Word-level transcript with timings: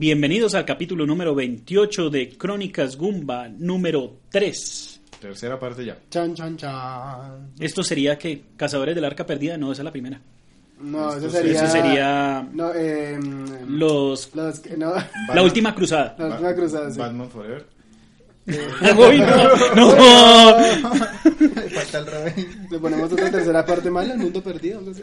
Bienvenidos 0.00 0.54
al 0.54 0.64
capítulo 0.64 1.04
número 1.06 1.34
28 1.34 2.08
de 2.08 2.28
Crónicas 2.38 2.96
Gumba 2.96 3.48
número 3.48 4.18
3. 4.30 5.00
Tercera 5.20 5.58
parte 5.58 5.84
ya. 5.84 5.98
Chan, 6.08 6.36
chan, 6.36 6.56
chan. 6.56 7.48
Esto 7.58 7.82
sería 7.82 8.16
que 8.16 8.44
Cazadores 8.56 8.94
del 8.94 9.04
Arca 9.04 9.26
Perdida, 9.26 9.56
no, 9.58 9.72
esa 9.72 9.82
es 9.82 9.84
la 9.84 9.90
primera. 9.90 10.20
No, 10.80 11.12
eso 11.16 11.28
sería. 11.28 11.52
Ese 11.64 11.66
sería 11.66 12.48
No, 12.52 12.72
eh, 12.76 13.18
los 13.66 14.32
los 14.36 14.60
que- 14.60 14.76
no, 14.76 14.92
la 15.34 15.42
última 15.42 15.74
cruzada. 15.74 16.14
la 16.16 16.26
última 16.28 16.54
cruzada, 16.54 16.90
sí. 16.92 16.98
Batman 17.00 17.28
Forever. 17.28 17.66
Uy, 18.96 19.18
no, 19.18 19.74
no. 19.76 19.90
Falta 21.70 21.98
el 21.98 22.06
revés. 22.06 22.46
Le 22.70 22.78
ponemos 22.78 23.12
otra 23.12 23.30
tercera 23.30 23.64
parte 23.66 23.90
mala, 23.90 24.14
el 24.14 24.18
mundo 24.20 24.42
perdido, 24.42 24.78
algo 24.78 24.90
así. 24.92 25.02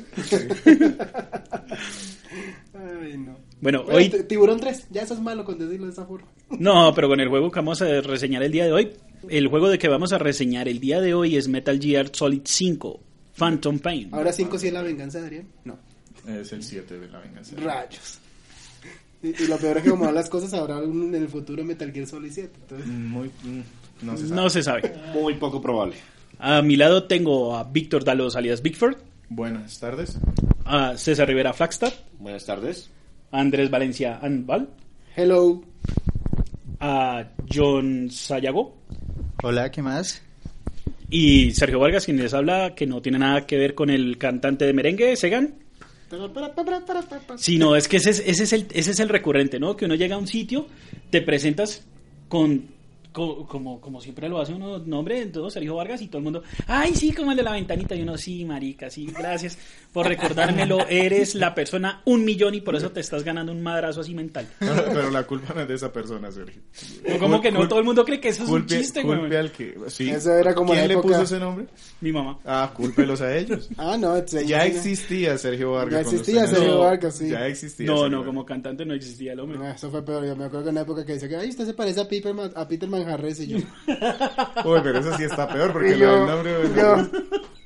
Ay, 2.73 3.17
no. 3.17 3.37
Bueno, 3.61 3.83
Bueno, 3.83 3.97
hoy 3.97 4.09
Tiburón 4.27 4.59
3, 4.59 4.87
ya 4.91 5.03
eso 5.03 5.13
es 5.13 5.19
malo 5.21 5.45
con 5.45 5.57
decirlo 5.57 5.85
de 5.87 5.91
esa 5.93 6.05
forma. 6.05 6.27
no, 6.59 6.93
pero 6.93 7.07
con 7.07 7.19
el 7.19 7.29
juego 7.29 7.49
que 7.51 7.59
vamos 7.59 7.81
a 7.81 8.01
reseñar 8.01 8.43
el 8.43 8.51
día 8.51 8.65
de 8.65 8.73
hoy, 8.73 8.91
el 9.29 9.47
juego 9.47 9.69
de 9.69 9.77
que 9.79 9.87
vamos 9.87 10.11
a 10.13 10.17
reseñar 10.17 10.67
el 10.67 10.79
día 10.79 10.99
de 11.01 11.13
hoy 11.13 11.37
es 11.37 11.47
Metal 11.47 11.79
Gear 11.79 12.09
Solid 12.13 12.41
5, 12.43 12.99
Phantom 13.37 13.79
Pain. 13.79 14.09
Ahora 14.11 14.31
5 14.33 14.59
sí 14.59 14.67
es 14.67 14.73
la 14.73 14.81
venganza 14.81 15.19
de 15.19 15.25
Adrián. 15.25 15.47
No, 15.63 15.77
Es 16.27 16.51
el 16.51 16.63
7 16.63 16.99
de 16.99 17.07
la 17.07 17.19
venganza. 17.19 17.55
rayos. 17.57 18.19
Y, 19.25 19.43
y 19.43 19.47
lo 19.47 19.57
peor 19.57 19.77
es 19.77 19.83
que 19.83 19.89
como 19.89 20.05
van 20.05 20.15
las 20.15 20.29
cosas, 20.29 20.53
habrá 20.53 20.77
un- 20.77 21.13
en 21.15 21.21
el 21.23 21.27
futuro 21.29 21.63
Metal 21.63 21.91
Gear 21.91 22.05
Solid 22.07 22.31
7. 22.31 22.51
Entonces, 22.61 22.87
Muy. 22.87 23.27
mm, 23.43 23.61
No 24.05 24.17
se 24.17 24.27
sabe. 24.27 24.41
No 24.41 24.49
se 24.49 24.63
sabe. 24.63 24.93
Muy 25.13 25.33
poco 25.35 25.61
probable. 25.61 25.95
A 26.39 26.61
mi 26.61 26.75
lado 26.75 27.03
tengo 27.05 27.55
a 27.55 27.63
Víctor 27.63 28.03
Dalos 28.03 28.35
alias 28.35 28.61
Bigford, 28.61 28.97
Buenas 29.29 29.79
tardes. 29.79 30.17
a 30.65 30.97
César 30.97 31.27
Rivera 31.27 31.53
Flagstad, 31.53 31.93
Buenas 32.19 32.45
tardes. 32.45 32.89
a 33.31 33.39
Andrés 33.39 33.69
Valencia 33.71 34.19
Anval, 34.21 34.69
hello. 35.15 35.63
a 36.79 37.25
John 37.51 38.09
Sayago 38.11 38.75
Hola, 39.43 39.71
¿qué 39.71 39.81
más? 39.81 40.21
y 41.09 41.51
Sergio 41.51 41.79
Vargas, 41.79 42.03
quien 42.05 42.17
les 42.17 42.33
habla, 42.33 42.75
que 42.75 42.85
no 42.87 43.01
tiene 43.01 43.19
nada 43.19 43.45
que 43.47 43.57
ver 43.57 43.73
con 43.75 43.89
el 43.89 44.17
cantante 44.17 44.65
de 44.65 44.73
merengue, 44.73 45.15
Segan. 45.15 45.55
Sí, 47.37 47.57
no, 47.57 47.75
es 47.75 47.87
que 47.87 47.97
ese 47.97 48.11
es, 48.11 48.23
ese 48.25 48.43
es, 48.43 48.53
el, 48.53 48.67
ese 48.73 48.91
es 48.91 48.99
el 48.99 49.09
recurrente, 49.09 49.59
¿no? 49.59 49.75
Que 49.75 49.85
uno 49.85 49.95
llega 49.95 50.15
a 50.15 50.19
un 50.19 50.27
sitio, 50.27 50.67
te 51.09 51.21
presentas 51.21 51.83
con, 52.29 52.74
co- 53.15 53.47
como, 53.47 53.79
como 53.79 54.01
siempre 54.01 54.27
lo 54.27 54.39
hace 54.41 54.53
uno, 54.53 54.79
nombre, 54.79 55.25
todo 55.27 55.49
Sergio 55.49 55.75
Vargas 55.75 56.01
y 56.01 56.07
todo 56.07 56.17
el 56.17 56.23
mundo, 56.25 56.43
ay, 56.67 56.93
sí, 56.93 57.13
como 57.13 57.31
el 57.31 57.37
de 57.37 57.43
la 57.43 57.53
ventanita, 57.53 57.95
y 57.95 58.01
uno, 58.01 58.17
sí, 58.17 58.43
marica, 58.43 58.89
sí, 58.89 59.07
gracias 59.17 59.57
por 59.93 60.05
recordármelo, 60.07 60.85
eres 60.89 61.33
la 61.35 61.55
persona 61.55 62.01
un 62.05 62.25
millón 62.25 62.53
y 62.55 62.61
por 62.61 62.75
eso 62.75 62.91
te 62.91 62.99
estás 62.99 63.23
ganando 63.23 63.53
un 63.53 63.63
madrazo 63.63 64.01
así 64.01 64.13
mental. 64.13 64.45
Pero 64.59 65.09
la 65.09 65.23
culpa 65.23 65.53
no 65.53 65.61
es 65.61 65.67
de 65.69 65.75
esa 65.75 65.93
persona, 65.93 66.29
Sergio. 66.31 66.61
No, 67.07 67.17
como 67.17 67.39
que 67.41 67.51
no, 67.51 67.65
todo 67.67 67.79
el 67.79 67.85
mundo 67.85 68.03
cree 68.03 68.19
que 68.19 68.29
eso 68.29 68.43
es 68.43 68.49
un 68.49 68.55
Culpe, 68.59 68.77
chiste, 68.77 69.01
culpe 69.01 69.27
güey. 69.27 69.37
al 69.37 69.51
que. 69.51 69.75
Sí. 69.87 70.09
Eso 70.09 70.33
era 70.33 70.53
como 70.53 70.71
¿Quién 70.73 70.81
la 70.83 70.87
le 70.87 70.93
época- 70.95 71.07
puso 71.07 71.21
ese 71.21 71.39
nombre? 71.39 71.65
Mi 72.01 72.11
mamá. 72.11 72.37
Ah, 72.45 72.71
cúlpelos 72.75 73.21
a 73.21 73.35
ellos. 73.35 73.69
Ah, 73.77 73.97
no, 73.97 74.17
Ya 74.25 74.65
existía 74.65 75.37
Sergio 75.37 75.71
Vargas. 75.73 75.93
Ya 75.93 75.99
existía 76.01 76.47
Sergio. 76.47 76.79
Vargas, 76.79 77.15
sí. 77.17 77.29
Ya 77.29 77.47
existía. 77.47 77.85
No, 77.87 77.99
Sergio 77.99 78.17
no, 78.19 78.25
como 78.25 78.45
cantante 78.45 78.85
no 78.85 78.93
existía 78.93 79.31
el 79.33 79.39
hombre. 79.39 79.57
No, 79.59 79.67
eso 79.69 79.89
fue 79.91 80.03
peor. 80.03 80.25
Yo 80.25 80.35
me 80.35 80.45
acuerdo 80.45 80.63
que 80.65 80.69
en 80.69 80.75
una 80.75 80.81
época 80.81 81.05
que 81.05 81.13
dice 81.13 81.29
que, 81.29 81.35
ay, 81.37 81.49
usted 81.49 81.65
se 81.65 81.73
parece 81.73 82.01
a 82.01 82.07
Peter, 82.07 82.33
Man- 82.33 82.51
a 82.55 82.67
Peter 82.67 82.89
Y 83.39 83.47
yo. 83.47 83.57
Uy, 84.65 84.79
pero 84.83 84.99
eso 84.99 85.15
sí 85.17 85.23
está 85.23 85.47
peor 85.47 85.71
porque 85.73 85.89
Y 85.91 85.95
lo 85.95 86.11
del 86.11 86.19
yo, 86.19 86.27
nombre. 86.27 86.51
yo- 86.75 87.09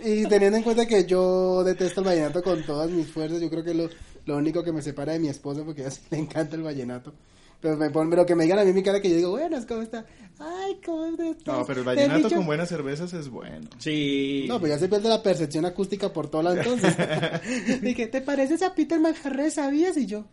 y 0.01 0.25
teniendo 0.27 0.57
en 0.57 0.63
cuenta 0.63 0.85
que 0.87 1.05
yo 1.05 1.63
detesto 1.63 2.01
el 2.01 2.07
vallenato 2.07 2.41
con 2.41 2.63
todas 2.65 2.89
mis 2.89 3.07
fuerzas, 3.07 3.41
yo 3.41 3.49
creo 3.49 3.63
que 3.63 3.73
lo, 3.73 3.89
lo 4.25 4.37
único 4.37 4.63
que 4.63 4.71
me 4.71 4.81
separa 4.81 5.11
de 5.13 5.19
mi 5.19 5.27
esposa 5.27 5.63
porque 5.65 5.81
a 5.81 5.85
ella 5.87 5.91
sí 5.95 6.01
le 6.09 6.17
encanta 6.19 6.55
el 6.55 6.63
vallenato. 6.63 7.13
Pero 7.61 7.75
me 7.75 7.89
ponen, 7.89 8.09
pero 8.09 8.25
que 8.25 8.35
me 8.35 8.43
digan 8.45 8.59
a 8.59 8.63
mí 8.63 8.71
mi 8.71 8.81
cara 8.81 9.01
que 9.01 9.09
yo 9.09 9.17
digo, 9.17 9.31
buenas, 9.31 9.65
¿cómo 9.65 9.81
está? 9.81 10.05
Ay, 10.39 10.79
¿cómo 10.85 11.05
estás? 11.21 11.57
No, 11.57 11.65
pero 11.65 11.81
el 11.81 11.85
vallenato 11.85 12.23
dicho- 12.29 12.35
con 12.37 12.45
buenas 12.45 12.69
cervezas 12.69 13.11
es 13.11 13.27
bueno. 13.27 13.67
Sí. 13.79 14.45
No, 14.47 14.61
pues 14.61 14.71
ya 14.71 14.79
se 14.79 14.87
pierde 14.87 15.09
la 15.09 15.21
percepción 15.21 15.65
acústica 15.65 16.13
por 16.13 16.29
todo 16.29 16.43
lado 16.43 16.55
entonces. 16.55 16.95
Dije, 17.81 18.07
¿te 18.07 18.21
pareces 18.21 18.61
a 18.61 18.73
Peter 18.73 18.97
Manjarres, 19.01 19.55
sabías? 19.55 19.97
Y 19.97 20.05
yo, 20.05 20.23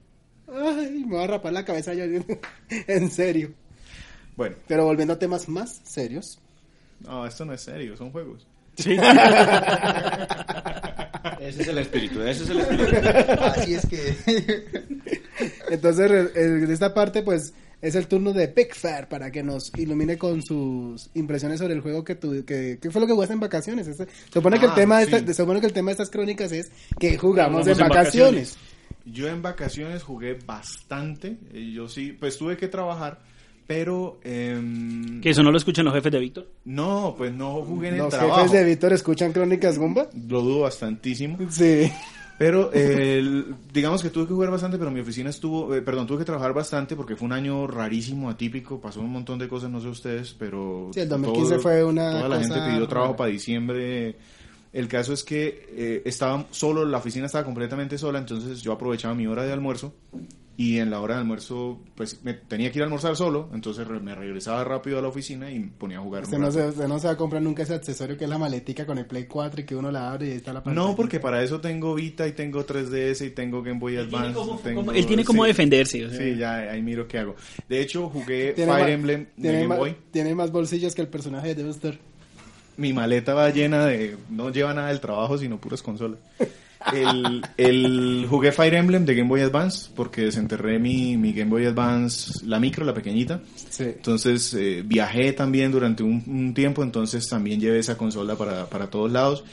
ay, 0.46 1.02
me 1.04 1.16
voy 1.16 1.24
a 1.24 1.26
rapar 1.26 1.52
la 1.52 1.64
cabeza 1.64 1.92
yo. 1.94 2.04
en 2.68 3.10
serio. 3.10 3.52
Bueno, 4.36 4.56
Pero 4.68 4.84
volviendo 4.84 5.14
a 5.14 5.18
temas 5.18 5.48
más 5.48 5.80
serios. 5.84 6.38
no, 7.00 7.26
esto 7.26 7.44
no 7.44 7.52
es 7.54 7.60
serio, 7.62 7.96
son 7.96 8.10
juegos. 8.10 8.46
Sí. 8.76 8.96
Ese 11.40 11.62
es 11.62 11.68
el 11.68 11.78
espíritu, 11.78 12.22
ese 12.22 12.44
es 12.44 12.50
el 12.50 12.60
espíritu. 12.60 12.96
Así 13.42 13.74
es 13.74 13.86
que. 13.86 14.62
Entonces, 15.70 16.30
en 16.36 16.70
esta 16.70 16.94
parte, 16.94 17.22
pues, 17.22 17.52
es 17.82 17.94
el 17.94 18.06
turno 18.06 18.32
de 18.32 18.48
Fair 18.72 19.06
para 19.08 19.30
que 19.30 19.42
nos 19.42 19.70
ilumine 19.76 20.16
con 20.18 20.42
sus 20.42 21.10
impresiones 21.14 21.58
sobre 21.60 21.74
el 21.74 21.80
juego 21.82 22.04
que 22.04 22.14
tu, 22.14 22.44
que, 22.44 22.78
¿qué 22.80 22.90
fue 22.90 23.00
lo 23.00 23.06
que 23.06 23.12
jugaste 23.12 23.34
en 23.34 23.40
vacaciones. 23.40 23.86
Este- 23.86 24.06
se 24.06 24.32
supone 24.32 24.58
que 24.58 24.64
el 24.66 24.72
Ah, 24.72 24.76
tema 24.76 24.98
de 25.00 25.06
sí. 25.06 25.14
esta- 25.14 25.26
se 25.26 25.34
supone 25.34 25.60
que 25.60 25.66
el 25.66 25.72
tema 25.72 25.88
de 25.88 25.92
estas 25.92 26.10
crónicas 26.10 26.50
es 26.52 26.70
que 26.98 27.16
jugamos 27.18 27.62
Jugamos 27.62 27.66
en, 27.78 27.84
en 27.84 27.88
vacaciones. 27.88 28.56
Yo 29.04 29.28
en 29.28 29.42
vacaciones 29.42 30.02
jugué 30.02 30.34
bastante. 30.46 31.36
eh, 31.52 31.70
Yo 31.72 31.88
sí, 31.88 32.12
pues 32.12 32.38
tuve 32.38 32.56
que 32.56 32.68
trabajar, 32.68 33.20
pero 33.66 34.18
em, 34.24 35.20
Que 35.20 35.30
eso 35.30 35.42
no 35.42 35.50
lo 35.50 35.56
escuchan 35.58 35.84
los 35.84 35.94
jefes 35.94 36.12
de 36.12 36.18
Víctor. 36.20 36.46
no, 36.64 37.14
pues 37.16 37.32
no 37.32 37.62
jugué 37.62 37.88
en 37.88 37.94
el 37.94 38.00
Los 38.00 38.10
trabajo. 38.10 38.36
jefes 38.42 38.52
de 38.52 38.64
Víctor 38.64 38.92
escuchan 38.92 39.32
crónicas 39.32 39.78
Gumba. 39.78 40.08
Lo 40.28 40.40
dudo 40.42 40.60
bastantísimo. 40.60 41.38
Sí. 41.50 41.90
Pero 42.38 42.70
eh, 42.74 43.18
el- 43.18 43.54
digamos 43.72 44.02
que 44.02 44.10
tuve 44.10 44.26
que 44.26 44.34
jugar 44.34 44.50
bastante, 44.50 44.76
pero 44.76 44.90
mi 44.90 45.00
oficina 45.00 45.30
estuvo, 45.30 45.74
eh, 45.74 45.80
perdón, 45.80 46.06
tuve 46.06 46.18
que 46.18 46.24
trabajar 46.26 46.52
bastante 46.52 46.94
porque 46.94 47.16
fue 47.16 47.24
un 47.24 47.32
año 47.32 47.66
rarísimo, 47.66 48.28
atípico, 48.28 48.78
pasó 48.78 49.00
un 49.00 49.10
montón 49.10 49.38
de 49.38 49.48
cosas, 49.48 49.70
no 49.70 49.80
sé 49.80 49.88
ustedes, 49.88 50.34
pero 50.38 50.90
Sí, 50.92 51.00
el 51.00 51.08
2015 51.08 51.58
fue 51.60 51.82
una 51.82 52.10
Toda 52.10 52.28
la 52.28 52.36
cosa 52.36 52.54
gente 52.54 52.70
pidió 52.70 52.86
trabajo 52.88 53.12
rara. 53.12 53.16
para 53.16 53.30
diciembre. 53.30 54.16
El 54.72 54.86
caso 54.88 55.14
es 55.14 55.24
que 55.24 55.66
eh, 55.70 56.02
estaba 56.04 56.44
solo, 56.50 56.84
la 56.84 56.98
oficina 56.98 57.24
estaba 57.24 57.42
completamente 57.42 57.96
sola, 57.96 58.18
entonces 58.18 58.60
yo 58.60 58.72
aprovechaba 58.72 59.14
mi 59.14 59.26
hora 59.26 59.42
de 59.44 59.54
almuerzo 59.54 59.94
y 60.58 60.78
en 60.78 60.88
la 60.90 61.00
hora 61.00 61.16
de 61.16 61.20
almuerzo 61.20 61.78
pues 61.94 62.24
me 62.24 62.32
tenía 62.32 62.72
que 62.72 62.78
ir 62.78 62.82
a 62.82 62.86
almorzar 62.86 63.14
solo, 63.14 63.50
entonces 63.52 63.86
re- 63.86 64.00
me 64.00 64.14
regresaba 64.14 64.64
rápido 64.64 64.98
a 64.98 65.02
la 65.02 65.08
oficina 65.08 65.50
y 65.50 65.58
me 65.60 65.68
ponía 65.68 65.98
a 65.98 66.00
jugar. 66.00 66.22
Usted 66.22 66.38
no, 66.38 66.50
se, 66.50 66.68
usted 66.68 66.88
no 66.88 66.98
se 66.98 67.06
va 67.08 67.12
a 67.12 67.16
comprar 67.16 67.42
nunca 67.42 67.62
ese 67.62 67.74
accesorio 67.74 68.16
que 68.16 68.24
es 68.24 68.30
la 68.30 68.38
maletica 68.38 68.86
con 68.86 68.96
el 68.96 69.04
Play 69.04 69.24
4 69.26 69.60
y 69.60 69.64
que 69.64 69.76
uno 69.76 69.90
la 69.90 70.10
abre 70.12 70.28
y 70.28 70.30
está 70.32 70.52
la 70.54 70.62
pantalla. 70.64 70.86
No, 70.88 70.96
porque 70.96 71.20
para 71.20 71.42
eso 71.42 71.60
tengo 71.60 71.94
Vita 71.94 72.26
y 72.26 72.32
tengo 72.32 72.64
3DS 72.66 73.26
y 73.26 73.30
tengo 73.30 73.62
Game 73.62 73.78
Boy 73.78 73.96
Él 73.96 74.08
tiene 74.08 74.28
Advance. 74.28 74.38
como, 74.48 74.58
tengo- 74.60 74.80
como- 74.80 74.92
él 74.92 75.06
tiene 75.06 75.24
como 75.24 75.42
sí. 75.42 75.48
defenderse. 75.48 76.06
o 76.06 76.08
sea. 76.10 76.18
Sí, 76.18 76.36
ya 76.36 76.54
ahí 76.56 76.80
miro 76.80 77.06
qué 77.06 77.18
hago. 77.18 77.36
De 77.68 77.80
hecho, 77.80 78.08
jugué 78.08 78.52
Tiene 78.54 78.72
Fire 78.72 78.88
Emblem 78.88 79.26
de 79.36 79.42
tiene, 79.42 79.62
Game 79.62 79.76
Boy. 79.76 79.96
tiene 80.10 80.34
más 80.34 80.50
bolsillos 80.52 80.94
que 80.94 81.02
el 81.02 81.08
personaje 81.08 81.54
de 81.54 81.64
Buster. 81.64 81.98
Mi 82.78 82.92
maleta 82.92 83.32
va 83.34 83.48
llena 83.50 83.86
de... 83.86 84.16
No 84.30 84.50
lleva 84.50 84.72
nada 84.74 84.88
del 84.88 85.00
trabajo, 85.00 85.36
sino 85.38 85.58
puras 85.58 85.82
consolas. 85.82 86.18
El, 86.94 87.42
el- 87.56 88.26
jugué 88.28 88.52
Fire 88.52 88.74
Emblem 88.74 89.04
de 89.04 89.14
Game 89.14 89.28
Boy 89.28 89.40
Advance 89.40 89.90
porque 89.94 90.22
desenterré 90.22 90.78
mi, 90.78 91.16
mi 91.16 91.32
Game 91.32 91.50
Boy 91.50 91.66
Advance, 91.66 92.46
la 92.46 92.60
micro, 92.60 92.84
la 92.84 92.94
pequeñita. 92.94 93.40
Sí. 93.70 93.84
Entonces 93.84 94.54
eh, 94.54 94.82
viajé 94.86 95.32
también 95.32 95.72
durante 95.72 96.02
un, 96.02 96.22
un 96.26 96.54
tiempo, 96.54 96.82
entonces 96.82 97.28
también 97.28 97.60
llevé 97.60 97.78
esa 97.80 97.96
consola 97.98 98.36
para, 98.36 98.66
para 98.70 98.88
todos 98.88 99.10
lados. 99.10 99.44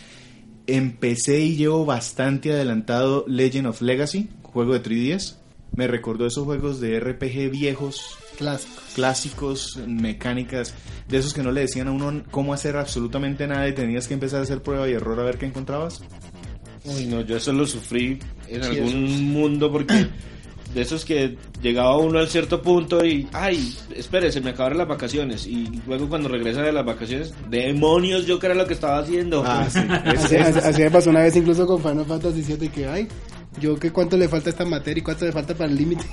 Empecé 0.68 1.40
y 1.42 1.56
llevo 1.56 1.86
bastante 1.86 2.54
adelantado 2.54 3.26
Legend 3.28 3.68
of 3.68 3.82
Legacy, 3.82 4.30
juego 4.44 4.74
de 4.74 4.82
3DS. 4.84 5.36
Me 5.76 5.88
recordó 5.88 6.26
esos 6.28 6.46
juegos 6.46 6.80
de 6.80 7.00
RPG 7.00 7.50
viejos, 7.50 8.16
Clásicos. 8.38 8.84
clásicos, 8.96 9.80
mecánicas, 9.88 10.74
de 11.10 11.18
esos 11.18 11.34
que 11.34 11.42
no 11.44 11.52
le 11.52 11.62
decían 11.62 11.88
a 11.88 11.92
uno 11.92 12.24
cómo 12.32 12.54
hacer 12.54 12.78
absolutamente 12.78 13.48
nada 13.48 13.68
y 13.68 13.74
tenías 13.74 14.08
que 14.08 14.14
empezar 14.14 14.40
a 14.40 14.44
hacer 14.44 14.62
prueba 14.62 14.88
y 14.88 14.94
error 14.94 15.20
a 15.20 15.24
ver 15.24 15.38
qué 15.40 15.48
encontrabas. 15.48 16.02
Uy, 16.86 17.06
no, 17.06 17.22
yo 17.22 17.38
eso 17.38 17.54
lo 17.54 17.66
sufrí 17.66 18.20
en 18.50 18.62
algún 18.64 19.32
mundo 19.32 19.72
porque 19.72 20.08
de 20.74 20.82
esos 20.82 21.06
que 21.06 21.38
llegaba 21.62 21.98
uno 21.98 22.20
al 22.20 22.28
cierto 22.28 22.62
punto 22.62 23.06
y, 23.06 23.28
ay, 23.32 23.76
espere, 23.96 24.32
se 24.32 24.42
me 24.42 24.50
acabaron 24.50 24.80
las 24.80 24.88
vacaciones. 24.88 25.46
Y 25.48 25.70
luego 25.88 26.10
cuando 26.10 26.28
regresa 26.30 26.62
de 26.62 26.72
las 26.74 26.84
vacaciones, 26.86 27.34
demonios, 27.50 28.26
yo 28.26 28.40
que 28.40 28.48
era 28.48 28.56
lo 28.56 28.66
que 28.68 28.74
estaba 28.74 29.00
haciendo. 29.00 29.44
Ah, 29.46 29.68
sí. 29.72 29.80
Así, 29.80 30.36
así- 30.36 30.60
así 30.60 30.82
me 30.82 30.92
pasó 30.92 31.10
una 31.12 31.22
vez 31.22 31.36
incluso 31.36 31.66
con 31.68 31.80
Final 31.82 32.06
Fantasy 32.06 32.42
VII 32.42 32.70
que, 32.70 32.88
ay, 32.88 33.08
yo 33.62 33.78
que 33.80 33.92
cuánto 33.92 34.18
le 34.18 34.28
falta 34.28 34.50
a 34.50 34.52
esta 34.52 34.66
materia 34.66 35.00
y 35.00 35.04
cuánto 35.04 35.26
le 35.26 35.32
falta 35.32 35.54
para 35.54 35.70
el 35.70 35.78
límite. 35.78 36.04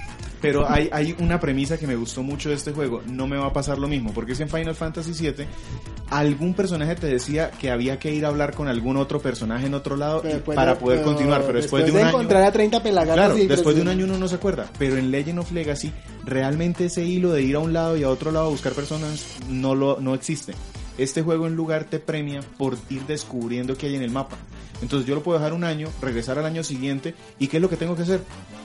Pero 0.41 0.69
hay, 0.69 0.89
hay 0.93 1.15
una 1.19 1.39
premisa 1.39 1.79
que 1.79 1.87
me 1.87 1.97
gustó 1.97 2.23
mucho 2.23 2.49
de 2.49 2.55
este 2.55 2.73
juego. 2.73 3.03
No 3.07 3.27
me 3.27 3.37
va 3.37 3.47
a 3.47 3.53
pasar 3.53 3.79
lo 3.79 3.89
mismo, 3.89 4.13
porque 4.13 4.33
es 4.33 4.41
en 4.41 4.49
Final 4.49 4.75
Fantasy 4.75 5.13
VII 5.13 5.47
algún 6.11 6.55
personaje 6.55 6.97
te 6.97 7.07
decía 7.07 7.51
que 7.53 7.71
había 7.71 7.99
que 7.99 8.13
ir 8.13 8.25
a 8.25 8.29
hablar 8.29 8.55
con 8.55 8.69
algún 8.69 8.97
otro 8.97 9.21
personaje 9.21 9.67
en 9.67 9.75
otro 9.75 9.97
lado 9.97 10.23
para 10.23 10.75
de- 10.75 10.77
poder 10.81 10.99
pero 10.99 11.03
continuar. 11.03 11.43
Pero 11.47 11.61
después, 11.61 11.85
de 11.85 11.93
un 11.93 11.99
año... 11.99 12.09
encontrar 12.09 12.43
a 12.43 12.53
30 12.53 12.83
pelagatos 12.83 13.17
Claro, 13.17 13.39
y 13.39 13.47
después 13.47 13.77
de 13.77 13.83
un 13.83 13.89
año 13.89 14.05
uno 14.05 14.19
no 14.19 14.29
se 14.29 14.35
acuerda, 14.35 14.69
pero 14.79 14.97
en 14.97 15.11
Legend 15.11 15.39
of 15.39 15.53
Legacy 15.53 15.93
realmente 16.25 16.87
ese 16.87 17.05
hilo 17.05 17.33
de 17.33 17.43
ir 17.43 17.57
a 17.57 17.61
un 17.61 17.73
lado 17.73 17.97
y 17.97 18.03
a 18.03 18.11
otro 18.11 18.33
lado 18.33 18.47
a 18.47 18.51
buscar 18.51 18.73
personas 18.73 19.25
no 19.49 19.75
lo 19.75 20.01
no 20.01 20.15
existe. 20.15 20.53
Este 20.99 21.23
juego 21.23 21.47
en 21.47 21.55
lugar 21.55 21.85
te 21.85 21.99
premia 21.99 22.41
por 22.59 22.77
ir 22.91 23.03
descubriendo 23.07 23.77
qué 23.77 23.87
hay 23.87 23.95
en 23.97 24.03
el 24.03 24.11
mapa. 24.11 24.37
Entonces 24.83 25.07
yo 25.09 25.15
lo 25.15 25.23
puedo 25.23 25.39
dejar 25.39 25.53
un 25.53 25.65
año, 25.65 25.89
regresar 26.01 26.39
al 26.39 26.47
año 26.47 26.65
siguiente 26.65 27.15
y 27.39 27.49
qué 27.49 27.59
es 27.59 27.63
lo 27.63 27.69
que 27.69 27.77
tengo 27.77 27.95
que 27.97 28.03
hacer? 28.03 28.21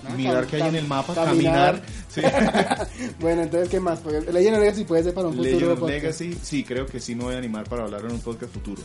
Ah, 0.08 0.14
Mirar 0.16 0.46
qué 0.48 0.58
hay 0.58 0.70
en 0.70 0.76
el 0.76 0.88
mapa, 0.88 1.14
caminar. 1.14 1.82
caminar. 1.82 1.82
Sí. 2.10 2.22
Bueno, 3.20 3.44
entonces, 3.44 3.70
¿qué 3.70 3.80
más? 3.80 4.00
Porque 4.00 4.20
Legend 4.32 4.56
of 4.56 4.62
Legacy 4.62 4.84
puede 4.86 5.04
ser 5.04 5.14
para 5.14 5.28
un 5.28 5.34
futuro 5.36 5.52
Legend 5.52 5.72
of 5.72 5.80
podcast. 5.80 6.04
Legacy, 6.22 6.38
sí, 6.42 6.64
creo 6.64 6.86
que 6.86 7.00
sí 7.00 7.16
me 7.16 7.24
voy 7.26 7.36
a 7.36 7.38
animar 7.40 7.68
para 7.68 7.84
hablar 7.84 8.02
en 8.06 8.12
un 8.12 8.20
podcast 8.20 8.54
futuro. 8.54 8.82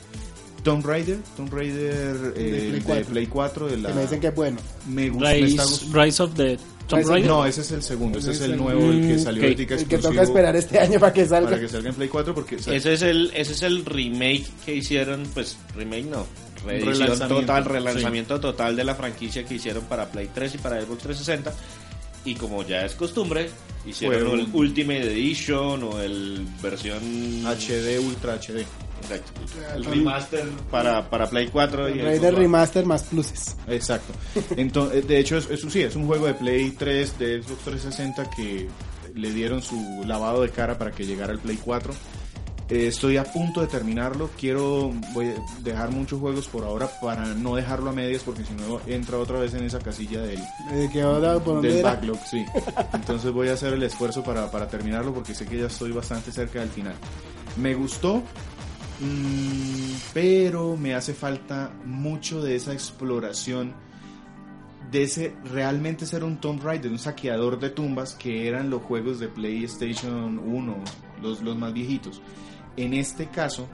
Tomb 0.63 0.85
Raider, 0.85 1.19
Tomb 1.37 1.53
Raider 1.55 2.35
eh, 2.37 2.41
De 2.43 2.51
Play 2.61 2.71
de 2.73 2.81
4. 2.83 3.05
Play 3.07 3.27
4 3.27 3.69
de 3.69 3.77
la 3.79 3.89
Que 3.89 3.95
me 3.95 4.03
dicen 4.03 4.21
que 4.21 4.27
es 4.29 4.35
bueno. 4.35 4.59
me 4.89 5.09
gusta, 5.09 5.29
me 5.31 5.39
está 5.41 5.63
Rise, 5.63 5.73
gustando. 5.73 6.03
Rise 6.05 6.23
of 6.23 6.35
the 6.35 6.59
Tomb 6.87 6.99
Rise- 7.01 7.11
Raider. 7.13 7.31
No, 7.31 7.47
ese 7.47 7.61
es 7.63 7.71
el 7.71 7.83
segundo, 7.83 8.19
ese 8.19 8.31
es 8.33 8.37
Ese 8.37 8.45
el 8.47 8.51
es 8.53 8.57
el- 8.59 8.63
nuevo, 8.65 8.91
el 8.91 9.01
que 9.09 9.15
Mm, 9.15 9.19
salió 9.25 9.43
ok. 9.43 9.49
ahorita 9.49 9.75
El 9.75 9.87
que 9.87 9.99
toca 9.99 10.23
esperar 10.23 10.57
este 10.57 10.79
año 10.79 11.01
para 11.01 11.13
que 11.15 11.27
salga. 11.27 11.49
para 11.51 11.61
que 11.63 11.69
salga 11.69 11.89
en 11.89 11.95
Play 11.95 12.09
4 12.09 12.35
porque 12.35 12.57
Ese 12.57 12.93
es 12.93 13.03
el 13.03 13.31
ese 13.35 13.53
es 13.53 13.63
el 13.63 13.85
remake 13.87 14.45
que 14.67 14.75
hicieron, 14.75 15.23
pues 15.33 15.57
remake 15.77 16.05
no, 16.07 16.27
reedición 16.65 16.93
Relanzamiento, 16.95 17.41
total, 17.41 17.65
relanzamiento 17.65 18.41
total 18.41 18.77
de 18.77 18.85
la 18.85 18.95
franquicia 18.95 19.45
que 19.45 19.55
hicieron 19.55 19.85
para 19.85 20.07
Play 20.11 20.31
3 20.35 20.55
y 20.55 20.59
para 20.59 20.81
Xbox 20.81 21.03
360. 21.03 21.53
Y 22.25 22.35
como 22.35 22.63
ya 22.65 22.85
es 22.85 22.95
costumbre, 22.95 23.49
hicieron 23.87 24.21
Fue 24.29 24.35
el 24.35 24.41
un- 24.47 24.51
Ultimate 24.55 25.11
Edition 25.13 25.83
o 25.85 26.01
el 26.01 26.47
versión 26.63 26.99
HD, 27.47 27.99
Ultra 27.99 28.35
HD. 28.35 28.65
Exacto, 29.03 29.33
el 29.75 29.85
remaster 29.87 30.47
para, 30.71 31.09
para 31.09 31.27
Play 31.31 31.49
4 31.49 31.89
y 31.89 32.01
One. 32.03 32.31
Remaster 32.33 32.85
más 32.85 33.05
pluses. 33.05 33.57
Exacto. 33.67 34.13
Entonces, 34.57 35.09
de 35.09 35.19
hecho, 35.19 35.39
es- 35.39 35.49
eso 35.49 35.71
sí, 35.71 35.81
es 35.81 35.97
un 35.97 36.07
juego 36.07 36.27
de 36.27 36.35
Play 36.35 36.73
3, 36.73 37.19
de 37.19 37.43
Xbox 37.43 37.65
360 37.65 38.29
que 38.37 38.69
le 39.15 39.33
dieron 39.33 39.63
su 39.63 40.05
lavado 40.05 40.43
de 40.43 40.51
cara 40.51 40.77
para 40.77 40.91
que 40.93 41.07
llegara 41.07 41.33
al 41.33 41.39
Play 41.39 41.57
4. 41.65 41.95
Eh, 42.71 42.87
estoy 42.87 43.17
a 43.17 43.25
punto 43.25 43.61
de 43.61 43.67
terminarlo. 43.67 44.31
Quiero 44.39 44.93
voy 45.13 45.27
a 45.27 45.63
dejar 45.63 45.91
muchos 45.91 46.21
juegos 46.21 46.47
por 46.47 46.65
ahora 46.65 46.89
para 47.01 47.27
no 47.35 47.57
dejarlo 47.57 47.91
a 47.91 47.93
medias 47.93 48.23
porque 48.23 48.45
si 48.45 48.53
no 48.55 48.81
entra 48.87 49.19
otra 49.19 49.41
vez 49.41 49.55
en 49.55 49.65
esa 49.65 49.81
casilla 49.81 50.23
del, 50.23 50.39
Eh, 50.73 50.89
que 50.93 51.03
ahora, 51.03 51.35
¿por 51.41 51.55
dónde 51.55 51.75
del 51.75 51.83
backlog, 51.83 52.19
sí. 52.25 52.45
Entonces 52.95 53.33
voy 53.33 53.49
a 53.49 53.55
hacer 53.55 53.75
el 53.75 53.83
esfuerzo 53.83 54.23
para, 54.23 54.49
para 54.53 54.69
terminarlo 54.69 55.13
porque 55.13 55.35
sé 55.35 55.47
que 55.47 55.59
ya 55.59 55.67
estoy 55.67 55.91
bastante 55.91 56.31
cerca 56.31 56.61
del 56.61 56.69
final. 56.69 56.95
Me 57.57 57.75
gustó, 57.75 58.23
mm, 59.01 59.95
pero 60.15 60.77
me 60.77 60.95
hace 60.95 61.13
falta 61.13 61.73
mucho 61.85 62.41
de 62.41 62.55
esa 62.55 62.73
exploración, 62.73 63.75
de 64.93 65.03
ese 65.03 65.35
realmente 65.53 66.07
ser 66.07 66.23
un 66.23 66.41
Tomb 66.41 66.63
Raider, 66.63 66.93
un 66.93 67.01
saqueador 67.01 67.59
de 67.59 67.71
tumbas 67.71 68.15
que 68.15 68.47
eran 68.47 68.71
los 68.71 68.83
juegos 68.83 69.19
de 69.19 69.27
PlayStation 69.27 70.39
1, 70.39 70.77
los, 71.21 71.41
los 71.43 71.57
más 71.57 71.73
viejitos. 71.73 72.23
En 72.81 72.95
este 72.95 73.27
caso, 73.27 73.69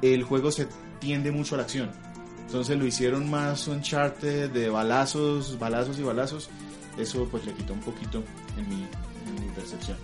el 0.00 0.22
juego 0.22 0.50
se 0.50 0.66
tiende 1.00 1.30
mucho 1.30 1.54
a 1.54 1.58
la 1.58 1.64
acción. 1.64 1.90
Entonces 2.46 2.78
lo 2.78 2.86
hicieron 2.86 3.28
más 3.28 3.68
Uncharted 3.68 4.50
de 4.50 4.70
balazos, 4.70 5.58
balazos 5.58 5.98
y 5.98 6.02
balazos. 6.02 6.48
Eso 6.96 7.28
pues 7.30 7.44
le 7.44 7.52
quitó 7.52 7.74
un 7.74 7.80
poquito 7.80 8.24
en 8.56 8.68
mi, 8.70 8.86
en 9.26 9.46
mi 9.46 9.52
percepción. 9.54 9.98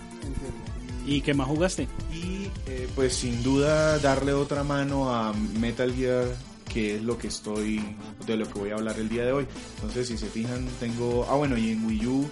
¿Y 1.07 1.23
qué 1.23 1.33
más 1.33 1.47
jugaste? 1.47 1.89
Y 2.13 2.51
eh, 2.67 2.87
pues 2.95 3.15
sin 3.15 3.43
duda 3.43 3.99
darle 3.99 4.35
otra 4.35 4.63
mano 4.63 5.15
a 5.15 5.33
Metal 5.59 5.91
Gear, 5.95 6.27
que 6.69 6.97
es 6.97 7.03
lo 7.03 7.17
que 7.17 7.29
estoy, 7.29 7.83
de 8.27 8.37
lo 8.37 8.47
que 8.47 8.59
voy 8.59 8.71
a 8.71 8.75
hablar 8.75 8.99
el 8.99 9.09
día 9.09 9.25
de 9.25 9.33
hoy. 9.33 9.47
Entonces 9.77 10.09
si 10.09 10.19
se 10.19 10.27
fijan 10.27 10.67
tengo, 10.81 11.27
ah 11.31 11.37
bueno 11.37 11.57
y 11.57 11.71
en 11.71 11.87
Wii 11.87 12.07
U 12.07 12.31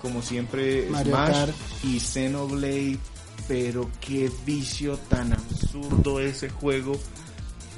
como 0.00 0.22
siempre 0.22 0.86
Mario 0.90 1.12
Smash 1.14 1.32
Kart. 1.32 1.54
y 1.84 2.00
Xenoblade, 2.00 2.98
pero 3.50 3.90
qué 4.00 4.30
vicio 4.46 4.96
tan 5.08 5.32
absurdo 5.32 6.20
ese 6.20 6.48
juego. 6.50 6.92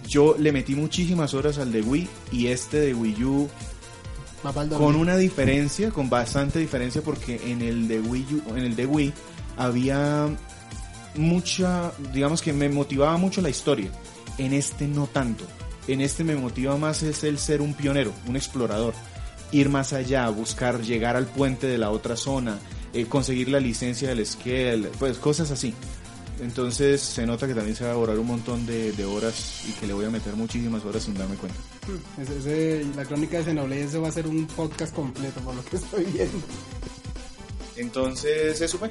Yo 0.06 0.36
le 0.38 0.52
metí 0.52 0.74
muchísimas 0.74 1.32
horas 1.32 1.56
al 1.56 1.72
de 1.72 1.80
Wii 1.80 2.08
y 2.30 2.48
este 2.48 2.78
de 2.78 2.92
Wii 2.92 3.24
U 3.24 3.48
con 4.76 4.96
una 4.96 5.16
diferencia, 5.16 5.90
con 5.90 6.10
bastante 6.10 6.58
diferencia, 6.58 7.00
porque 7.00 7.40
en 7.50 7.62
el 7.62 7.88
de 7.88 8.00
Wii, 8.00 8.26
U- 8.46 8.50
en 8.56 8.58
el 8.66 8.76
de 8.76 8.84
Wii 8.84 9.12
había 9.56 10.28
mucha, 11.14 11.92
digamos 12.12 12.42
que 12.42 12.52
me 12.52 12.68
motivaba 12.68 13.16
mucho 13.16 13.40
la 13.40 13.48
historia. 13.48 13.90
En 14.36 14.52
este 14.52 14.86
no 14.86 15.06
tanto. 15.06 15.46
En 15.88 16.02
este 16.02 16.22
me 16.22 16.36
motiva 16.36 16.76
más 16.76 17.02
es 17.02 17.24
el 17.24 17.38
ser 17.38 17.62
un 17.62 17.72
pionero, 17.72 18.12
un 18.28 18.36
explorador, 18.36 18.92
ir 19.52 19.70
más 19.70 19.94
allá, 19.94 20.28
buscar 20.28 20.82
llegar 20.82 21.16
al 21.16 21.26
puente 21.26 21.66
de 21.66 21.78
la 21.78 21.88
otra 21.90 22.16
zona, 22.16 22.58
eh, 22.92 23.06
conseguir 23.06 23.48
la 23.48 23.60
licencia 23.60 24.08
del 24.08 24.24
Scale, 24.26 24.90
pues 24.98 25.18
cosas 25.18 25.50
así. 25.50 25.74
Entonces 26.40 27.00
se 27.00 27.24
nota 27.26 27.46
que 27.46 27.54
también 27.54 27.76
se 27.76 27.84
va 27.84 27.90
a 27.90 27.94
ahorrar 27.94 28.18
un 28.18 28.26
montón 28.26 28.66
de, 28.66 28.90
de 28.92 29.04
horas 29.04 29.64
y 29.68 29.72
que 29.72 29.86
le 29.86 29.92
voy 29.92 30.04
a 30.06 30.10
meter 30.10 30.34
muchísimas 30.34 30.84
horas 30.84 31.02
sin 31.04 31.14
darme 31.14 31.36
cuenta. 31.36 31.58
Ese- 32.20 32.38
ese- 32.38 32.86
la 32.96 33.04
crónica 33.04 33.38
de 33.38 33.44
Xenoblade 33.44 33.84
eso 33.84 34.00
va 34.02 34.08
a 34.08 34.12
ser 34.12 34.26
un 34.26 34.46
podcast 34.46 34.94
completo 34.94 35.40
por 35.40 35.54
lo 35.54 35.64
que 35.64 35.76
estoy 35.82 36.04
viendo. 36.06 36.38
Entonces 37.76 38.60
eso 38.60 38.78
fue. 38.78 38.90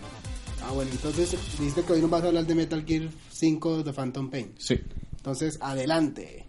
Ah, 0.63 0.71
bueno, 0.71 0.91
entonces 0.91 1.31
dijiste 1.59 1.81
que 1.83 1.93
hoy 1.93 2.01
nos 2.01 2.09
vas 2.09 2.23
a 2.23 2.27
hablar 2.27 2.45
de 2.45 2.55
Metal 2.55 2.83
Gear 2.85 3.09
5 3.31 3.83
de 3.83 3.93
Phantom 3.93 4.29
Pain. 4.29 4.53
Sí. 4.57 4.79
Entonces, 5.17 5.57
adelante. 5.61 6.47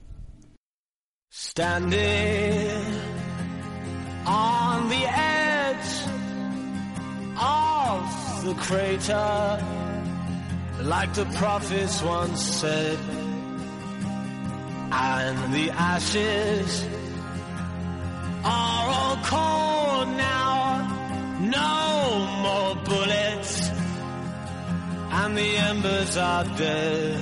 Standing 1.31 1.99
on 4.27 4.89
the 4.89 5.05
edge 5.05 6.12
the 8.43 8.55
crater, 8.55 9.58
like 10.82 11.15
the 11.15 11.25
prophets 11.37 12.03
once 12.03 12.43
said, 12.43 12.99
and 14.91 15.55
the 15.55 15.70
ashes 15.70 16.84
are 18.44 18.89
all 18.96 19.17
cold 19.25 20.08
now, 20.17 20.89
no 21.41 22.27
more 22.43 22.75
bullets, 22.84 23.70
and 25.20 25.37
the 25.37 25.56
embers 25.56 26.17
are 26.17 26.44
dead. 26.56 27.20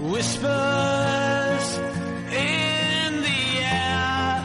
Whispers 0.00 1.78
in 2.32 3.20
the 3.28 3.42
air 3.62 4.42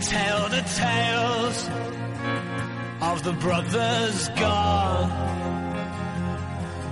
tell 0.00 0.48
the 0.48 0.62
tales 0.76 1.93
of 3.10 3.22
the 3.22 3.32
brothers 3.34 4.28
gone. 4.30 5.10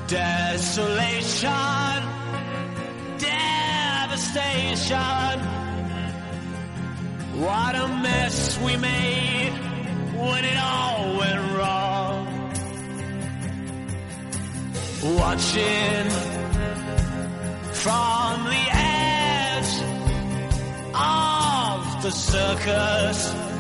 Desolation, 0.09 2.01
devastation. 3.31 4.89
What 7.45 7.75
a 7.85 7.89
mess 8.07 8.59
we 8.61 8.77
made 8.77 9.55
when 10.25 10.45
it 10.45 10.59
all 10.59 11.17
went 11.21 11.43
wrong. 11.57 12.21
Watching 15.21 16.05
from 17.85 18.45
the 18.53 18.65
edge 18.71 19.75
of 20.95 22.03
the 22.03 22.11
circus 22.11 23.52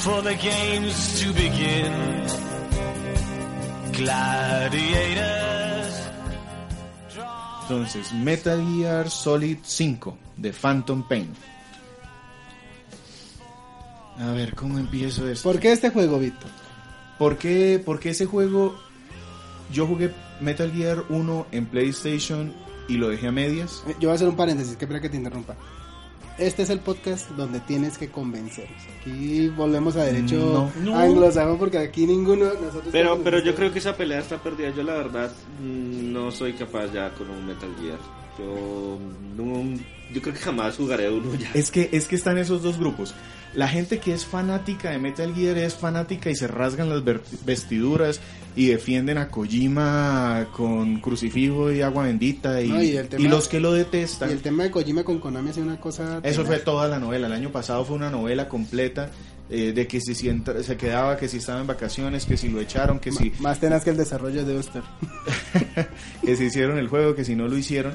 for 0.00 0.22
the 0.22 0.34
games 0.36 1.20
to 1.20 1.32
begin. 1.32 1.92
Gladiators. 3.92 5.46
Entonces, 7.62 8.12
Metal 8.12 8.60
Gear 8.64 9.10
Solid 9.10 9.58
5 9.62 10.18
de 10.36 10.52
Phantom 10.52 11.02
Pain. 11.08 11.32
A 14.18 14.32
ver, 14.32 14.54
¿cómo 14.54 14.78
empiezo 14.78 15.28
esto? 15.28 15.50
¿Por 15.50 15.60
qué 15.60 15.72
este 15.72 15.90
juego, 15.90 16.18
Víctor? 16.18 16.50
¿Por 17.18 17.38
qué, 17.38 17.82
porque 17.84 18.10
ese 18.10 18.26
juego, 18.26 18.78
yo 19.72 19.86
jugué 19.86 20.12
Metal 20.40 20.70
Gear 20.72 21.04
1 21.08 21.46
en 21.52 21.66
PlayStation 21.66 22.54
y 22.88 22.96
lo 22.96 23.08
dejé 23.08 23.28
a 23.28 23.32
medias. 23.32 23.82
Yo 24.00 24.08
voy 24.08 24.10
a 24.10 24.14
hacer 24.14 24.28
un 24.28 24.36
paréntesis, 24.36 24.76
que 24.76 24.84
espera 24.84 25.00
que 25.00 25.08
te 25.08 25.16
interrumpa. 25.16 25.56
Este 26.38 26.64
es 26.64 26.70
el 26.70 26.80
podcast 26.80 27.30
donde 27.30 27.60
tienes 27.60 27.96
que 27.96 28.10
convencer. 28.10 28.68
Aquí 29.00 29.48
volvemos 29.48 29.96
a 29.96 30.04
derecho 30.04 30.70
No. 30.76 30.90
No. 30.92 30.98
anglosajón 30.98 31.56
porque 31.58 31.78
aquí 31.78 32.06
ninguno 32.06 32.44
de 32.46 32.60
nosotros... 32.60 32.88
Pero, 32.92 33.18
pero 33.24 33.38
yo 33.38 33.50
este- 33.50 33.56
creo 33.56 33.72
que 33.72 33.78
esa 33.78 33.96
pelea 33.96 34.18
está 34.18 34.36
perdida. 34.42 34.70
Yo 34.70 34.82
la 34.82 34.94
verdad 34.94 35.32
mm, 35.62 36.12
no 36.12 36.30
soy 36.30 36.52
capaz 36.52 36.92
ya 36.92 37.10
con 37.14 37.30
un 37.30 37.46
Metal 37.46 37.70
Gear. 37.80 37.98
Yo, 38.38 38.98
no- 39.34 39.78
yo 40.12 40.20
creo 40.20 40.34
que 40.34 40.40
jamás 40.40 40.76
jugaré 40.76 41.10
uno 41.10 41.34
ya. 41.36 41.50
Es 41.54 41.70
que, 41.70 41.88
es 41.92 42.06
que 42.06 42.16
están 42.16 42.36
esos 42.36 42.62
dos 42.62 42.78
grupos. 42.78 43.14
La 43.56 43.66
gente 43.68 43.98
que 43.98 44.12
es 44.12 44.24
fanática 44.26 44.90
de 44.90 44.98
Metal 44.98 45.34
Gear 45.34 45.56
es 45.56 45.74
fanática 45.74 46.30
y 46.30 46.36
se 46.36 46.46
rasgan 46.46 46.90
las 46.90 47.02
vestiduras 47.46 48.20
y 48.54 48.66
defienden 48.66 49.16
a 49.18 49.28
Kojima 49.28 50.46
con 50.52 51.00
crucifijo 51.00 51.72
y 51.72 51.80
agua 51.82 52.04
bendita 52.04 52.60
y, 52.62 52.68
No, 52.68 52.82
y 52.82 52.96
el 52.96 53.08
tema- 53.08 53.24
y 53.24 53.28
los 53.28 53.48
que 53.48 53.58
lo 53.60 53.74
Y 53.74 53.78
detestan. 53.78 54.30
el 54.30 54.40
tema 54.42 54.64
de 54.64 54.70
Kojima 54.70 55.04
con 55.04 55.18
Konami 55.18 55.52
sido 55.52 55.64
una 55.66 55.80
cosa... 55.80 56.18
Eso 56.22 56.42
tenaz. 56.42 56.46
fue 56.46 56.58
toda 56.58 56.86
la 56.88 56.98
novela. 56.98 57.26
El 57.28 57.32
año 57.32 57.50
pasado 57.50 57.84
fue 57.84 57.96
una 57.96 58.10
novela 58.10 58.46
completa 58.48 59.10
eh, 59.48 59.72
de 59.72 59.86
que 59.86 60.00
si, 60.02 60.14
si 60.14 60.28
entra- 60.28 60.62
se 60.62 60.76
quedaba, 60.76 61.16
que 61.16 61.26
si 61.28 61.38
estaba 61.38 61.60
en 61.60 61.66
vacaciones, 61.66 62.26
que 62.26 62.36
si 62.36 62.48
lo 62.48 62.60
echaron, 62.60 62.98
que 62.98 63.10
si, 63.12 63.32
Más 63.40 63.58
tenaz 63.60 63.84
que 63.84 63.90
el 63.90 63.96
desarrollo 63.96 64.44
de 64.44 64.56
Oster. 64.58 64.82
que 66.24 66.36
si 66.36 66.44
hicieron 66.44 66.78
el 66.78 66.88
juego, 66.88 67.14
que 67.14 67.24
si 67.24 67.34
no 67.36 67.48
lo 67.48 67.56
hicieron. 67.56 67.94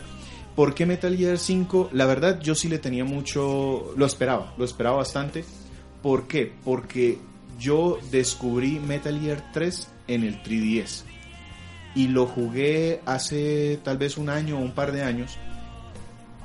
¿Por 0.56 0.74
qué 0.74 0.86
Metal 0.86 1.16
Gear 1.16 1.38
5? 1.38 1.90
La 1.94 2.06
verdad 2.06 2.40
yo 2.42 2.56
sí 2.56 2.68
le 2.68 2.80
tenía 2.80 3.06
mucho, 3.06 3.94
lo 3.96 4.06
esperaba, 4.06 4.54
lo 4.58 4.66
esperaba 4.66 4.98
bastante. 4.98 5.46
¿Por 6.02 6.28
qué? 6.28 6.52
Porque 6.64 7.20
yo 7.60 8.00
descubrí 8.12 8.80
Metal 8.80 9.20
Gear 9.20 9.52
3 9.54 9.88
en 10.08 10.24
el 10.24 10.44
3DS 10.44 11.04
y 11.96 12.08
lo 12.08 12.26
jugué 12.26 13.02
hace 13.06 13.80
tal 13.84 13.98
vez 13.98 14.18
un 14.18 14.30
año 14.30 14.58
o 14.58 14.62
un 14.62 14.72
par 14.72 14.92
de 14.92 15.04
años 15.04 15.38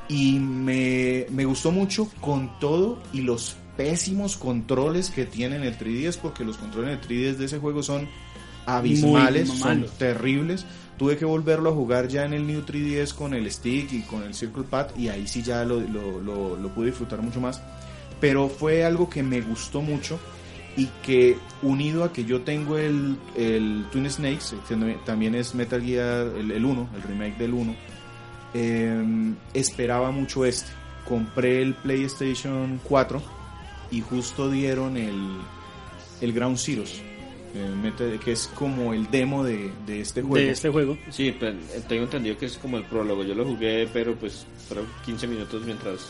y 0.08 0.38
me, 0.38 1.26
me 1.30 1.44
gustó 1.44 1.72
mucho 1.72 2.08
con 2.20 2.58
todo 2.58 3.02
y 3.12 3.22
los 3.22 3.56
pésimos 3.76 4.36
controles 4.36 5.10
que 5.10 5.24
tiene 5.24 5.56
en 5.56 5.62
el 5.62 5.78
3DS 5.78 6.18
porque 6.18 6.44
los 6.44 6.56
controles 6.56 6.92
en 6.92 6.98
el 6.98 7.06
3DS 7.06 7.36
de 7.36 7.44
ese 7.46 7.58
juego 7.58 7.82
son 7.82 8.08
abismales, 8.66 9.48
son 9.48 9.86
terribles. 9.98 10.66
Tuve 10.98 11.16
que 11.18 11.24
volverlo 11.26 11.70
a 11.70 11.74
jugar 11.74 12.08
ya 12.08 12.24
en 12.24 12.32
el 12.32 12.46
New 12.46 12.62
3DS 12.62 13.12
con 13.14 13.34
el 13.34 13.50
stick 13.50 13.92
y 13.92 14.00
con 14.02 14.22
el 14.22 14.34
Circle 14.34 14.62
Pad 14.64 14.96
y 14.96 15.08
ahí 15.08 15.26
sí 15.28 15.42
ya 15.42 15.64
lo, 15.64 15.80
lo- 15.80 16.20
lo- 16.22 16.56
lo 16.56 16.68
pude 16.70 16.86
disfrutar 16.86 17.20
mucho 17.20 17.40
más. 17.40 17.60
Pero 18.20 18.48
fue 18.48 18.84
algo 18.84 19.10
que 19.10 19.22
me 19.22 19.42
gustó 19.42 19.82
mucho 19.82 20.18
y 20.74 20.88
que 21.02 21.36
unido 21.62 22.02
a 22.04 22.12
que 22.12 22.24
yo 22.24 22.42
tengo 22.42 22.78
el, 22.78 23.16
el 23.34 23.84
Twin 23.92 24.10
Snakes, 24.10 24.56
que 24.68 24.74
también 25.04 25.34
es 25.34 25.54
Metal 25.54 25.82
Gear 25.82 26.28
el, 26.38 26.50
el 26.50 26.64
1, 26.64 26.88
el 26.96 27.02
remake 27.02 27.36
del 27.38 27.52
1, 27.54 27.74
eh, 28.54 29.34
esperaba 29.54 30.10
mucho 30.10 30.44
este. 30.46 30.70
Compré 31.06 31.62
el 31.62 31.74
PlayStation 31.74 32.80
4 32.84 33.22
y 33.90 34.00
justo 34.00 34.50
dieron 34.50 34.96
el, 34.96 35.14
el 36.20 36.32
Ground 36.32 36.58
Zeroes, 36.58 37.00
eh, 37.58 38.18
que 38.24 38.32
es 38.32 38.46
como 38.54 38.92
el 38.94 39.10
demo 39.10 39.42
de, 39.44 39.70
de 39.86 40.00
este 40.00 40.22
juego. 40.22 40.36
de 40.36 40.50
este 40.50 40.68
juego. 40.68 40.96
Sí, 41.10 41.34
pero 41.38 41.56
tengo 41.88 42.04
entendido 42.04 42.36
que 42.36 42.46
es 42.46 42.56
como 42.58 42.76
el 42.76 42.84
prólogo. 42.84 43.24
Yo 43.24 43.34
lo 43.34 43.44
jugué, 43.44 43.88
pero 43.92 44.14
pues 44.14 44.46
fueron 44.68 44.86
15 45.04 45.26
minutos 45.26 45.62
mientras 45.64 46.06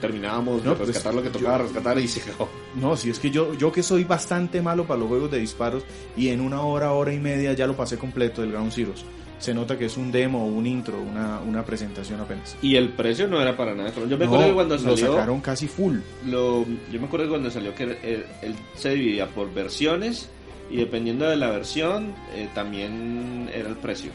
terminábamos 0.00 0.64
No, 0.64 0.70
de 0.70 0.76
pues, 0.76 0.88
rescatar 0.88 1.14
lo 1.14 1.22
que 1.22 1.28
yo- 1.28 1.38
tocaba 1.38 1.58
rescatar 1.58 1.98
y 1.98 2.08
se 2.08 2.22
acabó. 2.22 2.48
No, 2.74 2.96
si 2.96 3.10
es 3.10 3.18
que 3.18 3.30
yo, 3.30 3.54
yo 3.54 3.70
que 3.70 3.82
soy 3.82 4.04
bastante 4.04 4.60
malo 4.60 4.84
para 4.86 4.98
los 5.00 5.08
juegos 5.08 5.30
de 5.30 5.38
disparos 5.38 5.84
y 6.16 6.28
en 6.28 6.40
una 6.40 6.62
hora, 6.62 6.92
hora 6.92 7.12
y 7.12 7.18
media 7.20 7.52
ya 7.52 7.66
lo 7.66 7.76
pasé 7.76 7.98
completo 7.98 8.40
del 8.42 8.50
Ground 8.52 8.72
Zeroes. 8.72 9.04
Se 9.38 9.52
nota 9.52 9.76
que 9.76 9.86
es 9.86 9.96
un 9.96 10.12
demo, 10.12 10.46
un 10.46 10.64
intro, 10.68 11.00
una, 11.00 11.40
una 11.40 11.64
presentación 11.64 12.20
apenas. 12.20 12.56
Y 12.62 12.76
el 12.76 12.90
precio 12.90 13.26
no 13.26 13.40
era 13.42 13.56
para 13.56 13.74
nada. 13.74 13.92
Yo 14.08 14.16
me 14.16 14.24
No, 14.24 14.34
acuerdo 14.34 14.46
que 14.46 14.54
cuando 14.54 14.74
lo 14.76 14.80
salió. 14.96 15.12
sacaron 15.14 15.40
casi 15.40 15.66
full. 15.66 15.98
Lo, 16.26 16.64
yo 16.92 17.00
me 17.00 17.06
acuerdo 17.06 17.26
que 17.26 17.30
cuando 17.30 17.50
salió 17.50 17.74
que 17.74 17.82
él, 17.82 18.24
él 18.42 18.54
se 18.76 18.90
dividía 18.94 19.28
por 19.28 19.52
versiones 19.52 20.28
y 20.70 20.76
dependiendo 20.76 21.26
de 21.28 21.36
la 21.36 21.50
versión 21.50 22.14
eh, 22.34 22.48
también 22.54 23.48
era 23.54 23.68
el 23.68 23.76
precio. 23.76 24.10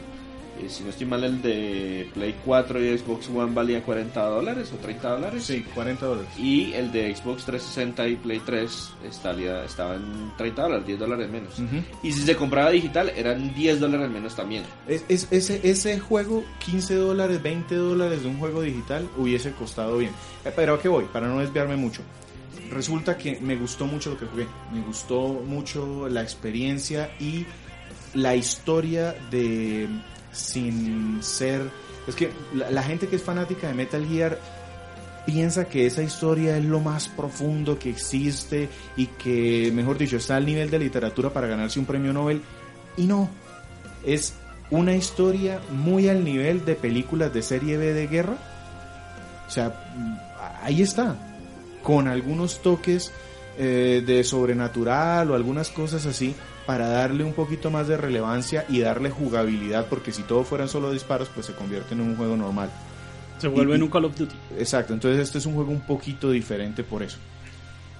Eh, 0.60 0.68
si 0.68 0.82
no 0.82 0.90
estoy 0.90 1.06
mal, 1.06 1.22
el 1.22 1.40
de 1.40 2.08
Play 2.14 2.34
4 2.44 2.82
y 2.84 2.98
Xbox 2.98 3.28
One 3.28 3.54
valía 3.54 3.80
40 3.80 4.20
dólares 4.24 4.72
o 4.74 4.76
30 4.78 5.08
dólares. 5.10 5.44
Sí, 5.44 5.64
40 5.72 6.04
dólares. 6.04 6.28
Y 6.36 6.72
el 6.72 6.90
de 6.90 7.14
Xbox 7.14 7.44
360 7.44 8.08
y 8.08 8.16
Play 8.16 8.40
3 8.44 8.90
estaría, 9.08 9.64
estaba 9.64 9.94
en 9.94 10.32
30 10.36 10.62
dólares, 10.62 10.84
10 10.86 10.98
dólares 10.98 11.30
menos. 11.30 11.56
Ujú. 11.60 11.76
Y 12.02 12.10
si 12.10 12.22
se 12.22 12.34
compraba 12.34 12.70
digital, 12.70 13.12
eran 13.16 13.54
10 13.54 13.78
dólares 13.78 14.10
menos 14.10 14.34
también. 14.34 14.64
Es, 14.88 15.04
es- 15.08 15.28
ese, 15.30 15.60
ese 15.62 16.00
juego, 16.00 16.42
15 16.66 16.96
dólares, 16.96 17.40
20 17.40 17.76
dólares 17.76 18.22
de 18.24 18.28
un 18.28 18.38
juego 18.40 18.60
digital, 18.62 19.08
hubiese 19.16 19.52
costado 19.52 19.98
bien. 19.98 20.10
Eh, 20.44 20.50
Pero 20.56 20.74
a 20.74 20.82
qué 20.82 20.88
voy, 20.88 21.04
para 21.12 21.28
no 21.28 21.38
desviarme 21.38 21.76
mucho. 21.76 22.02
Resulta 22.70 23.16
que 23.16 23.38
me 23.40 23.56
gustó 23.56 23.86
mucho 23.86 24.10
lo 24.10 24.18
que 24.18 24.26
jugué. 24.26 24.46
Me 24.72 24.80
gustó 24.82 25.42
mucho 25.46 26.08
la 26.08 26.22
experiencia 26.22 27.10
y 27.18 27.46
la 28.14 28.36
historia 28.36 29.14
de 29.30 29.88
sin 30.32 31.22
ser... 31.22 31.70
Es 32.06 32.14
que 32.14 32.30
la, 32.54 32.82
gente 32.82 33.06
que 33.06 33.16
es 33.16 33.22
fanática 33.22 33.68
de 33.68 33.74
Metal 33.74 34.06
Gear 34.06 34.38
piensa 35.26 35.68
que 35.68 35.86
esa 35.86 36.02
historia 36.02 36.56
es 36.56 36.64
lo 36.64 36.80
más 36.80 37.08
profundo 37.08 37.78
que 37.78 37.90
existe 37.90 38.70
y 38.96 39.06
que, 39.06 39.70
mejor 39.74 39.98
dicho, 39.98 40.16
está 40.16 40.36
al 40.36 40.46
nivel 40.46 40.70
de 40.70 40.78
literatura 40.78 41.30
para 41.30 41.48
ganarse 41.48 41.78
un 41.78 41.84
premio 41.84 42.14
Nobel. 42.14 42.40
Y 42.96 43.06
no, 43.06 43.28
es 44.06 44.34
una 44.70 44.94
historia 44.94 45.60
muy 45.70 46.08
al 46.08 46.24
nivel 46.24 46.64
de 46.64 46.74
películas 46.76 47.32
de 47.34 47.42
serie 47.42 47.76
B 47.76 47.92
de 47.92 48.06
guerra. 48.06 48.38
O 49.46 49.50
sea, 49.50 49.84
ahí 50.62 50.80
está, 50.80 51.14
con 51.82 52.08
algunos 52.08 52.60
toques 52.62 53.12
eh, 53.58 54.02
de 54.06 54.22
sobrenatural 54.24 55.30
o 55.30 55.34
algunas 55.34 55.70
cosas 55.70 56.06
así 56.06 56.34
para 56.66 56.88
darle 56.88 57.24
un 57.24 57.32
poquito 57.32 57.70
más 57.70 57.88
de 57.88 57.96
relevancia 57.96 58.64
y 58.68 58.80
darle 58.80 59.10
jugabilidad, 59.10 59.86
porque 59.88 60.12
si 60.12 60.22
todo 60.22 60.44
fueran 60.44 60.68
solo 60.68 60.92
disparos, 60.92 61.28
pues 61.34 61.46
se 61.46 61.54
convierte 61.54 61.94
en 61.94 62.02
un 62.02 62.14
juego 62.16 62.36
normal. 62.36 62.70
Se 63.38 63.48
vuelve 63.48 63.72
Y- 63.72 63.76
en 63.76 63.82
un 63.84 63.88
Call 63.90 64.04
of 64.04 64.16
Duty. 64.16 64.34
Exacto, 64.58 64.92
entonces 64.92 65.20
este 65.20 65.38
es 65.38 65.46
un 65.46 65.54
juego 65.54 65.70
un 65.70 65.80
poquito 65.80 66.30
diferente 66.30 66.84
por 66.84 67.02
eso. 67.02 67.18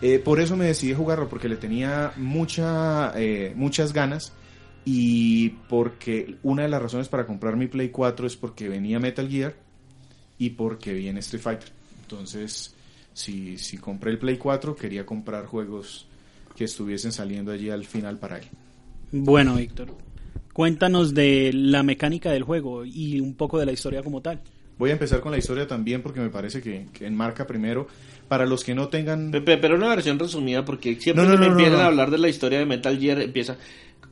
Eh, 0.03 0.19
por 0.19 0.39
eso 0.41 0.57
me 0.57 0.67
decidí 0.67 0.93
a 0.93 0.97
jugarlo, 0.97 1.29
porque 1.29 1.49
le 1.49 1.57
tenía 1.57 2.13
mucha, 2.17 3.13
eh, 3.17 3.53
muchas 3.57 3.93
ganas 3.93 4.33
y 4.85 5.51
porque 5.69 6.37
una 6.43 6.63
de 6.63 6.69
las 6.69 6.81
razones 6.83 7.09
para 7.09 7.27
comprar 7.27 7.57
mi 7.57 7.67
Play 7.67 7.89
4 7.89 8.27
es 8.27 8.37
porque 8.37 8.69
venía 8.69 9.01
Metal 9.01 9.29
Gear 9.29 9.55
y 10.39 10.51
porque 10.51 10.93
viene 10.93 11.21
Street 11.21 11.43
Fighter. 11.43 11.73
Entonces, 12.03 12.75
si, 13.19 13.59
si 13.59 13.79
compré 13.79 14.13
el 14.13 14.19
Play 14.19 14.37
4, 14.37 14.77
quería 14.77 15.05
comprar 15.05 15.45
juegos 15.47 16.07
que 16.55 16.65
estuviesen 16.65 17.11
saliendo 17.11 17.51
allí 17.51 17.69
al 17.69 17.85
final 17.85 18.17
para 18.19 18.39
él. 18.39 18.45
Bueno, 19.11 19.57
Víctor, 19.57 19.89
cuéntanos 20.53 21.15
de 21.15 21.51
la 21.53 21.83
mecánica 21.83 22.31
del 22.31 22.45
juego 22.45 22.85
y 22.85 23.19
un 23.21 23.35
poco 23.35 23.59
de 23.59 23.67
la 23.67 23.73
historia 23.73 24.05
como 24.05 24.21
tal. 24.21 24.41
Voy 24.79 24.91
a 24.91 24.93
empezar 24.93 25.21
con 25.21 25.33
la 25.33 25.39
historia 25.39 25.67
también 25.67 26.01
porque 26.01 26.21
me 26.21 26.29
parece 26.29 26.63
que, 26.63 26.87
que 26.93 27.07
enmarca 27.07 27.45
primero. 27.45 27.89
Para 28.29 28.47
los 28.47 28.63
que 28.63 28.75
no 28.75 28.89
tengan... 28.89 29.33
Pepe, 29.33 29.57
pero 29.57 29.75
una 29.75 29.89
versión 29.89 30.19
resumida 30.19 30.65
porque 30.65 30.95
siempre 31.01 31.25
No, 31.25 31.31
no, 31.31 31.35
que 31.35 31.41
me 31.41 31.47
no, 31.49 31.55
no, 31.55 31.59
empiezan 31.59 31.79
no. 31.79 31.85
a 31.85 31.87
hablar 31.89 32.11
de 32.13 32.19
la 32.19 32.29
historia 32.29 32.59
de 32.61 32.67
Metal 32.67 32.97
Gear 32.99 33.23
empieza 33.23 33.57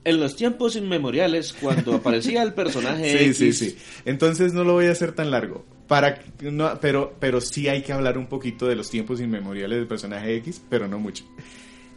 en 0.07 0.21
los 0.21 0.37
tiempos 0.37 0.77
inmemoriales 0.77 1.53
cuando 1.53 1.97
aparecía 1.97 2.43
el 2.43 2.55
personaje 2.55 3.11
Sí, 3.19 3.25
X. 3.27 3.37
sí, 3.37 3.53
sí. 3.53 3.77
Entonces 4.05 4.55
no 4.55 4.65
lo 4.65 4.73
voy 4.75 4.87
a 4.87 4.93
hacer 4.93 5.13
tan 5.13 5.31
largo. 5.31 5.65
Para, 5.87 6.23
no, 6.41 6.79
pero, 6.81 7.15
pero 7.21 7.41
sí 7.41 7.69
hay 7.69 7.83
que 7.83 7.93
hablar 7.93 8.17
un 8.17 8.27
poquito 8.27 8.67
de 8.67 8.75
los 8.77 8.89
tiempos 8.89 9.21
inmemoriales 9.21 9.79
del 9.79 9.87
personaje 9.87 10.35
X, 10.37 10.63
pero 10.69 10.89
no 10.89 10.99
mucho. 10.99 11.25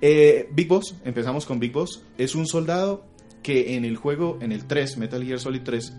Eh, 0.01 0.49
Big 0.51 0.67
Boss, 0.67 0.95
empezamos 1.05 1.45
con 1.45 1.59
Big 1.59 1.71
Boss. 1.71 2.03
Es 2.17 2.35
un 2.35 2.45
soldado 2.45 3.05
que 3.41 3.75
en 3.75 3.85
el 3.85 3.95
juego, 3.95 4.37
en 4.41 4.51
el 4.51 4.65
3, 4.65 4.97
Metal 4.97 5.23
Gear 5.23 5.39
Solid 5.39 5.61
3, 5.63 5.93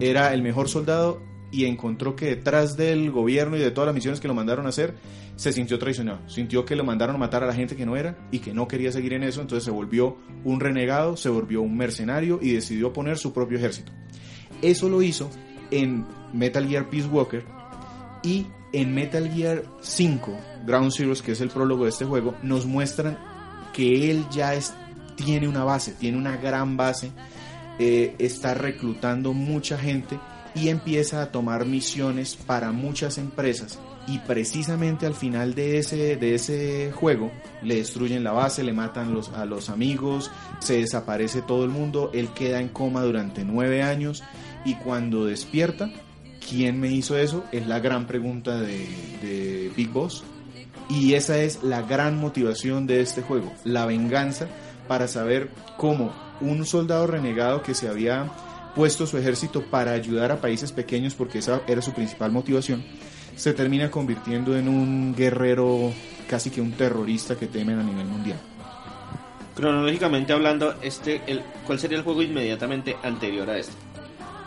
era 0.00 0.32
el 0.32 0.42
mejor 0.42 0.68
soldado 0.68 1.20
y 1.50 1.64
encontró 1.64 2.16
que 2.16 2.26
detrás 2.26 2.76
del 2.76 3.10
gobierno 3.10 3.56
y 3.56 3.60
de 3.60 3.70
todas 3.70 3.86
las 3.86 3.94
misiones 3.94 4.20
que 4.20 4.28
lo 4.28 4.34
mandaron 4.34 4.66
a 4.66 4.70
hacer, 4.70 4.94
se 5.36 5.52
sintió 5.52 5.78
traicionado. 5.78 6.20
Sintió 6.28 6.64
que 6.64 6.76
lo 6.76 6.84
mandaron 6.84 7.16
a 7.16 7.18
matar 7.18 7.44
a 7.44 7.46
la 7.46 7.54
gente 7.54 7.76
que 7.76 7.86
no 7.86 7.96
era 7.96 8.16
y 8.30 8.40
que 8.40 8.52
no 8.52 8.66
quería 8.66 8.90
seguir 8.90 9.12
en 9.12 9.22
eso, 9.22 9.40
entonces 9.40 9.64
se 9.64 9.70
volvió 9.70 10.16
un 10.44 10.60
renegado, 10.60 11.16
se 11.16 11.28
volvió 11.28 11.62
un 11.62 11.76
mercenario 11.76 12.38
y 12.42 12.52
decidió 12.52 12.92
poner 12.92 13.18
su 13.18 13.32
propio 13.32 13.58
ejército. 13.58 13.92
Eso 14.62 14.88
lo 14.88 15.02
hizo 15.02 15.30
en 15.70 16.06
Metal 16.32 16.66
Gear 16.66 16.88
Peace 16.88 17.08
Walker 17.08 17.44
y 18.22 18.46
en 18.72 18.94
Metal 18.94 19.30
Gear 19.30 19.62
5, 19.80 20.38
Ground 20.66 20.92
Zeroes, 20.92 21.22
que 21.22 21.32
es 21.32 21.40
el 21.40 21.48
prólogo 21.48 21.84
de 21.84 21.90
este 21.90 22.04
juego, 22.04 22.34
nos 22.42 22.66
muestran 22.66 23.18
que 23.72 24.10
él 24.10 24.24
ya 24.30 24.54
es, 24.54 24.74
tiene 25.16 25.48
una 25.48 25.64
base, 25.64 25.92
tiene 25.92 26.18
una 26.18 26.36
gran 26.36 26.76
base, 26.76 27.10
eh, 27.78 28.14
está 28.18 28.54
reclutando 28.54 29.32
mucha 29.32 29.78
gente 29.78 30.18
y 30.56 30.70
empieza 30.70 31.22
a 31.22 31.30
tomar 31.30 31.66
misiones 31.66 32.34
para 32.34 32.72
muchas 32.72 33.18
empresas. 33.18 33.78
Y 34.08 34.18
precisamente 34.20 35.06
al 35.06 35.14
final 35.14 35.54
de 35.54 35.78
ese, 35.78 36.16
de 36.16 36.34
ese 36.34 36.92
juego 36.92 37.30
le 37.62 37.76
destruyen 37.76 38.24
la 38.24 38.32
base, 38.32 38.64
le 38.64 38.72
matan 38.72 39.20
a 39.34 39.44
los 39.44 39.68
amigos, 39.68 40.30
se 40.60 40.78
desaparece 40.78 41.42
todo 41.42 41.64
el 41.64 41.70
mundo, 41.70 42.10
él 42.14 42.28
queda 42.34 42.60
en 42.60 42.68
coma 42.68 43.02
durante 43.02 43.44
nueve 43.44 43.82
años 43.82 44.22
y 44.64 44.74
cuando 44.74 45.26
despierta 45.26 45.90
¿Quién 46.48 46.78
me 46.78 46.88
hizo 46.88 47.18
eso? 47.18 47.44
Es 47.50 47.66
la 47.66 47.80
gran 47.80 48.06
pregunta 48.06 48.60
de 48.60 49.72
Big 49.76 49.90
Boss. 49.90 50.22
Y 50.88 51.14
esa 51.14 51.38
es 51.38 51.64
la 51.64 51.82
gran 51.82 52.20
motivación 52.20 52.86
de 52.86 53.00
este 53.00 53.20
juego, 53.20 53.52
la 53.64 53.86
venganza 53.86 54.46
para 54.86 55.08
saber 55.08 55.50
cómo 55.76 56.12
un 56.40 56.64
soldado 56.64 57.08
renegado 57.08 57.62
que 57.62 57.74
se 57.74 57.88
había 57.88 58.30
puesto 58.76 59.06
su 59.06 59.16
ejército 59.16 59.62
para 59.62 59.92
ayudar 59.92 60.30
a 60.30 60.40
países 60.40 60.70
pequeños 60.70 61.14
porque 61.14 61.38
esa 61.38 61.62
era 61.66 61.80
su 61.80 61.92
principal 61.92 62.30
motivación, 62.30 62.84
se 63.34 63.54
termina 63.54 63.90
convirtiendo 63.90 64.56
en 64.56 64.68
un 64.68 65.14
guerrero 65.16 65.92
casi 66.28 66.50
que 66.50 66.60
un 66.60 66.72
terrorista 66.72 67.36
que 67.36 67.46
temen 67.46 67.78
a 67.78 67.82
nivel 67.82 68.04
mundial. 68.06 68.38
Cronológicamente 69.54 70.34
hablando, 70.34 70.74
este, 70.82 71.22
el, 71.26 71.42
¿cuál 71.66 71.78
sería 71.78 71.96
el 71.96 72.04
juego 72.04 72.22
inmediatamente 72.22 72.96
anterior 73.02 73.48
a 73.48 73.58
este? 73.58 73.72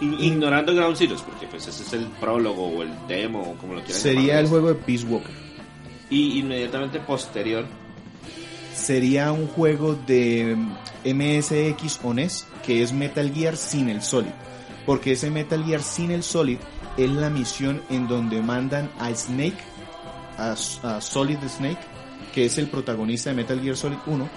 Ignorando 0.01 0.73
Ground 0.75 0.95
Zeroes, 0.95 1.23
porque 1.23 1.47
pues 1.47 1.67
ese 1.67 1.83
es 1.83 1.93
el 1.93 2.05
prólogo 2.21 2.67
o 2.67 2.83
el 2.83 2.91
demo, 3.07 3.41
o 3.41 3.53
como 3.55 3.73
lo 3.73 3.81
quieran 3.81 3.99
Sería 4.01 4.21
llamar. 4.21 4.43
el 4.43 4.47
juego 4.47 4.67
de 4.69 4.75
Peace 4.75 5.05
Walker. 5.05 5.31
Y 6.11 6.39
inmediatamente 6.39 6.99
posterior, 6.99 7.65
Sería 8.79 9.31
un 9.31 9.47
juego 9.47 9.93
de 10.07 10.57
MSX 11.03 11.99
o 12.01 12.13
NES 12.13 12.47
que 12.65 12.81
es 12.81 12.93
Metal 12.93 13.31
Gear 13.33 13.55
sin 13.57 13.89
el 13.89 14.01
Solid. 14.01 14.31
Porque 14.85 15.11
ese 15.11 15.29
Metal 15.29 15.63
Gear 15.63 15.83
sin 15.83 16.11
el 16.11 16.23
Solid 16.23 16.57
es 16.97 17.09
la 17.09 17.29
misión 17.29 17.81
en 17.89 18.07
donde 18.07 18.41
mandan 18.41 18.89
a 18.97 19.13
Snake, 19.13 19.57
a, 20.37 20.53
a 20.83 21.01
Solid 21.01 21.37
Snake, 21.47 21.79
que 22.33 22.45
es 22.45 22.57
el 22.57 22.67
protagonista 22.67 23.29
de 23.29 23.35
Metal 23.35 23.61
Gear 23.61 23.75
Solid 23.75 23.97
1, 24.07 24.29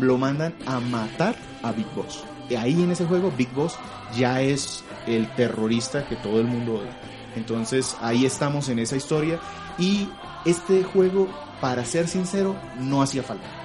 lo 0.00 0.18
mandan 0.18 0.54
a 0.66 0.80
matar 0.80 1.36
a 1.62 1.70
Big 1.70 1.86
Boss. 1.94 2.24
Y 2.48 2.56
ahí 2.56 2.82
en 2.82 2.90
ese 2.90 3.04
juego 3.04 3.32
Big 3.36 3.52
Boss 3.52 3.76
ya 4.16 4.40
es 4.40 4.82
el 5.06 5.28
terrorista 5.34 6.06
que 6.08 6.16
todo 6.16 6.40
el 6.40 6.46
mundo 6.46 6.76
odia. 6.76 6.98
Entonces 7.36 7.96
ahí 8.00 8.24
estamos 8.24 8.68
en 8.70 8.78
esa 8.80 8.96
historia 8.96 9.38
y 9.78 10.08
este 10.44 10.82
juego, 10.82 11.28
para 11.60 11.84
ser 11.84 12.08
sincero, 12.08 12.56
no 12.78 13.02
hacía 13.02 13.22
falta. 13.22 13.59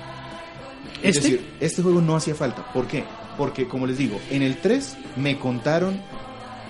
Es 1.05 1.17
¿Este? 1.17 1.29
decir, 1.29 1.49
este 1.59 1.81
juego 1.81 2.01
no 2.01 2.15
hacía 2.15 2.35
falta. 2.35 2.71
¿Por 2.73 2.87
qué? 2.87 3.03
Porque, 3.37 3.67
como 3.67 3.85
les 3.87 3.97
digo, 3.97 4.19
en 4.29 4.41
el 4.41 4.57
3 4.57 4.97
me 5.17 5.37
contaron 5.37 5.99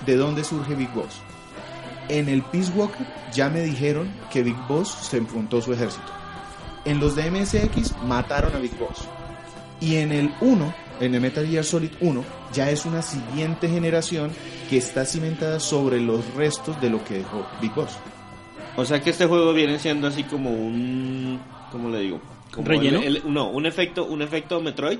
de 0.05 0.15
dónde 0.15 0.43
surge 0.43 0.75
Big 0.75 0.91
Boss. 0.93 1.21
En 2.09 2.29
el 2.29 2.41
Peace 2.43 2.71
Walker 2.75 3.05
ya 3.33 3.49
me 3.49 3.61
dijeron 3.61 4.11
que 4.31 4.43
Big 4.43 4.57
Boss 4.67 4.89
se 5.09 5.17
enfrentó 5.17 5.57
a 5.57 5.61
su 5.61 5.73
ejército. 5.73 6.05
En 6.85 6.99
los 6.99 7.15
de 7.15 7.31
MSX 7.31 7.95
mataron 8.03 8.55
a 8.55 8.59
Big 8.59 8.77
Boss. 8.77 9.07
Y 9.79 9.95
en 9.95 10.11
el 10.11 10.31
1, 10.41 10.73
en 10.99 11.15
el 11.15 11.21
Metal 11.21 11.45
Gear 11.47 11.63
Solid 11.63 11.91
1, 11.99 12.23
ya 12.53 12.69
es 12.69 12.85
una 12.85 13.01
siguiente 13.01 13.67
generación 13.67 14.31
que 14.69 14.77
está 14.77 15.05
cimentada 15.05 15.59
sobre 15.59 15.99
los 15.99 16.23
restos 16.35 16.79
de 16.81 16.89
lo 16.89 17.03
que 17.03 17.15
dejó 17.15 17.45
Big 17.61 17.73
Boss. 17.73 17.97
o 18.77 18.85
sea 18.85 19.01
que 19.01 19.09
este 19.09 19.25
juego 19.25 19.53
viene 19.53 19.79
siendo 19.79 20.07
así 20.07 20.23
como 20.23 20.51
un, 20.51 21.39
¿cómo 21.71 21.89
le 21.89 21.99
digo? 21.99 22.21
Como 22.55 22.67
¿Relleno? 22.67 22.99
el- 23.01 23.17
el- 23.17 23.33
no, 23.33 23.49
un 23.49 23.65
efecto, 23.65 24.05
un 24.05 24.21
efecto 24.21 24.61
Metroid 24.61 24.99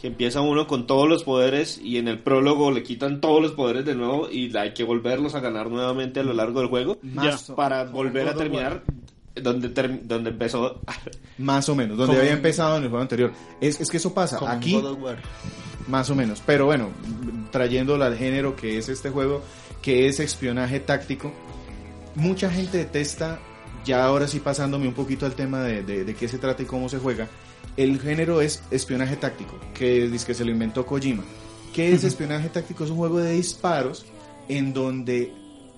que 0.00 0.06
empieza 0.06 0.40
uno 0.40 0.66
con 0.68 0.86
todos 0.86 1.08
los 1.08 1.24
poderes 1.24 1.78
y 1.82 1.96
en 1.98 2.06
el 2.08 2.18
prólogo 2.20 2.70
le 2.70 2.82
quitan 2.84 3.20
todos 3.20 3.42
los 3.42 3.52
poderes 3.52 3.84
de 3.84 3.94
nuevo 3.96 4.28
y 4.30 4.56
hay 4.56 4.72
que 4.72 4.84
volverlos 4.84 5.34
a 5.34 5.40
ganar 5.40 5.68
nuevamente 5.70 6.20
a 6.20 6.22
lo 6.22 6.32
largo 6.32 6.60
del 6.60 6.68
juego 6.68 6.98
Más 7.02 7.50
o- 7.50 7.56
para 7.56 7.84
volver 7.84 8.28
a 8.28 8.34
terminar 8.34 8.82
donde 9.34 9.68
donde 10.02 10.30
empezó. 10.30 10.80
Más 11.38 11.68
o 11.68 11.74
menos, 11.76 11.96
donde 11.96 12.12
Como- 12.12 12.20
había 12.20 12.32
empezado 12.32 12.76
en 12.76 12.84
el 12.84 12.88
juego 12.88 13.02
anterior. 13.02 13.32
Es, 13.60 13.80
es 13.80 13.90
que 13.90 13.96
eso 13.98 14.12
pasa. 14.14 14.38
Aquí. 14.50 14.80
Más 15.86 16.10
o 16.10 16.14
menos. 16.14 16.42
Pero 16.44 16.66
bueno, 16.66 16.90
trayéndolo 17.50 18.04
al 18.04 18.16
género 18.16 18.54
que 18.56 18.78
es 18.78 18.88
este 18.88 19.10
juego, 19.10 19.42
que 19.82 20.06
es 20.06 20.18
espionaje 20.20 20.80
táctico, 20.80 21.32
mucha 22.14 22.50
gente 22.50 22.78
detesta, 22.78 23.38
ya 23.88 24.04
ahora 24.04 24.28
sí 24.28 24.38
pasándome 24.38 24.86
un 24.86 24.94
poquito 24.94 25.26
al 25.26 25.32
tema 25.34 25.62
de, 25.62 25.82
de- 25.82 26.04
de 26.04 26.14
qué 26.14 26.28
se 26.28 26.38
trata 26.38 26.62
y 26.62 26.66
cómo 26.66 26.88
se 26.88 26.98
juega, 26.98 27.26
el 27.76 27.98
género 28.00 28.40
es 28.40 28.62
espionaje 28.70 29.16
táctico, 29.16 29.58
que 29.74 30.08
dice 30.08 30.26
que 30.26 30.34
se 30.34 30.44
lo 30.44 30.52
inventó 30.52 30.86
Kojima. 30.86 31.24
¿Qué 31.74 31.92
es 31.92 32.04
espionaje 32.04 32.48
táctico? 32.50 32.84
Es 32.84 32.90
un 32.90 32.96
juego 32.98 33.18
de 33.18 33.32
disparos 33.32 34.04
en 34.48 34.72
donde 34.72 35.32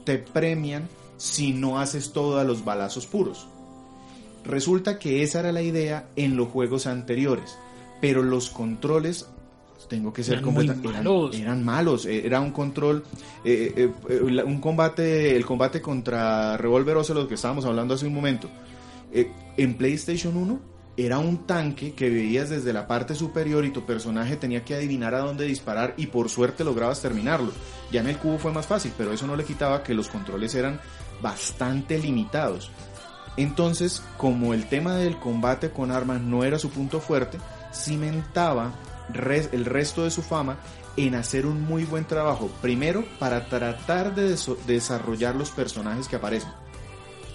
te 0.05 0.19
premian 0.19 0.89
si 1.17 1.53
no 1.53 1.79
haces 1.79 2.13
todo 2.13 2.39
a 2.39 2.45
los 2.45 2.65
balazos 2.65 3.07
puros. 3.07 3.47
Resulta 4.45 4.99
que 4.99 5.23
esa 5.23 5.41
era 5.41 5.53
la 5.53 5.63
idea 5.63 6.09
en 6.17 6.37
los 6.37 6.49
juegos 6.49 6.87
anteriores, 6.87 7.57
pero 8.01 8.23
los 8.23 8.51
controles, 8.51 9.29
tengo 9.89 10.13
que 10.13 10.23
ser 10.23 10.39
Eran 10.39 10.45
muy 10.55 10.67
completa- 10.67 10.89
eran, 10.91 11.05
malos. 11.05 11.37
eran 11.39 11.65
malos, 11.65 12.07
eh, 12.07 12.23
era 12.27 12.41
un 12.41 12.51
control, 12.53 13.05
eh, 13.45 13.73
eh, 13.77 13.91
eh, 14.09 14.43
un 14.45 14.61
combate, 14.61 15.35
el 15.37 15.45
combate 15.47 15.81
contra 15.81 16.57
Revolver 16.57 16.97
Ocelot 16.99 17.29
que 17.29 17.35
estábamos 17.35 17.65
hablando 17.65 17.95
hace 17.95 18.07
un 18.07 18.15
momento, 18.15 18.49
eh, 19.13 19.31
en 19.57 19.75
PlayStation 19.75 20.37
1 20.37 20.61
era 20.97 21.19
un 21.19 21.47
tanque 21.47 21.93
que 21.95 22.11
veías 22.11 22.51
desde 22.51 22.73
la 22.73 22.87
parte 22.87 23.15
superior 23.15 23.65
y 23.65 23.71
tu 23.71 23.87
personaje 23.87 24.37
tenía 24.37 24.65
que 24.65 24.75
adivinar 24.75 25.15
a 25.15 25.21
dónde 25.21 25.47
disparar 25.47 25.95
y 25.97 26.07
por 26.09 26.29
suerte 26.29 26.63
lograbas 26.63 27.01
terminarlo. 27.01 27.53
Ya 27.91 28.01
en 28.01 28.09
el 28.09 28.19
cubo 28.19 28.39
fue 28.39 28.53
más 28.53 28.67
fácil, 28.67 28.93
pero 28.99 29.13
eso 29.13 29.27
no 29.27 29.35
le 29.35 29.45
quitaba 29.45 29.83
que 29.83 29.95
los 29.95 30.09
controles 30.09 30.55
eran 30.55 30.79
bastante 31.23 31.99
limitados. 31.99 32.71
Entonces, 33.39 34.03
como 34.19 34.53
el 34.53 34.69
tema 34.69 34.97
del 34.97 35.17
combate 35.17 35.71
con 35.71 35.91
armas 35.91 36.21
no 36.21 36.45
era 36.45 36.59
su 36.59 36.69
punto 36.69 37.01
fuerte, 37.01 37.39
cimentaba 37.73 38.73
el 39.15 39.65
resto 39.65 40.05
de 40.05 40.11
su 40.11 40.23
fama 40.23 40.59
en 40.97 41.15
hacer 41.15 41.47
un 41.47 41.63
muy 41.63 41.85
buen 41.85 42.05
trabajo, 42.05 42.51
primero 42.61 43.05
para 43.19 43.47
tratar 43.47 44.15
de 44.15 44.37
desarrollar 44.67 45.37
los 45.37 45.51
personajes 45.51 46.09
que 46.09 46.17
aparecen. 46.17 46.51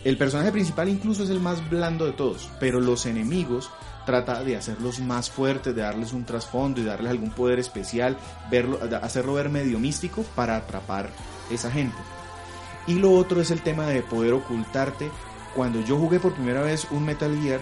El 0.04 0.18
personaje 0.18 0.52
principal 0.52 0.88
incluso 0.88 1.24
es 1.24 1.32
el 1.32 1.40
más 1.40 1.68
blando 1.68 2.06
de 2.06 2.12
todos, 2.12 2.50
pero 2.60 2.80
los 2.80 3.08
enemigos 3.08 3.72
trata 4.06 4.44
de 4.44 4.56
hacerlos 4.56 5.00
más 5.00 5.32
fuertes, 5.32 5.76
de 5.76 5.82
darles 5.82 6.14
un 6.14 6.26
trasfondo 6.26 6.80
y 6.80 6.84
darles 6.84 7.12
algún 7.12 7.32
poder 7.32 7.58
especial, 7.58 8.16
verlo, 8.52 8.80
hacerlo 9.02 9.34
ver 9.34 9.50
medio 9.50 9.80
místico 9.80 10.24
para 10.36 10.58
atrapar 10.58 11.10
esa 11.50 11.72
gente. 11.72 11.98
Y 12.88 12.96
lo 12.96 13.14
otro 13.14 13.42
es 13.42 13.50
el 13.50 13.62
tema 13.62 13.88
de 13.88 14.04
poder 14.04 14.34
ocultarte. 14.34 15.10
Cuando 15.56 15.82
yo 15.82 15.98
jugué 15.98 16.20
por 16.20 16.34
primera 16.34 16.62
vez 16.62 16.86
un 16.92 17.04
Metal 17.04 17.36
Gear, 17.42 17.62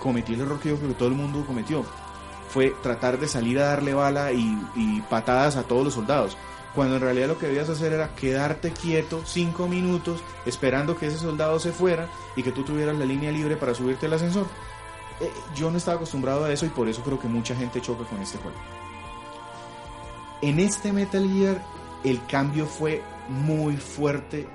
cometí 0.00 0.32
el 0.32 0.40
error 0.40 0.58
que 0.60 0.70
yo 0.70 0.76
creo 0.76 0.88
que 0.88 0.94
todo 0.94 1.08
el 1.08 1.14
mundo 1.14 1.44
cometió. 1.46 1.84
Fue 2.54 2.72
tratar 2.84 3.18
de 3.18 3.26
salir 3.26 3.58
a 3.58 3.66
darle 3.66 3.94
bala 3.94 4.30
y, 4.30 5.02
patadas 5.10 5.56
a 5.56 5.64
todos 5.64 5.82
los 5.82 5.94
soldados. 5.94 6.36
Cuando 6.72 6.94
en 6.94 7.02
realidad 7.02 7.26
lo 7.26 7.36
que 7.36 7.48
debías 7.48 7.68
hacer 7.68 7.92
era 7.92 8.14
quedarte 8.14 8.70
quieto 8.70 9.22
cinco 9.24 9.66
minutos 9.66 10.22
esperando 10.46 10.96
que 10.96 11.08
ese 11.08 11.18
soldado 11.18 11.58
se 11.58 11.72
fuera 11.72 12.08
y 12.36 12.44
que 12.44 12.52
tú 12.52 12.62
tuvieras 12.62 12.96
la 12.96 13.06
línea 13.06 13.32
libre 13.32 13.56
para 13.56 13.74
subirte 13.74 14.06
al 14.06 14.12
ascensor. 14.12 14.46
Eh, 15.20 15.28
yo 15.56 15.68
no 15.68 15.78
estaba 15.78 15.96
acostumbrado 15.96 16.44
a 16.44 16.52
eso 16.52 16.64
y 16.64 16.68
por 16.68 16.88
eso 16.88 17.02
creo 17.02 17.18
que 17.18 17.26
mucha 17.26 17.56
gente 17.56 17.80
choca 17.80 18.04
con 18.04 18.22
este 18.22 18.38
juego. 18.38 18.56
En 20.40 20.60
este 20.60 20.92
Metal 20.92 21.28
Gear 21.28 21.60
el 22.04 22.24
cambio 22.26 22.66
fue 22.66 23.02
muy 23.28 23.76
fuerte 23.78 24.46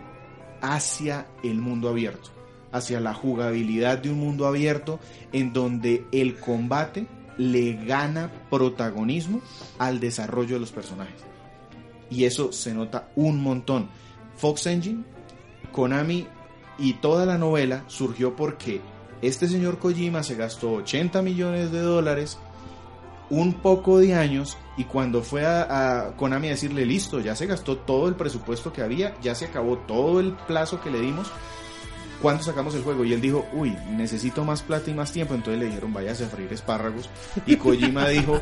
hacia 0.62 1.28
el 1.44 1.60
mundo 1.60 1.90
abierto, 1.90 2.30
hacia 2.72 3.02
la 3.02 3.14
jugabilidad 3.14 3.98
de 3.98 4.10
un 4.10 4.20
mundo 4.20 4.48
abierto 4.48 5.02
en 5.34 5.52
donde 5.52 6.06
el 6.14 6.40
combate 6.40 7.08
le 7.40 7.74
gana 7.86 8.30
protagonismo 8.50 9.42
al 9.80 10.02
desarrollo 10.02 10.56
de 10.56 10.60
los 10.60 10.74
personajes. 10.74 11.24
Y 12.10 12.26
eso 12.26 12.52
se 12.52 12.74
nota 12.74 13.10
un 13.16 13.42
montón. 13.42 13.90
Fox 14.36 14.68
Engine, 14.68 15.06
Konami 15.72 16.28
y 16.78 16.94
toda 16.96 17.26
la 17.26 17.38
novela 17.38 17.86
surgió 17.88 18.36
porque 18.36 18.82
este 19.22 19.48
señor 19.48 19.80
Kojima 19.80 20.22
se 20.22 20.36
gastó 20.36 20.74
80 20.74 21.22
millones 21.22 21.72
de 21.72 21.80
dólares, 21.80 22.38
un 23.30 23.54
poco 23.54 24.00
de 24.00 24.16
años, 24.16 24.58
y 24.76 24.84
cuando 24.84 25.22
fue 25.22 25.46
a, 25.46 26.08
a 26.08 26.16
Konami 26.18 26.48
a 26.48 26.52
decirle, 26.52 26.86
listo, 26.86 27.22
ya 27.22 27.36
se 27.36 27.46
gastó 27.46 27.78
todo 27.78 28.10
el 28.10 28.16
presupuesto 28.16 28.74
que 28.74 28.82
había, 28.82 29.16
ya 29.22 29.34
se 29.36 29.46
acabó 29.46 29.78
todo 29.78 30.20
el 30.20 30.34
plazo 30.34 30.82
que 30.82 30.92
le 30.92 31.00
dimos, 31.00 31.32
¿cuándo 32.22 32.44
sacamos 32.44 32.76
el 32.76 32.84
juego? 32.84 33.04
Y 33.06 33.14
él 33.14 33.22
dijo, 33.22 33.48
uy, 33.54 33.76
necesito 33.92 34.44
más 34.44 34.62
plata 34.62 34.90
y 34.90 34.94
más 34.94 35.12
tiempo, 35.12 35.34
entonces 35.34 35.60
le 35.60 35.68
dijeron, 35.68 35.94
váyase 35.94 36.26
a 36.26 36.30
freír 36.30 36.52
espárragos, 36.54 37.10
y 37.46 37.56
Kojima 37.56 38.08
dijo, 38.10 38.40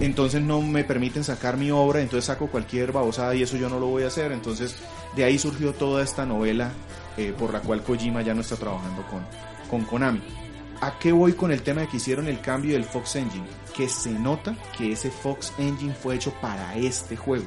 entonces 0.00 0.42
no 0.42 0.60
me 0.62 0.84
permiten 0.84 1.24
sacar 1.24 1.56
mi 1.56 1.70
obra, 1.70 2.00
entonces 2.00 2.26
saco 2.26 2.48
cualquier 2.48 2.92
babosada 2.92 3.34
y 3.34 3.42
eso 3.42 3.56
yo 3.56 3.68
no 3.68 3.78
lo 3.78 3.86
voy 3.86 4.04
a 4.04 4.08
hacer, 4.08 4.32
entonces 4.32 4.76
de 5.16 5.24
ahí 5.24 5.38
surgió 5.38 5.72
toda 5.72 6.02
esta 6.02 6.26
novela 6.26 6.72
eh, 7.16 7.34
por 7.38 7.52
la 7.52 7.60
cual 7.60 7.82
Kojima 7.82 8.22
ya 8.22 8.34
no 8.34 8.40
está 8.40 8.56
trabajando 8.56 9.02
con, 9.08 9.22
con 9.70 9.84
Konami. 9.84 10.22
¿A 10.80 10.98
qué 10.98 11.12
voy 11.12 11.34
con 11.34 11.52
el 11.52 11.62
tema 11.62 11.82
de 11.82 11.86
que 11.86 11.98
hicieron 11.98 12.26
el 12.26 12.40
cambio 12.40 12.72
del 12.72 12.84
Fox 12.84 13.14
Engine? 13.14 13.46
Que 13.72 13.88
se 13.88 14.10
nota 14.10 14.56
que 14.76 14.90
ese 14.90 15.12
Fox 15.12 15.52
Engine 15.56 15.94
fue 15.94 16.16
hecho 16.16 16.34
para 16.40 16.74
este 16.74 17.16
juego. 17.16 17.46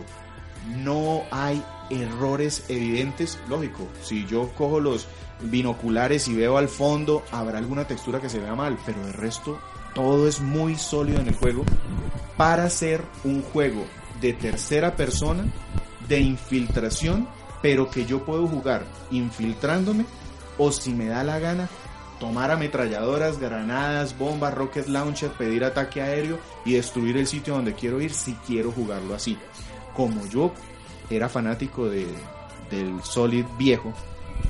No 0.77 1.23
hay 1.31 1.61
errores 1.89 2.63
evidentes. 2.69 3.37
Lógico, 3.49 3.89
si 4.01 4.25
yo 4.25 4.49
cojo 4.57 4.79
los 4.79 5.07
binoculares 5.41 6.27
y 6.27 6.35
veo 6.35 6.57
al 6.57 6.69
fondo, 6.69 7.23
habrá 7.31 7.57
alguna 7.57 7.85
textura 7.85 8.19
que 8.19 8.29
se 8.29 8.39
vea 8.39 8.55
mal, 8.55 8.77
pero 8.85 9.05
de 9.05 9.11
resto 9.11 9.59
todo 9.93 10.27
es 10.27 10.41
muy 10.41 10.75
sólido 10.75 11.21
en 11.21 11.27
el 11.27 11.35
juego 11.35 11.63
para 12.37 12.69
ser 12.69 13.01
un 13.23 13.41
juego 13.41 13.85
de 14.21 14.33
tercera 14.33 14.95
persona, 14.95 15.45
de 16.07 16.19
infiltración, 16.19 17.27
pero 17.61 17.89
que 17.89 18.05
yo 18.05 18.25
puedo 18.25 18.47
jugar 18.47 18.85
infiltrándome 19.11 20.05
o 20.57 20.71
si 20.71 20.93
me 20.93 21.07
da 21.07 21.23
la 21.23 21.39
gana 21.39 21.69
tomar 22.19 22.51
ametralladoras, 22.51 23.39
granadas, 23.39 24.17
bombas, 24.17 24.53
rocket 24.53 24.87
launcher, 24.87 25.31
pedir 25.31 25.63
ataque 25.63 26.01
aéreo 26.01 26.39
y 26.63 26.73
destruir 26.73 27.17
el 27.17 27.27
sitio 27.27 27.55
donde 27.55 27.73
quiero 27.73 28.01
ir 28.01 28.13
si 28.13 28.33
quiero 28.47 28.71
jugarlo 28.71 29.15
así. 29.15 29.37
Como 29.95 30.25
yo 30.27 30.53
era 31.09 31.29
fanático 31.29 31.89
de, 31.89 32.07
del 32.69 33.01
Solid 33.03 33.45
viejo, 33.57 33.93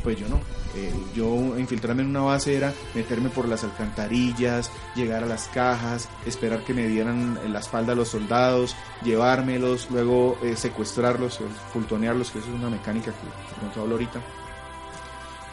pues 0.04 0.20
yo 0.20 0.28
no. 0.28 0.40
Eh, 0.76 0.94
yo 1.16 1.58
infiltrarme 1.58 2.02
en 2.04 2.10
una 2.10 2.22
base 2.22 2.56
era 2.56 2.74
meterme 2.94 3.30
por 3.30 3.48
las 3.48 3.64
alcantarillas, 3.64 4.70
llegar 4.96 5.24
a 5.24 5.28
las 5.28 5.48
cajas, 5.48 6.10
esperar 6.26 6.64
que 6.64 6.74
me 6.74 6.88
dieran 6.88 7.40
en 7.44 7.54
la 7.54 7.60
espalda 7.60 7.94
a 7.94 7.96
los 7.96 8.10
soldados, 8.10 8.76
llevármelos, 9.04 9.90
luego 9.90 10.38
eh, 10.44 10.56
secuestrarlos, 10.56 11.40
eh, 11.40 11.46
fultonearlos, 11.72 12.32
que 12.32 12.40
eso 12.40 12.50
es 12.50 12.56
una 12.56 12.70
mecánica 12.70 13.12
que 13.12 13.56
pronto 13.60 13.82
hablo 13.82 13.96
ahorita. 13.96 14.22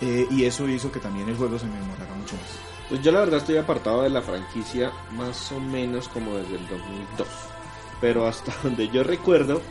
Eh, 0.02 0.26
y 0.30 0.44
eso 0.44 0.68
hizo 0.68 0.90
que 0.90 0.98
también 0.98 1.28
el 1.28 1.36
juego 1.36 1.56
se 1.58 1.66
me 1.66 1.78
demorara 1.78 2.12
mucho 2.14 2.34
más. 2.34 2.58
Pues 2.88 3.00
yo 3.02 3.12
la 3.12 3.20
verdad 3.20 3.38
estoy 3.38 3.56
apartado 3.56 4.02
de 4.02 4.10
la 4.10 4.20
franquicia 4.20 4.90
más 5.12 5.52
o 5.52 5.60
menos 5.60 6.08
como 6.08 6.34
desde 6.34 6.56
el 6.56 6.66
2002. 6.66 7.28
Pero 8.00 8.26
hasta 8.26 8.52
donde 8.64 8.88
yo 8.88 9.04
recuerdo, 9.04 9.62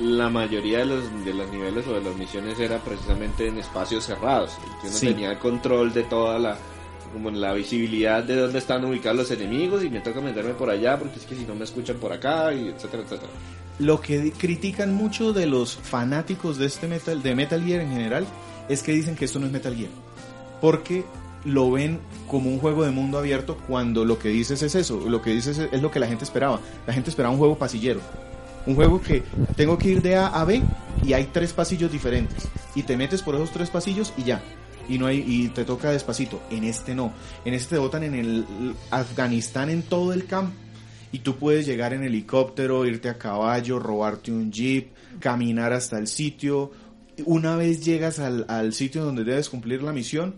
la 0.00 0.28
mayoría 0.30 0.78
de 0.78 0.86
los, 0.86 1.24
de 1.24 1.34
los 1.34 1.50
niveles 1.50 1.86
o 1.86 1.94
de 1.94 2.00
las 2.02 2.16
misiones 2.16 2.58
era 2.58 2.78
precisamente 2.78 3.46
en 3.46 3.58
espacios 3.58 4.04
cerrados. 4.04 4.52
Y 4.60 4.80
que 4.82 4.88
uno 4.88 4.96
Sí. 4.96 5.06
tenía 5.08 5.38
control 5.38 5.92
de 5.92 6.02
toda 6.04 6.38
la 6.38 6.56
como 7.12 7.30
la 7.30 7.52
visibilidad 7.52 8.22
de 8.24 8.36
dónde 8.36 8.58
están 8.58 8.82
ubicados 8.86 9.18
los 9.18 9.30
enemigos 9.30 9.84
y 9.84 9.90
me 9.90 10.00
toca 10.00 10.22
meterme 10.22 10.54
por 10.54 10.70
allá 10.70 10.98
porque 10.98 11.18
es 11.18 11.26
que 11.26 11.34
si 11.34 11.44
no 11.44 11.54
me 11.54 11.64
escuchan 11.64 11.96
por 11.98 12.10
acá 12.10 12.54
y 12.54 12.68
etcétera, 12.68 13.02
etcétera. 13.02 13.28
Lo 13.78 14.00
que 14.00 14.32
critican 14.32 14.94
mucho 14.94 15.34
de 15.34 15.44
los 15.46 15.76
fanáticos 15.76 16.56
de 16.56 16.64
este 16.64 16.88
Metal, 16.88 17.22
de 17.22 17.34
Metal 17.34 17.62
Gear 17.62 17.82
en 17.82 17.90
general, 17.90 18.24
es 18.70 18.82
que 18.82 18.92
dicen 18.92 19.14
que 19.14 19.26
esto 19.26 19.38
no 19.38 19.44
es 19.44 19.52
Metal 19.52 19.74
Gear. 19.76 19.90
Porque 20.62 21.04
lo 21.44 21.70
ven 21.70 22.00
como 22.28 22.48
un 22.48 22.58
juego 22.58 22.82
de 22.84 22.92
mundo 22.92 23.18
abierto 23.18 23.58
cuando 23.68 24.06
lo 24.06 24.18
que 24.18 24.28
dices 24.30 24.62
es 24.62 24.74
eso, 24.74 25.00
lo 25.06 25.20
que 25.20 25.30
dices 25.32 25.58
es, 25.58 25.68
es 25.70 25.82
lo 25.82 25.90
que 25.90 26.00
la 26.00 26.06
gente 26.06 26.24
esperaba. 26.24 26.60
La 26.86 26.94
gente 26.94 27.10
esperaba 27.10 27.32
un 27.32 27.38
juego 27.38 27.58
pasillero. 27.58 28.00
Un 28.66 28.74
juego 28.74 29.00
que 29.00 29.22
tengo 29.56 29.76
que 29.76 29.88
ir 29.88 30.02
de 30.02 30.16
A 30.16 30.28
a 30.28 30.44
B 30.44 30.62
y 31.04 31.12
hay 31.12 31.24
tres 31.32 31.52
pasillos 31.52 31.90
diferentes. 31.90 32.48
Y 32.74 32.84
te 32.84 32.96
metes 32.96 33.22
por 33.22 33.34
esos 33.34 33.50
tres 33.50 33.70
pasillos 33.70 34.12
y 34.16 34.24
ya. 34.24 34.42
Y 34.88 34.98
no 34.98 35.06
hay 35.06 35.24
y 35.26 35.48
te 35.48 35.64
toca 35.64 35.90
despacito. 35.90 36.40
En 36.50 36.64
este 36.64 36.94
no. 36.94 37.12
En 37.44 37.54
este 37.54 37.76
te 37.76 37.80
botan 37.80 38.04
en 38.04 38.14
el 38.14 38.74
Afganistán 38.90 39.70
en 39.70 39.82
todo 39.82 40.12
el 40.12 40.26
campo. 40.26 40.54
Y 41.10 41.18
tú 41.18 41.36
puedes 41.36 41.66
llegar 41.66 41.92
en 41.92 42.04
helicóptero, 42.04 42.86
irte 42.86 43.08
a 43.10 43.18
caballo, 43.18 43.78
robarte 43.78 44.32
un 44.32 44.50
jeep, 44.50 44.92
caminar 45.20 45.72
hasta 45.72 45.98
el 45.98 46.06
sitio. 46.06 46.70
Una 47.26 47.56
vez 47.56 47.84
llegas 47.84 48.18
al, 48.18 48.46
al 48.48 48.72
sitio 48.72 49.04
donde 49.04 49.22
debes 49.22 49.50
cumplir 49.50 49.82
la 49.82 49.92
misión, 49.92 50.34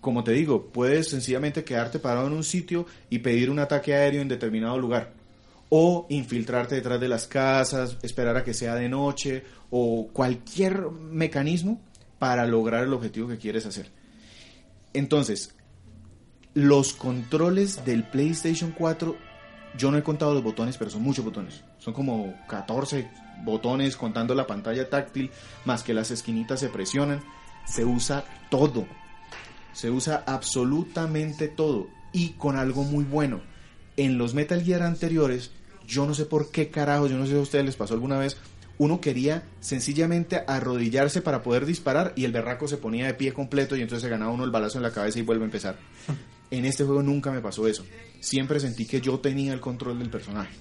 como 0.00 0.24
te 0.24 0.32
digo, 0.32 0.66
puedes 0.66 1.08
sencillamente 1.08 1.64
quedarte 1.64 1.98
parado 1.98 2.26
en 2.26 2.34
un 2.34 2.44
sitio 2.44 2.86
y 3.08 3.20
pedir 3.20 3.50
un 3.50 3.58
ataque 3.58 3.94
aéreo 3.94 4.20
en 4.20 4.28
determinado 4.28 4.78
lugar. 4.78 5.17
O 5.70 6.06
infiltrarte 6.08 6.76
detrás 6.76 7.00
de 7.00 7.08
las 7.08 7.26
casas, 7.26 7.98
esperar 8.02 8.36
a 8.36 8.44
que 8.44 8.54
sea 8.54 8.74
de 8.74 8.88
noche, 8.88 9.44
o 9.70 10.08
cualquier 10.12 10.90
mecanismo 10.90 11.80
para 12.18 12.46
lograr 12.46 12.84
el 12.84 12.92
objetivo 12.92 13.28
que 13.28 13.38
quieres 13.38 13.66
hacer. 13.66 13.90
Entonces, 14.94 15.54
los 16.54 16.92
controles 16.92 17.84
del 17.84 18.04
PlayStation 18.04 18.72
4, 18.76 19.16
yo 19.76 19.90
no 19.90 19.98
he 19.98 20.02
contado 20.02 20.34
los 20.34 20.42
botones, 20.42 20.76
pero 20.76 20.90
son 20.90 21.02
muchos 21.02 21.24
botones. 21.24 21.62
Son 21.78 21.94
como 21.94 22.34
14 22.48 23.08
botones 23.44 23.96
contando 23.96 24.34
la 24.34 24.46
pantalla 24.46 24.88
táctil, 24.88 25.30
más 25.64 25.82
que 25.82 25.94
las 25.94 26.10
esquinitas 26.10 26.60
se 26.60 26.68
presionan. 26.68 27.22
Se 27.66 27.84
usa 27.84 28.24
todo. 28.50 28.86
Se 29.72 29.90
usa 29.90 30.24
absolutamente 30.26 31.48
todo. 31.48 31.88
Y 32.12 32.30
con 32.30 32.56
algo 32.56 32.82
muy 32.82 33.04
bueno. 33.04 33.40
En 33.96 34.16
los 34.16 34.34
Metal 34.34 34.62
Gear 34.62 34.82
anteriores, 34.82 35.52
yo 35.88 36.06
no 36.06 36.14
sé 36.14 36.26
por 36.26 36.50
qué 36.50 36.68
carajo, 36.68 37.08
yo 37.08 37.16
no 37.16 37.24
sé 37.24 37.32
si 37.32 37.38
a 37.38 37.42
ustedes 37.42 37.64
les 37.64 37.76
pasó 37.76 37.94
alguna 37.94 38.18
vez, 38.18 38.36
uno 38.76 39.00
quería 39.00 39.42
sencillamente 39.58 40.44
arrodillarse 40.46 41.22
para 41.22 41.42
poder 41.42 41.66
disparar 41.66 42.12
y 42.14 42.24
el 42.24 42.32
berraco 42.32 42.68
se 42.68 42.76
ponía 42.76 43.06
de 43.06 43.14
pie 43.14 43.32
completo 43.32 43.74
y 43.74 43.80
entonces 43.80 44.02
se 44.02 44.08
ganaba 44.08 44.30
uno 44.30 44.44
el 44.44 44.50
balazo 44.50 44.78
en 44.78 44.84
la 44.84 44.92
cabeza 44.92 45.18
y 45.18 45.22
vuelve 45.22 45.42
a 45.42 45.46
empezar. 45.46 45.78
En 46.50 46.64
este 46.64 46.82
juego 46.82 47.02
nunca 47.02 47.30
me 47.30 47.42
pasó 47.42 47.68
eso. 47.68 47.84
Siempre 48.20 48.58
sentí 48.58 48.86
que 48.86 49.02
yo 49.02 49.20
tenía 49.20 49.52
el 49.52 49.60
control 49.60 49.98
del 49.98 50.08
personaje. 50.08 50.54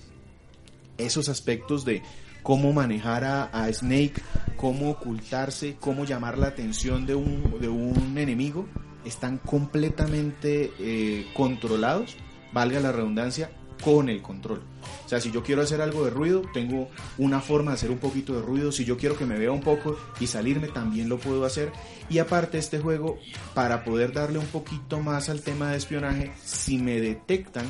Esos 0.97 1.29
aspectos 1.29 1.85
de 1.85 2.01
cómo 2.43 2.73
manejar 2.73 3.23
a, 3.23 3.43
a 3.45 3.71
Snake, 3.71 4.21
cómo 4.57 4.91
ocultarse, 4.91 5.77
cómo 5.79 6.03
llamar 6.03 6.37
la 6.37 6.47
atención 6.47 7.05
de 7.05 7.15
un, 7.15 7.61
de 7.61 7.69
un 7.69 8.17
enemigo, 8.17 8.67
están 9.05 9.37
completamente 9.37 10.73
eh, 10.79 11.25
controlados, 11.33 12.17
valga 12.51 12.81
la 12.81 12.91
redundancia, 12.91 13.49
con 13.81 14.09
el 14.09 14.21
control. 14.21 14.61
O 15.05 15.09
sea, 15.09 15.21
si 15.21 15.31
yo 15.31 15.43
quiero 15.43 15.61
hacer 15.61 15.81
algo 15.81 16.03
de 16.03 16.11
ruido, 16.11 16.41
tengo 16.53 16.89
una 17.17 17.39
forma 17.39 17.71
de 17.71 17.75
hacer 17.75 17.91
un 17.91 17.97
poquito 17.97 18.33
de 18.33 18.41
ruido. 18.41 18.71
Si 18.71 18.85
yo 18.85 18.97
quiero 18.97 19.17
que 19.17 19.25
me 19.25 19.37
vea 19.37 19.51
un 19.51 19.61
poco 19.61 19.97
y 20.19 20.27
salirme, 20.27 20.67
también 20.67 21.09
lo 21.09 21.17
puedo 21.17 21.45
hacer. 21.45 21.71
Y 22.09 22.19
aparte 22.19 22.57
este 22.57 22.79
juego, 22.79 23.17
para 23.53 23.83
poder 23.83 24.11
darle 24.13 24.39
un 24.39 24.47
poquito 24.47 24.99
más 24.99 25.29
al 25.29 25.41
tema 25.41 25.71
de 25.71 25.77
espionaje, 25.77 26.31
si 26.43 26.77
me 26.77 26.99
detectan, 26.99 27.65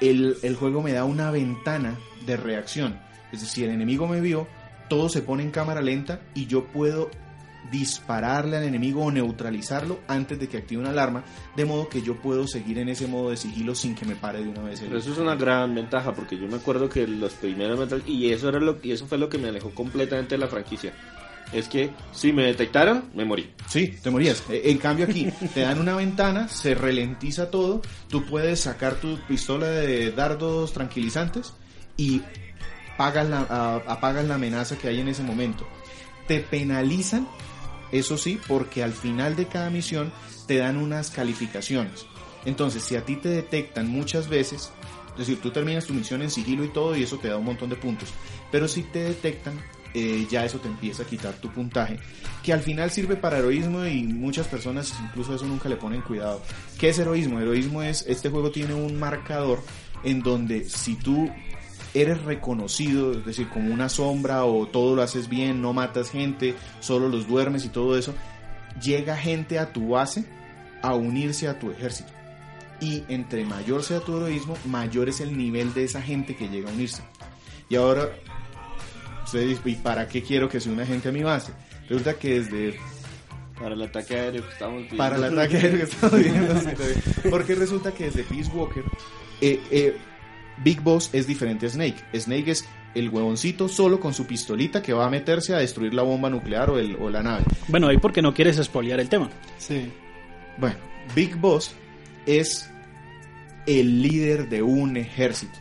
el, 0.00 0.38
el 0.42 0.56
juego 0.56 0.82
me 0.82 0.92
da 0.92 1.04
una 1.04 1.30
ventana 1.30 1.98
de 2.26 2.36
reacción. 2.36 2.98
Es 3.32 3.40
decir, 3.40 3.48
si 3.48 3.64
el 3.64 3.70
enemigo 3.70 4.06
me 4.06 4.20
vio, 4.20 4.46
todo 4.88 5.08
se 5.08 5.22
pone 5.22 5.42
en 5.42 5.50
cámara 5.50 5.82
lenta 5.82 6.20
y 6.34 6.46
yo 6.46 6.64
puedo 6.66 7.10
dispararle 7.70 8.56
al 8.56 8.64
enemigo 8.64 9.04
o 9.04 9.10
neutralizarlo 9.10 10.00
antes 10.08 10.38
de 10.38 10.48
que 10.48 10.58
active 10.58 10.80
una 10.80 10.90
alarma, 10.90 11.24
de 11.56 11.64
modo 11.64 11.88
que 11.88 12.02
yo 12.02 12.16
puedo 12.16 12.46
seguir 12.46 12.78
en 12.78 12.88
ese 12.88 13.06
modo 13.06 13.30
de 13.30 13.36
sigilo 13.36 13.74
sin 13.74 13.94
que 13.94 14.04
me 14.04 14.16
pare 14.16 14.42
de 14.42 14.48
una 14.48 14.62
vez 14.62 14.80
el 14.80 14.88
Pero 14.88 14.98
eso 14.98 15.12
es 15.12 15.18
una 15.18 15.34
gran 15.34 15.74
ventaja 15.74 16.12
porque 16.12 16.36
yo 16.38 16.46
me 16.46 16.56
acuerdo 16.56 16.88
que 16.88 17.06
los 17.06 17.32
primeros 17.34 17.78
Metal 17.78 18.02
y 18.06 18.30
eso 18.30 18.48
era 18.48 18.60
lo 18.60 18.78
y 18.82 18.92
eso 18.92 19.06
fue 19.06 19.18
lo 19.18 19.28
que 19.28 19.38
me 19.38 19.48
alejó 19.48 19.70
completamente 19.70 20.34
de 20.34 20.38
la 20.38 20.48
franquicia. 20.48 20.92
Es 21.52 21.68
que 21.68 21.90
si 22.12 22.32
me 22.32 22.44
detectaron, 22.46 23.10
me 23.14 23.24
morí. 23.24 23.50
Sí, 23.68 23.94
te 24.02 24.10
morías. 24.10 24.42
Eh, 24.48 24.62
En 24.64 24.78
cambio 24.78 25.06
aquí 25.06 25.28
te 25.54 25.60
dan 25.60 25.78
una 25.78 25.94
ventana, 25.94 26.48
se 26.48 26.74
ralentiza 26.74 27.50
todo, 27.50 27.82
tú 28.08 28.24
puedes 28.24 28.60
sacar 28.60 28.94
tu 28.94 29.18
pistola 29.28 29.66
de 29.68 30.10
dardos 30.10 30.72
tranquilizantes 30.72 31.52
y 31.96 32.22
apagas 32.94 33.28
la, 33.28 33.40
apagas 33.86 34.24
la 34.26 34.36
amenaza 34.36 34.76
que 34.78 34.88
hay 34.88 35.00
en 35.00 35.08
ese 35.08 35.22
momento. 35.22 35.66
Te 36.26 36.40
penalizan, 36.40 37.28
eso 37.94 38.18
sí, 38.18 38.40
porque 38.48 38.82
al 38.82 38.92
final 38.92 39.36
de 39.36 39.46
cada 39.46 39.70
misión 39.70 40.12
te 40.46 40.58
dan 40.58 40.76
unas 40.76 41.10
calificaciones. 41.10 42.06
Entonces, 42.44 42.82
si 42.82 42.96
a 42.96 43.04
ti 43.04 43.16
te 43.16 43.28
detectan 43.28 43.88
muchas 43.88 44.28
veces, 44.28 44.72
es 45.12 45.18
decir, 45.18 45.40
tú 45.40 45.50
terminas 45.50 45.86
tu 45.86 45.94
misión 45.94 46.20
en 46.20 46.30
sigilo 46.30 46.64
y 46.64 46.68
todo 46.68 46.96
y 46.96 47.04
eso 47.04 47.18
te 47.18 47.28
da 47.28 47.36
un 47.36 47.44
montón 47.44 47.70
de 47.70 47.76
puntos. 47.76 48.08
Pero 48.50 48.66
si 48.66 48.82
te 48.82 48.98
detectan, 48.98 49.60
eh, 49.94 50.26
ya 50.28 50.44
eso 50.44 50.58
te 50.58 50.66
empieza 50.66 51.04
a 51.04 51.06
quitar 51.06 51.34
tu 51.34 51.50
puntaje, 51.50 52.00
que 52.42 52.52
al 52.52 52.60
final 52.60 52.90
sirve 52.90 53.14
para 53.14 53.38
heroísmo 53.38 53.86
y 53.86 54.02
muchas 54.02 54.48
personas 54.48 54.92
incluso 55.00 55.36
eso 55.36 55.46
nunca 55.46 55.68
le 55.68 55.76
ponen 55.76 56.02
cuidado. 56.02 56.42
¿Qué 56.78 56.88
es 56.88 56.98
heroísmo? 56.98 57.38
Heroísmo 57.38 57.80
es, 57.80 58.04
este 58.08 58.28
juego 58.28 58.50
tiene 58.50 58.74
un 58.74 58.98
marcador 58.98 59.62
en 60.02 60.20
donde 60.20 60.68
si 60.68 60.96
tú 60.96 61.30
eres 61.94 62.22
reconocido, 62.24 63.12
es 63.12 63.24
decir, 63.24 63.48
como 63.48 63.72
una 63.72 63.88
sombra 63.88 64.44
o 64.44 64.66
todo 64.66 64.96
lo 64.96 65.02
haces 65.02 65.28
bien, 65.28 65.62
no 65.62 65.72
matas 65.72 66.10
gente, 66.10 66.54
solo 66.80 67.08
los 67.08 67.28
duermes 67.28 67.64
y 67.64 67.68
todo 67.68 67.96
eso, 67.96 68.14
llega 68.82 69.16
gente 69.16 69.58
a 69.58 69.72
tu 69.72 69.90
base 69.90 70.24
a 70.82 70.94
unirse 70.94 71.48
a 71.48 71.58
tu 71.58 71.70
ejército. 71.70 72.12
Y 72.80 73.04
entre 73.08 73.44
mayor 73.44 73.84
sea 73.84 74.00
tu 74.00 74.16
heroísmo, 74.16 74.58
mayor 74.66 75.08
es 75.08 75.20
el 75.20 75.38
nivel 75.38 75.72
de 75.72 75.84
esa 75.84 76.02
gente 76.02 76.36
que 76.36 76.48
llega 76.48 76.68
a 76.68 76.72
unirse. 76.74 77.02
Y 77.68 77.76
ahora, 77.76 78.08
usted 79.24 79.46
dice, 79.46 79.62
¿y 79.64 79.76
para 79.76 80.08
qué 80.08 80.22
quiero 80.22 80.48
que 80.48 80.60
se 80.60 80.70
una 80.70 80.84
gente 80.84 81.08
a 81.08 81.12
mi 81.12 81.22
base? 81.22 81.52
Resulta 81.88 82.14
que 82.14 82.40
desde 82.40 82.78
Para 83.58 83.74
el 83.74 83.82
ataque 83.82 84.16
aéreo 84.16 84.42
que 84.42 84.52
estamos 84.52 84.80
viendo. 84.80 84.96
para 84.96 85.16
el 85.16 85.24
ataque 85.24 85.56
aéreo 85.56 85.78
que 85.78 85.84
estamos 85.84 86.18
viendo. 86.18 86.54
Porque 87.30 87.54
resulta 87.54 87.92
que 87.92 88.04
desde 88.06 88.24
Peace 88.24 88.50
Walker, 88.52 88.84
eh, 89.40 89.60
eh, 89.70 89.96
Big 90.62 90.80
Boss 90.80 91.10
es 91.12 91.26
diferente 91.26 91.66
a 91.66 91.70
Snake. 91.70 91.96
Snake 92.14 92.50
es 92.50 92.64
el 92.94 93.08
huevoncito 93.08 93.68
solo 93.68 93.98
con 93.98 94.14
su 94.14 94.26
pistolita 94.26 94.82
que 94.82 94.92
va 94.92 95.06
a 95.06 95.10
meterse 95.10 95.54
a 95.54 95.58
destruir 95.58 95.94
la 95.94 96.02
bomba 96.02 96.30
nuclear 96.30 96.70
o, 96.70 96.78
el, 96.78 96.96
o 96.96 97.10
la 97.10 97.22
nave. 97.22 97.44
Bueno, 97.68 97.88
ahí 97.88 97.98
porque 97.98 98.22
no 98.22 98.32
quieres 98.32 98.58
espolear 98.58 99.00
el 99.00 99.08
tema. 99.08 99.30
Sí. 99.58 99.90
Bueno, 100.58 100.76
Big 101.14 101.36
Boss 101.36 101.72
es 102.26 102.70
el 103.66 104.02
líder 104.02 104.48
de 104.48 104.62
un 104.62 104.96
ejército. 104.96 105.58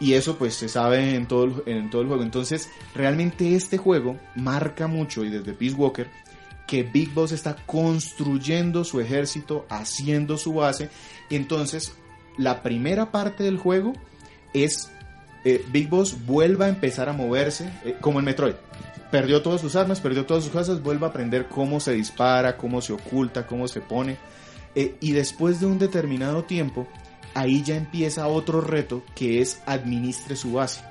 Y 0.00 0.14
eso 0.14 0.36
pues 0.36 0.54
se 0.54 0.68
sabe 0.68 1.14
en 1.14 1.26
todo, 1.26 1.44
el, 1.44 1.62
en 1.66 1.90
todo 1.90 2.02
el 2.02 2.08
juego. 2.08 2.22
Entonces, 2.22 2.68
realmente 2.94 3.54
este 3.54 3.78
juego 3.78 4.18
marca 4.34 4.86
mucho, 4.86 5.24
y 5.24 5.30
desde 5.30 5.52
Peace 5.52 5.74
Walker, 5.74 6.08
que 6.66 6.82
Big 6.82 7.12
Boss 7.12 7.32
está 7.32 7.56
construyendo 7.66 8.84
su 8.84 9.00
ejército, 9.00 9.66
haciendo 9.68 10.36
su 10.36 10.54
base. 10.54 10.90
Entonces, 11.30 11.94
la 12.36 12.62
primera 12.62 13.10
parte 13.10 13.44
del 13.44 13.58
juego 13.58 13.92
es 14.52 14.90
eh, 15.44 15.64
Big 15.70 15.88
Boss 15.88 16.24
vuelva 16.26 16.66
a 16.66 16.68
empezar 16.68 17.08
a 17.08 17.12
moverse, 17.12 17.70
eh, 17.84 17.96
como 18.00 18.18
en 18.18 18.24
Metroid. 18.24 18.54
perdió 19.10 19.42
todas 19.42 19.60
sus 19.60 19.76
armas, 19.76 20.00
perdió 20.00 20.26
todas 20.26 20.42
sus 20.42 20.52
cosas, 20.52 20.82
vuelve 20.82 21.06
a 21.06 21.10
aprender 21.10 21.46
cómo 21.48 21.78
se 21.78 21.92
dispara, 21.92 22.56
cómo 22.56 22.80
se 22.80 22.92
oculta, 22.92 23.46
cómo 23.46 23.68
se 23.68 23.80
pone. 23.80 24.16
Eh, 24.74 24.96
y 25.00 25.12
después 25.12 25.60
de 25.60 25.66
un 25.66 25.78
determinado 25.78 26.44
tiempo, 26.44 26.88
ahí 27.34 27.62
ya 27.62 27.76
empieza 27.76 28.26
otro 28.26 28.60
reto 28.60 29.04
que 29.14 29.40
es 29.40 29.62
administre 29.66 30.34
su 30.34 30.54
base. 30.54 30.82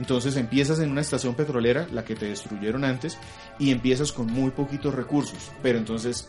Entonces 0.00 0.36
empiezas 0.36 0.80
en 0.80 0.90
una 0.90 1.02
estación 1.02 1.34
petrolera, 1.34 1.86
la 1.92 2.04
que 2.04 2.16
te 2.16 2.26
destruyeron 2.26 2.84
antes, 2.84 3.18
y 3.58 3.70
empiezas 3.70 4.12
con 4.12 4.26
muy 4.26 4.50
poquitos 4.50 4.94
recursos. 4.94 5.52
Pero 5.62 5.78
entonces 5.78 6.28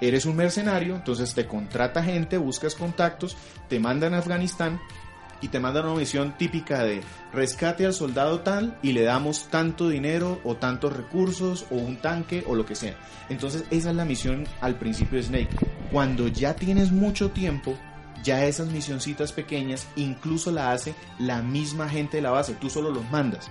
eres 0.00 0.26
un 0.26 0.36
mercenario, 0.36 0.96
entonces 0.96 1.34
te 1.34 1.46
contrata 1.46 2.02
gente, 2.02 2.38
buscas 2.38 2.74
contactos, 2.74 3.36
te 3.68 3.80
mandan 3.80 4.14
a 4.14 4.18
Afganistán 4.18 4.80
y 5.40 5.48
te 5.48 5.60
mandan 5.60 5.86
una 5.86 5.98
misión 5.98 6.36
típica 6.36 6.82
de 6.82 7.02
rescate 7.32 7.86
al 7.86 7.94
soldado 7.94 8.40
tal 8.40 8.78
y 8.82 8.92
le 8.92 9.02
damos 9.02 9.48
tanto 9.48 9.88
dinero 9.88 10.40
o 10.44 10.56
tantos 10.56 10.96
recursos 10.96 11.66
o 11.70 11.76
un 11.76 11.96
tanque 11.98 12.44
o 12.46 12.54
lo 12.54 12.66
que 12.66 12.74
sea. 12.74 12.96
Entonces 13.28 13.64
esa 13.70 13.90
es 13.90 13.96
la 13.96 14.04
misión 14.04 14.46
al 14.60 14.76
principio 14.76 15.18
de 15.18 15.24
Snake. 15.24 15.56
Cuando 15.92 16.28
ya 16.28 16.54
tienes 16.54 16.90
mucho 16.90 17.30
tiempo, 17.30 17.76
ya 18.22 18.44
esas 18.44 18.68
misioncitas 18.68 19.32
pequeñas 19.32 19.86
incluso 19.96 20.50
la 20.50 20.72
hace 20.72 20.94
la 21.18 21.42
misma 21.42 21.88
gente 21.88 22.16
de 22.16 22.22
la 22.22 22.30
base, 22.30 22.54
tú 22.54 22.68
solo 22.68 22.90
los 22.90 23.08
mandas. 23.10 23.50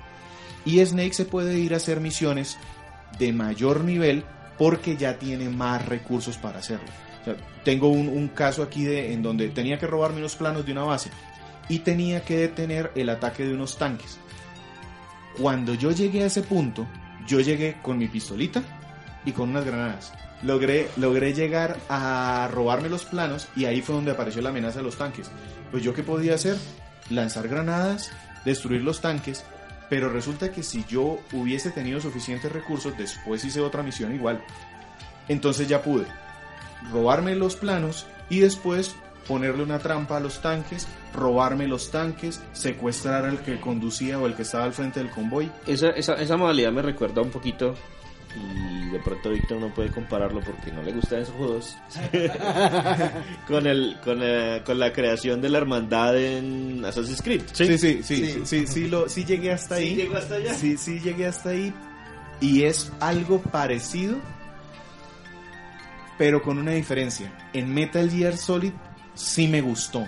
Y 0.65 0.83
Snake 0.85 1.13
se 1.13 1.25
puede 1.25 1.57
ir 1.57 1.73
a 1.73 1.77
hacer 1.77 2.01
misiones 2.01 2.57
de 3.17 3.31
mayor 3.31 3.85
nivel 3.85 4.25
porque 4.57 4.97
ya 4.97 5.17
tiene 5.17 5.49
más 5.49 5.85
recursos 5.85 6.37
para 6.37 6.59
hacerlo. 6.59 6.87
Tengo 7.63 7.89
un, 7.89 8.07
un 8.07 8.29
caso 8.29 8.63
aquí 8.63 8.85
de, 8.85 9.13
en 9.13 9.21
donde 9.21 9.49
tenía 9.49 9.77
que 9.77 9.87
robarme 9.87 10.19
unos 10.19 10.35
planos 10.35 10.65
de 10.65 10.71
una 10.71 10.83
base 10.83 11.09
y 11.69 11.79
tenía 11.79 12.23
que 12.23 12.37
detener 12.37 12.91
el 12.95 13.09
ataque 13.09 13.45
de 13.45 13.53
unos 13.53 13.77
tanques. 13.77 14.17
Cuando 15.37 15.73
yo 15.73 15.91
llegué 15.91 16.23
a 16.23 16.27
ese 16.27 16.41
punto, 16.41 16.87
yo 17.27 17.39
llegué 17.41 17.77
con 17.81 17.97
mi 17.97 18.07
pistolita 18.07 18.63
y 19.25 19.33
con 19.33 19.49
unas 19.49 19.65
granadas. 19.65 20.13
Logré, 20.41 20.87
logré 20.97 21.33
llegar 21.33 21.77
a 21.89 22.49
robarme 22.51 22.89
los 22.89 23.05
planos 23.05 23.47
y 23.55 23.65
ahí 23.65 23.81
fue 23.81 23.95
donde 23.95 24.11
apareció 24.11 24.41
la 24.41 24.49
amenaza 24.49 24.79
de 24.79 24.85
los 24.85 24.97
tanques. 24.97 25.29
Pues 25.71 25.83
yo 25.83 25.93
qué 25.93 26.03
podía 26.03 26.35
hacer? 26.35 26.57
Lanzar 27.09 27.47
granadas, 27.47 28.11
destruir 28.45 28.81
los 28.81 29.01
tanques, 29.01 29.43
pero 29.89 30.09
resulta 30.09 30.51
que 30.51 30.63
si 30.63 30.85
yo 30.85 31.19
hubiese 31.31 31.71
tenido 31.71 31.99
suficientes 31.99 32.51
recursos, 32.51 32.97
después 32.97 33.43
hice 33.45 33.61
otra 33.61 33.83
misión 33.83 34.13
igual. 34.13 34.43
Entonces 35.27 35.67
ya 35.67 35.81
pude 35.81 36.05
robarme 36.91 37.35
los 37.35 37.55
planos 37.55 38.05
y 38.29 38.39
después 38.39 38.95
ponerle 39.27 39.63
una 39.63 39.79
trampa 39.79 40.17
a 40.17 40.19
los 40.19 40.41
tanques, 40.41 40.87
robarme 41.13 41.67
los 41.67 41.91
tanques, 41.91 42.41
secuestrar 42.53 43.25
al 43.25 43.41
que 43.41 43.59
conducía 43.59 44.19
o 44.19 44.25
el 44.25 44.35
que 44.35 44.43
estaba 44.43 44.63
al 44.63 44.73
frente 44.73 45.01
del 45.01 45.09
convoy. 45.09 45.51
Esa, 45.65 45.89
esa, 45.89 46.13
esa 46.13 46.37
modalidad 46.37 46.71
me 46.71 46.81
recuerda 46.81 47.21
un 47.21 47.29
poquito 47.29 47.75
y 48.37 48.89
de 48.89 48.99
pronto 48.99 49.29
Víctor 49.29 49.59
no 49.59 49.73
puede 49.73 49.89
compararlo 49.89 50.41
porque 50.41 50.71
no 50.71 50.81
le 50.81 50.93
gustan 50.93 51.21
esos 51.21 51.35
juegos 51.35 51.77
con 53.47 53.67
el 53.67 53.97
con, 54.03 54.19
eh, 54.21 54.61
con 54.65 54.79
la 54.79 54.93
creación 54.93 55.41
de 55.41 55.49
la 55.49 55.57
hermandad 55.57 56.17
en 56.17 56.83
Assassin's 56.85 57.21
Creed. 57.21 57.41
Sí, 57.51 57.77
sí, 57.77 57.77
sí, 57.77 58.03
sí, 58.03 58.41
sí, 58.45 58.67
sí, 58.67 58.87
lo, 58.87 59.09
sí 59.09 59.25
llegué 59.25 59.51
hasta 59.51 59.75
ahí. 59.75 59.95
llegó 59.95 60.17
hasta 60.17 60.35
allá? 60.35 60.53
Sí, 60.53 60.77
sí 60.77 60.99
llegué 60.99 61.27
hasta 61.27 61.49
ahí. 61.49 61.73
Y 62.39 62.63
es 62.63 62.91
algo 62.99 63.41
parecido, 63.41 64.17
pero 66.17 66.41
con 66.41 66.57
una 66.59 66.71
diferencia. 66.71 67.33
En 67.53 67.73
Metal 67.73 68.09
Gear 68.09 68.37
Solid 68.37 68.73
sí 69.15 69.47
me 69.47 69.61
gustó. 69.61 70.07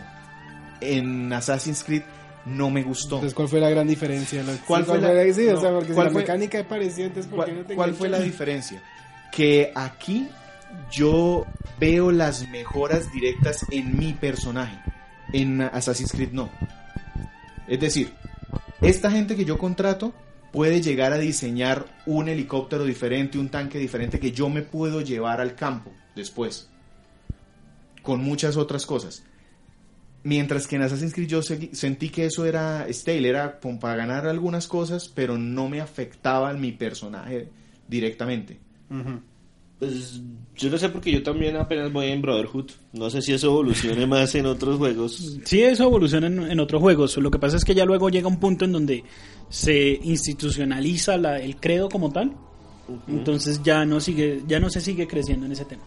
En 0.82 1.34
Assassin's 1.34 1.84
Creed 1.84 2.04
no 2.50 2.70
me 2.70 2.84
gustó. 2.84 3.16
Entonces, 3.16 3.34
¿cuál 3.36 3.48
fue 3.48 3.60
la 3.60 3.70
gran 3.70 3.88
diferencia? 3.88 4.44
¿Cuál 4.66 4.86
fue 4.86 5.00
la- 5.00 5.34
Sí, 5.34 5.48
o 5.48 5.54
no, 5.54 5.62
sea, 5.62 5.72
porque 5.72 5.88
si 5.90 5.94
¿cuál 5.94 6.08
la 6.08 6.12
fue- 6.12 6.22
mecánica 6.22 6.60
es 6.60 6.66
parecida, 6.66 7.06
entonces, 7.06 7.32
¿por 7.32 7.46
qué 7.46 7.52
no 7.52 7.58
¿Cuál, 7.58 7.68
te 7.68 7.76
cuál 7.76 7.94
fue 7.94 8.10
la 8.10 8.20
diferencia? 8.20 8.82
Que 9.32 9.72
aquí 9.76 10.28
yo 10.92 11.46
veo 11.80 12.12
las 12.12 12.48
mejoras 12.50 13.12
directas 13.12 13.66
en 13.72 13.98
mi 13.98 14.14
personaje. 14.14 14.78
En 15.34 15.62
Assassin's 15.62 16.12
Creed 16.12 16.32
no. 16.32 16.50
Es 17.68 17.80
decir, 17.80 18.12
esta 18.82 19.12
gente 19.12 19.36
que 19.36 19.46
yo 19.46 19.58
contrato 19.58 20.14
puede 20.52 20.82
llegar 20.82 21.14
a 21.14 21.18
diseñar 21.20 21.86
un 22.08 22.28
helicóptero 22.30 22.84
diferente, 22.86 23.38
un 23.38 23.50
tanque 23.50 23.78
diferente 23.78 24.20
que 24.20 24.32
yo 24.32 24.50
me 24.50 24.64
puedo 24.64 25.02
llevar 25.02 25.40
al 25.42 25.54
campo 25.56 25.92
después. 26.16 26.68
Con 28.02 28.22
muchas 28.24 28.58
otras 28.58 28.86
cosas. 28.88 29.24
Mientras 30.24 30.68
que 30.68 30.76
en 30.76 30.82
Assassin's 30.82 31.14
Creed 31.14 31.28
yo 31.30 31.42
sentí 31.42 32.10
que 32.10 32.26
eso 32.26 32.46
era 32.46 32.86
stale, 32.90 33.30
era 33.30 33.60
como 33.60 33.80
para 33.80 33.96
ganar 33.96 34.28
algunas 34.28 34.68
cosas, 34.68 35.08
pero 35.08 35.38
no 35.38 35.70
me 35.70 35.80
afectaba 35.82 36.52
en 36.52 36.60
mi 36.60 36.72
personaje 36.74 37.48
directamente. 37.88 38.60
Pues 39.80 40.20
yo 40.58 40.70
no 40.70 40.78
sé 40.78 40.90
porque 40.90 41.10
yo 41.12 41.24
también 41.24 41.56
apenas 41.56 41.94
voy 41.94 42.08
en 42.08 42.22
Brotherhood. 42.22 42.70
No 42.92 43.10
sé 43.10 43.22
si 43.22 43.32
eso 43.32 43.48
evolucione 43.48 44.06
más 44.08 44.36
en 44.36 44.46
otros 44.46 44.78
juegos. 44.78 45.38
Sí, 45.46 45.62
eso 45.64 45.84
evoluciona 45.86 46.28
en, 46.28 46.52
en 46.52 46.60
otros 46.60 46.82
juegos. 46.82 47.16
Lo 47.18 47.32
que 47.32 47.40
pasa 47.40 47.56
es 47.56 47.64
que 47.64 47.74
ya 47.74 47.86
luego 47.86 48.10
llega 48.10 48.28
un 48.28 48.42
punto 48.42 48.66
en 48.66 48.74
donde 48.74 49.06
se 49.48 49.98
institucionaliza 50.04 51.18
la- 51.18 51.40
el 51.40 51.56
credo 51.56 51.88
como 51.88 52.12
tal. 52.12 52.34
Entonces 53.08 53.62
ya 53.64 53.86
no 53.86 54.02
sigue, 54.02 54.42
ya 54.48 54.60
no 54.60 54.70
se 54.70 54.82
sigue 54.82 55.08
creciendo 55.08 55.46
en 55.46 55.54
ese 55.54 55.64
tema. 55.64 55.84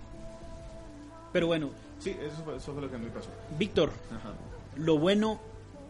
Pero 1.34 1.48
bueno, 1.48 1.70
Sí, 2.02 2.10
eso 2.20 2.42
fue, 2.44 2.56
eso 2.56 2.72
fue 2.72 2.82
lo 2.82 2.90
que 2.90 2.96
a 2.96 2.98
mí 2.98 3.04
me 3.06 3.10
pasó. 3.12 3.28
Víctor, 3.58 3.90
lo 4.76 4.98
bueno, 4.98 5.40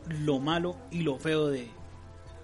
lo 0.08 0.38
malo 0.40 0.76
y 0.90 1.02
lo 1.02 1.18
feo 1.18 1.48
de 1.48 1.68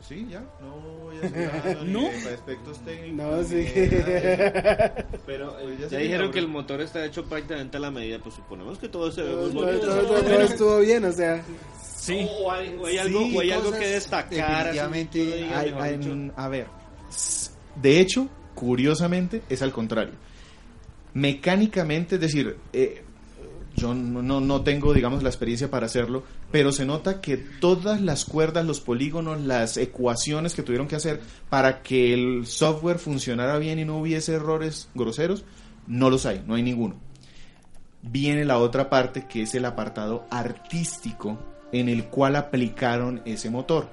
Sí, 0.01 0.27
ya, 0.31 0.41
no 0.61 0.77
voy 1.05 1.17
a 1.19 1.29
nada 1.29 1.83
¿No? 1.85 2.03
de 2.03 2.33
aspectos 2.35 2.79
técnicos. 2.85 3.17
No, 3.17 3.43
sí. 3.45 3.67
nada. 3.91 5.07
Pero 5.27 5.59
eh, 5.59 5.75
ya 5.77 5.83
ya 5.83 5.89
se 5.91 5.99
dijeron 5.99 6.27
me 6.29 6.33
que 6.33 6.39
el 6.39 6.49
motor 6.49 6.81
está 6.81 7.05
hecho 7.05 7.25
prácticamente 7.25 7.77
a 7.77 7.81
la 7.81 7.91
medida, 7.91 8.19
pues 8.21 8.37
suponemos 8.37 8.79
que 8.79 8.89
todo 8.89 9.11
se 9.11 9.23
ve 9.23 9.35
muy 9.35 9.51
bonito. 9.51 9.81
todo- 9.87 10.03
todo- 10.07 10.23
todo 10.23 10.41
estuvo 10.41 10.79
bien, 10.81 11.05
o 11.05 11.13
sea. 11.13 11.43
Sí. 11.83 12.27
O 12.41 12.51
hay, 12.51 12.75
o 12.81 12.87
hay 12.87 12.97
algo, 12.99 13.19
Sí, 13.21 13.37
o 13.37 13.41
hay 13.41 13.51
algo 13.51 13.71
que 13.73 13.87
destacar. 13.89 14.31
definitivamente 14.73 15.19
diga, 15.19 15.59
Hay- 15.59 15.75
hay- 15.79 16.33
a 16.37 16.49
ver, 16.49 16.67
de 17.75 18.01
hecho, 18.01 18.29
curiosamente, 18.55 19.43
es 19.51 19.61
al 19.63 19.73
contrario. 19.73 20.15
Mecánicamente, 21.15 22.15
es 22.15 22.21
decir, 22.21 22.57
eh, 22.73 23.03
yo 23.79 23.95
no, 23.95 24.41
no- 24.41 24.63
tengo, 24.63 24.93
digamos, 24.93 25.23
la 25.23 25.29
experiencia 25.29 25.71
para 25.71 25.87
hacerlo, 25.87 26.25
pero 26.51 26.73
se 26.73 26.85
nota 26.85 27.21
que 27.21 27.37
todas 27.37 28.01
las 28.01 28.25
cuerdas, 28.25 28.67
los 28.67 28.81
polígonos, 28.81 29.41
las 29.41 29.77
ecuaciones 29.77 30.55
que 30.55 30.63
tuvieron 30.63 30.89
que 30.89 30.97
hacer 30.97 31.21
para 31.49 31.83
que 31.83 32.13
el 32.13 32.47
software 32.47 32.99
funcionara 32.99 33.59
bien 33.59 33.79
y 33.79 33.85
no 33.85 33.99
hubiese 33.99 34.35
errores 34.35 34.89
groseros, 34.95 35.45
no 35.87 36.11
los 36.11 36.27
hay, 36.27 36.43
no 36.47 36.55
hay 36.55 36.63
ninguno. 36.63 36.97
Viene 38.03 38.45
la 38.45 38.59
otra 38.59 38.91
parte 38.91 39.27
que 39.27 39.43
es 39.43 39.55
el 39.55 39.65
apartado 39.65 40.27
artístico 40.31 41.39
en 41.73 41.89
el 41.89 42.05
cual 42.07 42.37
aplicaron 42.37 43.23
ese 43.25 43.51
motor. 43.51 43.89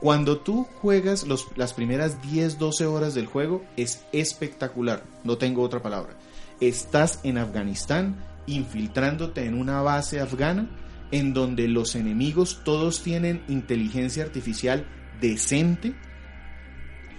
Cuando 0.00 0.38
tú 0.38 0.66
juegas 0.80 1.26
los- 1.26 1.46
las 1.56 1.74
primeras 1.74 2.22
10, 2.22 2.58
12 2.58 2.86
horas 2.86 3.14
del 3.14 3.26
juego, 3.26 3.62
es 3.76 4.04
espectacular, 4.12 5.02
no 5.24 5.36
tengo 5.36 5.62
otra 5.62 5.82
palabra. 5.82 6.14
Estás 6.60 7.20
en 7.22 7.36
Afganistán 7.38 8.16
infiltrándote 8.54 9.44
en 9.44 9.54
una 9.54 9.82
base 9.82 10.20
afgana 10.20 10.68
en 11.10 11.34
donde 11.34 11.68
los 11.68 11.94
enemigos 11.94 12.60
todos 12.64 13.02
tienen 13.02 13.42
inteligencia 13.48 14.22
artificial 14.22 14.86
decente, 15.20 15.94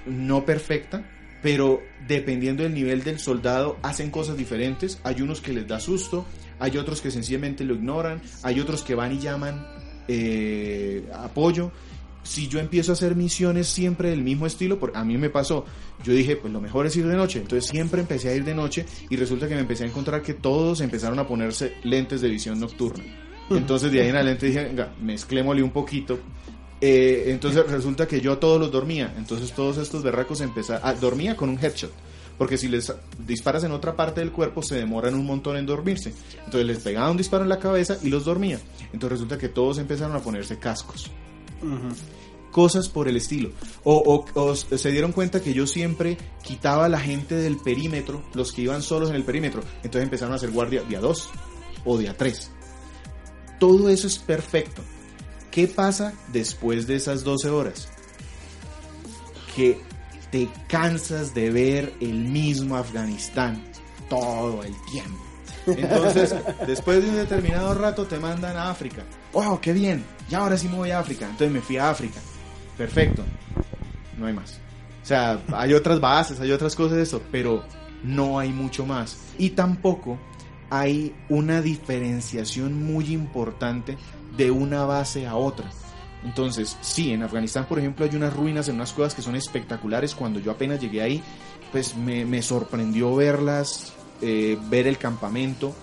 no 0.05 0.45
perfecta, 0.45 1.05
pero 1.41 1.81
dependiendo 2.07 2.63
del 2.63 2.73
nivel 2.73 3.03
del 3.03 3.19
soldado 3.19 3.77
hacen 3.81 4.11
cosas 4.11 4.37
diferentes. 4.37 4.99
Hay 5.03 5.21
unos 5.21 5.41
que 5.41 5.53
les 5.53 5.67
da 5.67 5.79
susto, 5.79 6.25
hay 6.59 6.77
otros 6.77 7.01
que 7.01 7.11
sencillamente 7.11 7.63
lo 7.63 7.73
ignoran, 7.73 8.21
hay 8.43 8.59
otros 8.59 8.83
que 8.83 8.95
van 8.95 9.13
y 9.13 9.19
llaman 9.19 9.65
eh, 10.07 11.09
apoyo. 11.13 11.71
Si 12.23 12.47
yo 12.47 12.59
empiezo 12.59 12.91
a 12.91 12.93
hacer 12.93 13.15
misiones 13.15 13.67
siempre 13.67 14.09
del 14.09 14.21
mismo 14.21 14.45
estilo, 14.45 14.79
porque 14.79 14.97
a 14.97 15.03
mí 15.03 15.17
me 15.17 15.29
pasó, 15.29 15.65
yo 16.03 16.13
dije, 16.13 16.35
pues 16.35 16.53
lo 16.53 16.61
mejor 16.61 16.85
es 16.85 16.95
ir 16.95 17.07
de 17.07 17.15
noche, 17.15 17.39
entonces 17.39 17.69
siempre 17.69 18.01
empecé 18.01 18.29
a 18.29 18.35
ir 18.35 18.43
de 18.43 18.53
noche 18.53 18.85
y 19.09 19.15
resulta 19.15 19.47
que 19.47 19.55
me 19.55 19.61
empecé 19.61 19.83
a 19.83 19.87
encontrar 19.87 20.21
que 20.21 20.35
todos 20.35 20.81
empezaron 20.81 21.17
a 21.19 21.27
ponerse 21.27 21.73
lentes 21.83 22.21
de 22.21 22.29
visión 22.29 22.59
nocturna. 22.59 23.03
Entonces 23.49 23.91
de 23.91 24.01
ahí 24.01 24.09
en 24.09 24.15
adelante 24.15 24.45
dije, 24.45 24.63
venga, 24.63 24.93
mezclémosle 25.01 25.63
un 25.63 25.71
poquito. 25.71 26.19
Eh, 26.79 27.25
entonces 27.27 27.69
resulta 27.69 28.07
que 28.07 28.21
yo 28.21 28.37
todos 28.37 28.59
los 28.59 28.71
dormía, 28.71 29.13
entonces 29.17 29.51
todos 29.51 29.77
estos 29.77 30.01
berracos 30.01 30.41
empezaron, 30.41 30.81
ah, 30.83 30.93
dormía 30.93 31.35
con 31.35 31.49
un 31.49 31.59
headshot. 31.59 31.91
Porque 32.37 32.57
si 32.57 32.67
les 32.69 32.91
disparas 33.19 33.63
en 33.65 33.71
otra 33.71 33.95
parte 33.95 34.19
del 34.19 34.31
cuerpo, 34.31 34.63
se 34.63 34.75
demoran 34.75 35.13
un 35.13 35.25
montón 35.27 35.57
en 35.57 35.65
dormirse. 35.67 36.11
Entonces 36.43 36.65
les 36.65 36.79
pegaba 36.79 37.11
un 37.11 37.17
disparo 37.17 37.43
en 37.43 37.49
la 37.49 37.59
cabeza 37.59 37.97
y 38.01 38.09
los 38.09 38.25
dormía. 38.25 38.59
Entonces 38.85 39.11
resulta 39.11 39.37
que 39.37 39.49
todos 39.49 39.77
empezaron 39.77 40.15
a 40.15 40.21
ponerse 40.21 40.57
cascos. 40.57 41.11
Cosas 42.51 42.89
por 42.89 43.07
el 43.07 43.15
estilo. 43.15 43.51
O, 43.85 43.95
o- 44.35 44.39
o 44.41 44.55
se 44.55 44.91
dieron 44.91 45.13
cuenta 45.13 45.41
que 45.41 45.53
yo 45.53 45.65
siempre 45.65 46.17
quitaba 46.43 46.85
a 46.85 46.89
la 46.89 46.99
gente 46.99 47.35
del 47.35 47.57
perímetro, 47.57 48.21
los 48.33 48.51
que 48.51 48.63
iban 48.63 48.81
solos 48.81 49.09
en 49.09 49.15
el 49.15 49.23
perímetro. 49.23 49.61
Entonces 49.83 50.03
empezaron 50.03 50.33
a 50.33 50.35
hacer 50.35 50.51
guardia 50.51 50.81
día 50.83 50.99
2 50.99 51.29
o 51.85 51.97
día 51.97 52.15
3. 52.17 52.51
Todo 53.59 53.87
eso 53.89 54.07
es 54.07 54.17
perfecto. 54.19 54.81
¿Qué 55.49 55.67
pasa 55.67 56.13
después 56.33 56.87
de 56.87 56.95
esas 56.95 57.23
12 57.23 57.49
horas? 57.49 57.87
Que 59.55 59.79
te 60.31 60.49
cansas 60.67 61.33
de 61.33 61.51
ver 61.51 61.93
el 61.99 62.13
mismo 62.25 62.75
Afganistán 62.77 63.63
todo 64.09 64.63
el 64.63 64.73
tiempo. 64.91 65.17
Entonces, 65.67 66.33
después 66.67 67.03
de 67.03 67.09
un 67.09 67.15
determinado 67.17 67.73
rato 67.75 68.05
te 68.07 68.17
mandan 68.17 68.55
a 68.57 68.69
África. 68.71 69.03
¡Wow, 69.33 69.59
qué 69.61 69.73
bien! 69.73 70.03
Ya 70.31 70.39
ahora 70.39 70.57
sí 70.57 70.69
me 70.69 70.75
voy 70.75 70.91
a 70.91 70.99
África. 70.99 71.25
Entonces 71.25 71.51
me 71.51 71.59
fui 71.59 71.75
a 71.77 71.89
África. 71.89 72.21
Perfecto. 72.77 73.21
No 74.17 74.27
hay 74.27 74.33
más. 74.33 74.59
O 75.03 75.05
sea, 75.05 75.41
hay 75.53 75.73
otras 75.73 75.99
bases, 75.99 76.39
hay 76.39 76.53
otras 76.53 76.73
cosas 76.73 76.97
de 76.97 77.03
eso, 77.03 77.21
pero 77.31 77.65
no 78.01 78.39
hay 78.39 78.53
mucho 78.53 78.85
más. 78.85 79.17
Y 79.37 79.49
tampoco 79.51 80.17
hay 80.69 81.13
una 81.27 81.61
diferenciación 81.61 82.81
muy 82.81 83.11
importante 83.11 83.97
de 84.37 84.51
una 84.51 84.85
base 84.85 85.27
a 85.27 85.35
otra. 85.35 85.69
Entonces, 86.23 86.77
sí, 86.79 87.11
en 87.11 87.23
Afganistán, 87.23 87.65
por 87.65 87.79
ejemplo, 87.79 88.05
hay 88.05 88.15
unas 88.15 88.33
ruinas 88.33 88.69
en 88.69 88.75
unas 88.75 88.93
cuevas 88.93 89.13
que 89.13 89.21
son 89.21 89.35
espectaculares. 89.35 90.15
Cuando 90.15 90.39
yo 90.39 90.51
apenas 90.51 90.79
llegué 90.79 91.01
ahí, 91.01 91.21
pues 91.73 91.97
me, 91.97 92.41
sorprendió 92.41 93.13
verlas, 93.15 93.91
eh, 94.21 94.57
ver 94.69 94.87
el 94.87 94.97
campamento. 94.97 95.75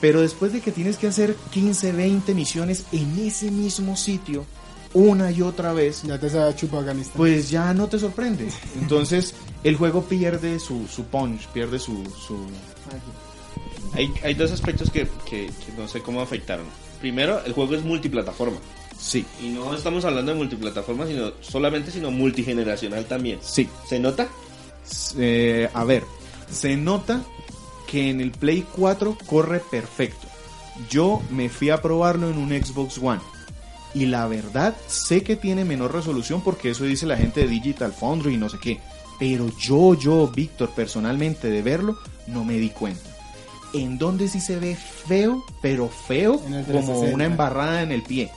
Pero 0.00 0.20
después 0.22 0.52
de 0.52 0.60
que 0.60 0.72
tienes 0.72 0.96
que 0.96 1.06
hacer 1.08 1.34
15, 1.52 1.92
20 1.92 2.34
misiones 2.34 2.84
en 2.92 3.18
ese 3.18 3.50
mismo 3.50 3.96
sitio, 3.96 4.44
una 4.94 5.30
y 5.30 5.42
otra 5.42 5.72
vez, 5.72 6.02
Ya 6.02 6.18
te 6.18 6.30
sabe 6.30 6.54
chupa 6.56 6.78
Afganistán. 6.78 7.16
pues 7.16 7.50
ya 7.50 7.72
no 7.74 7.86
te 7.86 7.98
sorprende. 7.98 8.48
Entonces, 8.80 9.34
el 9.62 9.76
juego 9.76 10.02
pierde 10.04 10.58
su, 10.58 10.86
su 10.88 11.04
punch, 11.04 11.46
pierde 11.48 11.78
su... 11.78 12.02
su... 12.26 12.36
Hay, 13.92 14.12
hay 14.22 14.34
dos 14.34 14.50
aspectos 14.52 14.90
que, 14.90 15.08
que- 15.28 15.46
que 15.48 15.72
no 15.76 15.86
sé 15.88 16.00
cómo 16.00 16.20
afectaron. 16.20 16.66
Primero, 17.00 17.42
el 17.44 17.52
juego 17.52 17.74
es 17.74 17.82
multiplataforma. 17.84 18.58
Sí, 18.98 19.24
Y 19.42 19.48
no 19.48 19.74
estamos 19.74 20.04
hablando 20.04 20.32
de 20.32 20.38
multiplataforma, 20.38 21.06
sino 21.06 21.32
solamente, 21.40 21.90
sino 21.90 22.10
multigeneracional 22.10 23.06
también. 23.06 23.38
sí. 23.42 23.68
¿Se 23.88 23.98
nota? 23.98 24.28
Eh, 25.18 25.68
a 25.72 25.84
ver, 25.84 26.04
se 26.50 26.76
nota 26.76 27.22
que 27.90 28.10
en 28.10 28.20
el 28.20 28.30
Play 28.30 28.64
4 28.76 29.16
corre 29.26 29.60
perfecto. 29.60 30.26
Yo 30.88 31.20
me 31.30 31.48
fui 31.48 31.70
a 31.70 31.82
probarlo 31.82 32.30
en 32.30 32.38
un 32.38 32.50
Xbox 32.50 32.98
One. 32.98 33.20
Y 33.92 34.06
la 34.06 34.26
verdad, 34.28 34.76
sé 34.86 35.22
que 35.24 35.34
tiene 35.36 35.64
menor 35.64 35.92
resolución 35.92 36.42
porque 36.42 36.70
eso 36.70 36.84
dice 36.84 37.06
la 37.06 37.16
gente 37.16 37.40
de 37.40 37.48
Digital 37.48 37.92
Foundry 37.92 38.34
y 38.34 38.38
no 38.38 38.48
sé 38.48 38.58
qué. 38.58 38.80
Pero 39.18 39.48
yo, 39.58 39.94
yo, 39.94 40.28
Víctor, 40.28 40.70
personalmente 40.70 41.50
de 41.50 41.60
verlo, 41.62 41.98
no 42.28 42.44
me 42.44 42.54
di 42.54 42.70
cuenta. 42.70 43.02
En 43.74 43.98
donde 43.98 44.28
sí 44.28 44.40
se 44.40 44.58
ve 44.58 44.76
feo, 44.76 45.44
pero 45.60 45.88
feo, 45.88 46.38
como 46.38 46.64
360. 46.64 47.14
una 47.14 47.24
embarrada 47.24 47.82
en 47.82 47.92
el 47.92 48.02
pie. 48.02 48.30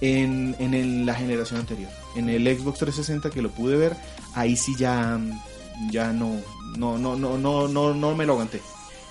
En, 0.00 0.56
en 0.58 0.74
el- 0.74 1.04
la 1.06 1.14
generación 1.14 1.60
anterior. 1.60 1.90
En 2.16 2.28
el 2.28 2.44
Xbox 2.44 2.78
360 2.78 3.30
que 3.30 3.42
lo 3.42 3.50
pude 3.50 3.76
ver, 3.76 3.96
ahí 4.34 4.56
sí 4.56 4.74
ya, 4.78 5.18
ya 5.90 6.12
no, 6.12 6.32
no, 6.76 6.98
no, 6.98 7.16
no, 7.16 7.36
no, 7.38 7.68
no, 7.68 7.94
no 7.94 8.14
me 8.16 8.26
lo 8.26 8.32
aguanté. 8.34 8.60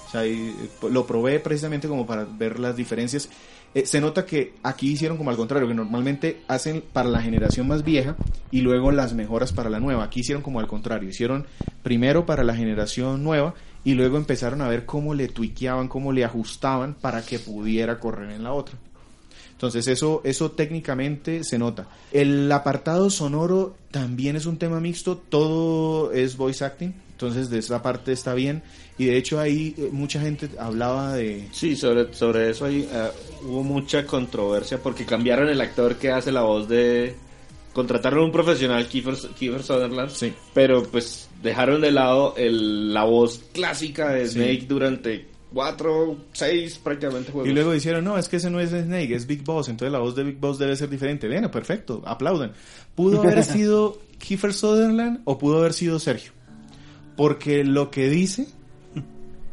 O 0.07 0.09
sea, 0.09 0.25
y, 0.25 0.49
eh, 0.49 0.69
lo 0.89 1.05
probé 1.05 1.39
precisamente 1.39 1.87
como 1.87 2.05
para 2.05 2.25
ver 2.25 2.59
las 2.59 2.75
diferencias. 2.75 3.29
Eh, 3.75 3.85
se 3.85 3.99
nota 3.99 4.25
que 4.25 4.53
aquí 4.63 4.91
hicieron 4.91 5.17
como 5.17 5.29
al 5.29 5.35
contrario, 5.35 5.67
que 5.67 5.73
normalmente 5.73 6.41
hacen 6.47 6.81
para 6.93 7.09
la 7.09 7.21
generación 7.21 7.67
más 7.67 7.83
vieja 7.83 8.15
y 8.49 8.61
luego 8.61 8.91
las 8.91 9.13
mejoras 9.13 9.51
para 9.51 9.69
la 9.69 9.79
nueva. 9.79 10.05
Aquí 10.05 10.21
hicieron 10.21 10.41
como 10.41 10.59
al 10.59 10.67
contrario, 10.67 11.09
hicieron 11.09 11.45
primero 11.83 12.25
para 12.25 12.43
la 12.43 12.55
generación 12.55 13.23
nueva 13.23 13.53
y 13.83 13.93
luego 13.93 14.17
empezaron 14.17 14.61
a 14.61 14.69
ver 14.69 14.85
cómo 14.85 15.13
le 15.13 15.27
tuiqueaban, 15.27 15.89
cómo 15.89 16.11
le 16.11 16.23
ajustaban 16.23 16.93
para 16.93 17.21
que 17.21 17.39
pudiera 17.39 17.99
correr 17.99 18.31
en 18.31 18.43
la 18.43 18.53
otra. 18.53 18.77
Entonces 19.51 19.87
eso, 19.87 20.21
eso 20.23 20.51
técnicamente 20.51 21.43
se 21.43 21.57
nota. 21.57 21.87
El 22.11 22.51
apartado 22.51 23.09
sonoro 23.09 23.75
también 23.91 24.35
es 24.35 24.45
un 24.45 24.57
tema 24.57 24.79
mixto, 24.79 25.17
todo 25.17 26.11
es 26.11 26.37
voice 26.37 26.63
acting, 26.63 26.93
entonces 27.17 27.49
de 27.49 27.57
esa 27.57 27.81
parte 27.81 28.11
está 28.11 28.35
bien. 28.35 28.61
Y 28.99 29.05
de 29.05 29.17
hecho 29.17 29.39
ahí 29.39 29.73
eh, 29.75 29.89
mucha 29.91 30.21
gente 30.21 30.49
hablaba 30.59 31.15
de... 31.15 31.47
Sí, 31.51 31.75
sobre, 31.75 32.13
sobre 32.13 32.51
eso 32.51 32.65
ahí, 32.65 32.87
eh, 32.91 33.07
hubo 33.43 33.63
mucha 33.63 34.05
controversia 34.05 34.77
porque 34.83 35.03
cambiaron 35.03 35.49
el 35.49 35.59
actor 35.59 35.95
que 35.95 36.11
hace 36.11 36.31
la 36.31 36.41
voz 36.43 36.69
de... 36.69 37.15
Contrataron 37.73 38.25
un 38.25 38.31
profesional, 38.31 38.87
Kiefer, 38.87 39.15
Kiefer 39.37 39.63
Sutherland, 39.63 40.09
Sí. 40.11 40.31
pero 40.53 40.83
pues 40.83 41.27
dejaron 41.41 41.81
de 41.81 41.91
lado 41.91 42.35
el, 42.37 42.93
la 42.93 43.03
voz 43.03 43.41
clásica 43.51 44.09
de 44.09 44.27
Sí. 44.27 44.33
Snake 44.35 44.65
durante 44.67 45.25
cuatro, 45.51 46.17
seis 46.33 46.77
prácticamente 46.77 47.31
juegos. 47.31 47.49
Y 47.49 47.53
luego 47.53 47.71
dijeron, 47.71 48.03
no, 48.03 48.17
es 48.17 48.29
que 48.29 48.37
ese 48.37 48.49
no 48.51 48.59
es 48.59 48.69
Snake, 48.69 49.15
es 49.15 49.25
Big 49.25 49.43
Boss, 49.43 49.69
entonces 49.69 49.91
la 49.91 49.99
voz 49.99 50.15
de 50.15 50.23
Big 50.23 50.37
Boss 50.37 50.59
debe 50.59 50.75
ser 50.75 50.89
diferente. 50.89 51.27
Bueno, 51.27 51.49
perfecto, 51.49 52.03
aplaudan. 52.05 52.51
¿Pudo 52.95 53.21
haber 53.23 53.43
sido 53.43 53.99
Kiefer 54.19 54.53
Sutherland 54.53 55.21
o 55.25 55.37
pudo 55.37 55.59
haber 55.59 55.73
sido 55.73 55.99
Sergio? 55.99 56.31
Porque 57.17 57.63
lo 57.65 57.91
que 57.91 58.07
dice 58.09 58.47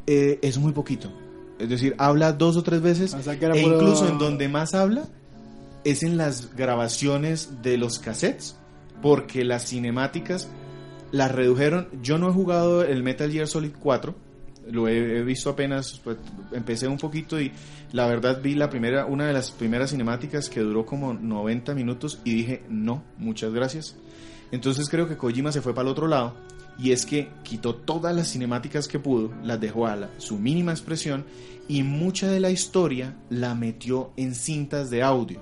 eh, 0.07 0.39
es 0.43 0.59
muy 0.59 0.73
poquito. 0.73 1.11
Es 1.59 1.69
decir, 1.69 1.95
habla 1.99 2.33
dos 2.33 2.57
o 2.57 2.63
tres 2.63 2.81
veces 2.83 3.15
O 3.15 3.23
sea, 3.23 3.35
e 3.35 3.39
puro- 3.39 3.57
incluso 3.77 4.09
en 4.09 4.19
donde 4.19 4.49
más 4.49 4.75
habla 4.75 5.09
es 5.85 6.03
en 6.03 6.17
las 6.17 6.55
grabaciones 6.57 7.63
de 7.63 7.77
los 7.79 7.99
cassettes, 7.99 8.57
porque 9.03 9.45
las 9.45 9.67
cinemáticas 9.69 10.49
las 11.13 11.31
redujeron. 11.33 11.89
Yo 12.03 12.19
no 12.19 12.29
he 12.29 12.33
jugado 12.33 12.83
el 12.85 13.03
Metal 13.03 13.31
Gear 13.31 13.47
Solid 13.47 13.73
4, 13.79 14.15
lo 14.71 14.89
he, 14.89 15.19
he 15.19 15.23
visto 15.23 15.51
apenas, 15.51 16.01
pues, 16.03 16.17
empecé 16.53 16.89
un 16.89 16.97
poquito 16.99 17.41
y 17.41 17.53
la 17.93 18.07
verdad 18.07 18.41
vi 18.43 18.55
la 18.55 18.71
primera, 18.71 19.05
una 19.07 19.27
de 19.27 19.33
las 19.35 19.51
primeras 19.51 19.91
cinemáticas 19.91 20.49
que 20.49 20.61
duró 20.61 20.85
como 20.87 21.13
90 21.15 21.75
minutos 21.75 22.19
y 22.25 22.35
dije, 22.35 22.63
no, 22.69 23.03
muchas 23.19 23.53
gracias. 23.53 23.95
Entonces 24.53 24.89
creo 24.89 25.07
que 25.09 25.17
Kojima 25.17 25.53
se 25.53 25.61
fue 25.61 25.75
para 25.75 25.87
el 25.89 25.93
otro 25.93 26.07
lado 26.09 26.35
y 26.79 26.93
es 26.93 27.07
que 27.07 27.29
quitó 27.43 27.75
todas 27.75 28.15
las 28.15 28.29
cinemáticas 28.33 28.89
que 28.89 28.99
pudo, 28.99 29.33
las 29.43 29.61
dejó 29.61 29.87
a 29.87 29.97
la- 29.97 30.11
su 30.19 30.39
mínima 30.39 30.73
expresión 30.73 31.25
y 31.69 31.83
mucha 31.83 32.29
de 32.31 32.41
la 32.41 32.51
historia 32.51 33.17
la 33.31 33.55
metió 33.55 34.13
en 34.17 34.35
cintas 34.35 34.91
de 34.91 35.03
audio. 35.03 35.41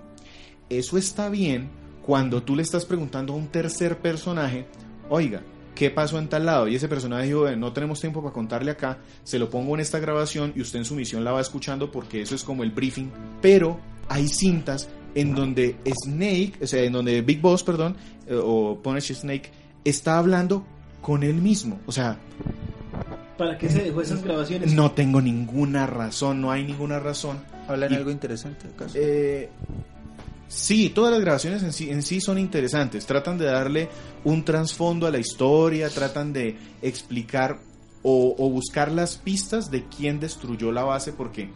Eso 0.68 0.96
está 0.98 1.28
bien 1.28 1.68
cuando 2.04 2.42
tú 2.42 2.56
le 2.56 2.62
estás 2.62 2.84
preguntando 2.84 3.32
a 3.32 3.36
un 3.36 3.48
tercer 3.48 3.98
personaje, 3.98 4.66
oiga, 5.08 5.42
¿qué 5.74 5.90
pasó 5.90 6.18
en 6.18 6.28
tal 6.28 6.46
lado? 6.46 6.68
Y 6.68 6.74
ese 6.76 6.88
personaje 6.88 7.26
dijo, 7.26 7.48
"Eh, 7.48 7.56
no 7.56 7.72
tenemos 7.72 8.00
tiempo 8.00 8.22
para 8.22 8.34
contarle 8.34 8.70
acá, 8.70 8.98
se 9.24 9.38
lo 9.38 9.48
pongo 9.50 9.74
en 9.74 9.80
esta 9.80 9.98
grabación 9.98 10.52
y 10.56 10.60
usted 10.60 10.80
en 10.80 10.84
su 10.84 10.94
misión 10.94 11.24
la 11.24 11.32
va 11.32 11.40
escuchando 11.40 11.90
porque 11.90 12.22
eso 12.22 12.34
es 12.34 12.42
como 12.44 12.62
el 12.62 12.70
briefing. 12.70 13.10
Pero 13.40 13.78
hay 14.08 14.28
cintas 14.28 14.88
en 15.14 15.34
donde 15.34 15.76
Snake, 16.04 16.54
o 16.62 16.66
sea, 16.66 16.82
en 16.82 16.92
donde 16.92 17.20
Big 17.22 17.40
Boss, 17.40 17.62
perdón, 17.62 17.96
eh, 18.26 18.38
o 18.42 18.78
Punish 18.82 19.12
Snake, 19.14 19.50
está 19.84 20.18
hablando 20.18 20.64
con 21.02 21.22
él 21.22 21.34
mismo. 21.34 21.78
O 21.86 21.92
sea, 21.92 22.16
¿Para 23.36 23.58
qué 23.58 23.68
se 23.68 23.82
dejó 23.82 24.00
esas 24.00 24.22
grabaciones? 24.22 24.72
no 24.72 24.92
tengo 24.92 25.20
ninguna 25.20 25.86
razón, 25.86 26.40
no 26.40 26.50
hay 26.50 26.64
ninguna 26.64 26.98
razón. 27.00 27.40
¿Hablan 27.68 27.92
Y- 27.92 27.96
algo 27.96 28.10
interesante 28.10 28.68
acaso? 28.74 28.94
Eh, 28.98 29.48
sí, 30.48 30.90
todas 30.90 31.12
las 31.12 31.20
grabaciones 31.20 31.62
en 31.62 31.72
sí, 31.72 31.90
en 31.90 32.02
sí 32.02 32.20
son 32.20 32.38
interesantes. 32.38 33.04
Tratan 33.06 33.38
de 33.38 33.46
darle 33.46 33.88
un 34.24 34.44
trasfondo 34.44 35.06
a 35.06 35.10
la 35.10 35.18
historia, 35.18 35.88
tratan 35.90 36.32
de 36.32 36.56
explicar 36.82 37.58
o, 38.02 38.34
o 38.38 38.50
buscar 38.50 38.90
las 38.92 39.16
pistas 39.16 39.70
de 39.70 39.84
quién 39.84 40.20
destruyó 40.20 40.70
la 40.72 40.84
base, 40.84 41.12
porque 41.12 41.50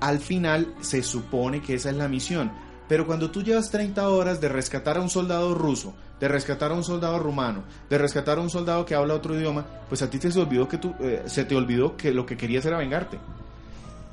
al 0.00 0.18
final 0.20 0.74
se 0.80 1.02
supone 1.02 1.60
que 1.62 1.74
esa 1.74 1.90
es 1.90 1.96
la 1.96 2.08
misión. 2.08 2.52
Pero 2.88 3.06
cuando 3.06 3.30
tú 3.30 3.42
llevas 3.42 3.70
30 3.70 4.08
horas 4.08 4.40
de 4.40 4.48
rescatar 4.48 4.98
a 4.98 5.00
un 5.00 5.08
soldado 5.08 5.54
ruso, 5.54 5.94
de 6.20 6.28
rescatar 6.28 6.70
a 6.70 6.74
un 6.74 6.84
soldado 6.84 7.18
rumano, 7.18 7.64
de 7.88 7.98
rescatar 7.98 8.38
a 8.38 8.40
un 8.40 8.50
soldado 8.50 8.84
que 8.84 8.94
habla 8.94 9.14
otro 9.14 9.34
idioma, 9.34 9.66
pues 9.88 10.02
a 10.02 10.10
ti 10.10 10.18
te 10.18 10.30
se 10.30 10.40
olvidó 10.40 10.68
que 10.68 10.78
tú, 10.78 10.94
eh, 11.00 11.22
se 11.26 11.44
te 11.44 11.56
olvidó 11.56 11.96
que 11.96 12.12
lo 12.12 12.26
que 12.26 12.36
querías 12.36 12.64
era 12.66 12.78
vengarte. 12.78 13.18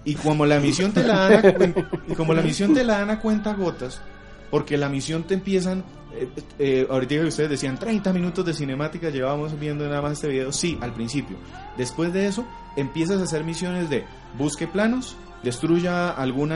Y 0.03 0.15
como 0.15 0.45
la 0.45 0.59
misión 0.59 0.93
te 0.93 1.03
la 1.03 1.29
dan 1.29 1.45
a, 1.45 2.15
como 2.15 2.33
la 2.33 2.41
misión 2.41 2.73
te 2.73 2.83
la 2.83 2.99
dan 2.99 3.11
a 3.11 3.19
cuenta 3.19 3.53
gotas, 3.53 4.01
porque 4.49 4.77
la 4.77 4.89
misión 4.89 5.23
te 5.23 5.35
empiezan, 5.35 5.83
eh, 6.13 6.27
eh, 6.57 6.87
ahorita 6.89 7.15
que 7.15 7.25
ustedes 7.25 7.49
decían 7.51 7.77
30 7.77 8.11
minutos 8.13 8.45
de 8.45 8.53
cinemática, 8.53 9.09
llevábamos 9.09 9.59
viendo 9.59 9.87
nada 9.87 10.01
más 10.01 10.13
este 10.13 10.29
video, 10.29 10.51
sí, 10.51 10.77
al 10.81 10.93
principio. 10.93 11.37
Después 11.77 12.11
de 12.13 12.25
eso, 12.25 12.45
empiezas 12.77 13.19
a 13.21 13.25
hacer 13.25 13.43
misiones 13.43 13.89
de 13.89 14.05
busque 14.37 14.65
planos, 14.65 15.15
destruya 15.43 16.09
algún 16.09 16.51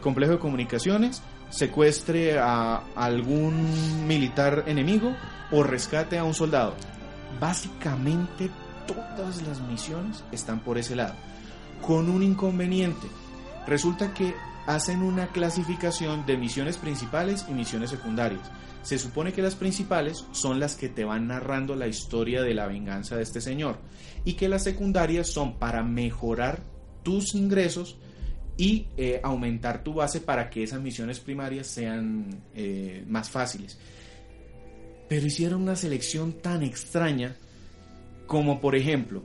complejo 0.00 0.34
de 0.34 0.38
comunicaciones, 0.38 1.22
secuestre 1.50 2.38
a 2.38 2.82
algún 2.94 4.06
militar 4.06 4.64
enemigo 4.66 5.14
o 5.50 5.62
rescate 5.62 6.18
a 6.18 6.24
un 6.24 6.34
soldado. 6.34 6.74
Básicamente 7.40 8.50
todas 8.86 9.42
las 9.42 9.60
misiones 9.60 10.24
están 10.32 10.60
por 10.60 10.78
ese 10.78 10.96
lado 10.96 11.14
con 11.80 12.08
un 12.10 12.22
inconveniente. 12.22 13.06
Resulta 13.66 14.12
que 14.14 14.34
hacen 14.66 15.02
una 15.02 15.28
clasificación 15.28 16.26
de 16.26 16.36
misiones 16.36 16.76
principales 16.76 17.46
y 17.48 17.52
misiones 17.52 17.90
secundarias. 17.90 18.42
Se 18.82 18.98
supone 18.98 19.32
que 19.32 19.42
las 19.42 19.56
principales 19.56 20.24
son 20.32 20.60
las 20.60 20.76
que 20.76 20.88
te 20.88 21.04
van 21.04 21.26
narrando 21.28 21.74
la 21.74 21.88
historia 21.88 22.42
de 22.42 22.54
la 22.54 22.66
venganza 22.66 23.16
de 23.16 23.22
este 23.22 23.40
señor 23.40 23.78
y 24.24 24.34
que 24.34 24.48
las 24.48 24.64
secundarias 24.64 25.28
son 25.28 25.58
para 25.58 25.82
mejorar 25.82 26.62
tus 27.02 27.34
ingresos 27.34 27.98
y 28.56 28.88
eh, 28.96 29.20
aumentar 29.22 29.82
tu 29.82 29.94
base 29.94 30.20
para 30.20 30.48
que 30.48 30.62
esas 30.62 30.80
misiones 30.80 31.20
primarias 31.20 31.66
sean 31.66 32.42
eh, 32.54 33.04
más 33.06 33.28
fáciles. 33.30 33.78
pero 35.08 35.26
hicieron 35.26 35.62
una 35.62 35.76
selección 35.76 36.32
tan 36.32 36.62
extraña 36.62 37.36
como 38.26 38.60
por 38.60 38.74
ejemplo 38.74 39.22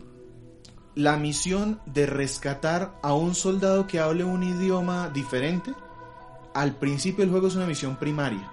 la 0.95 1.15
misión 1.15 1.79
de 1.85 2.05
rescatar 2.05 2.99
a 3.01 3.13
un 3.13 3.33
soldado 3.33 3.87
que 3.87 3.99
hable 3.99 4.23
un 4.25 4.43
idioma 4.43 5.09
diferente. 5.09 5.73
Al 6.53 6.75
principio 6.75 7.23
del 7.23 7.31
juego 7.31 7.47
es 7.47 7.55
una 7.55 7.65
misión 7.65 7.95
primaria, 7.95 8.51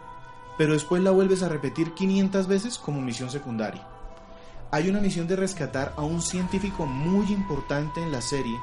pero 0.56 0.72
después 0.72 1.02
la 1.02 1.10
vuelves 1.10 1.42
a 1.42 1.48
repetir 1.48 1.94
500 1.94 2.46
veces 2.46 2.78
como 2.78 3.00
misión 3.00 3.28
secundaria. 3.28 3.86
Hay 4.70 4.88
una 4.88 5.00
misión 5.00 5.26
de 5.26 5.34
rescatar 5.34 5.94
a 5.96 6.02
un 6.02 6.22
científico 6.22 6.86
muy 6.86 7.26
importante 7.32 8.00
en 8.02 8.12
la 8.12 8.20
serie, 8.20 8.56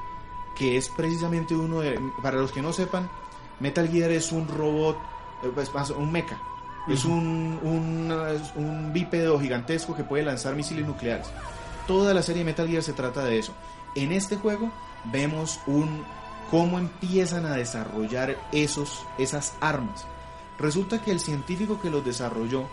que 0.56 0.78
es 0.78 0.90
precisamente 0.90 1.56
uno 1.56 1.82
de... 1.82 2.00
Para 2.22 2.38
los 2.38 2.52
que 2.52 2.62
no 2.62 2.74
sepan, 2.74 3.10
Metal 3.60 3.88
Gear 3.88 4.12
es 4.12 4.32
un 4.32 4.48
robot, 4.48 4.98
eh, 5.44 5.52
pues, 5.54 5.70
un 5.92 6.12
mecha. 6.12 6.40
Es 6.88 7.04
un, 7.04 7.60
un, 7.64 8.14
un 8.56 8.94
bípedo 8.94 9.40
gigantesco 9.40 9.96
que 9.96 10.04
puede 10.04 10.24
lanzar 10.24 10.56
misiles 10.56 10.86
nucleares. 10.86 11.28
Toda 11.88 12.14
la 12.14 12.22
serie 12.22 12.44
Metal 12.44 12.68
Gear 12.68 12.84
se 12.84 12.94
trata 12.94 13.24
de 13.24 13.40
eso. 13.40 13.54
En 13.96 14.12
este 14.12 14.36
juego 14.36 14.72
vemos 15.06 15.60
un 15.66 16.04
cómo 16.52 16.78
empiezan 16.78 17.46
a 17.46 17.56
desarrollar 17.56 18.38
esos, 18.52 19.04
esas 19.18 19.56
armas. 19.62 20.06
Resulta 20.60 21.02
que 21.02 21.12
el 21.12 21.20
científico 21.20 21.82
que 21.82 21.90
los 21.90 22.06
desarrolló, 22.06 22.68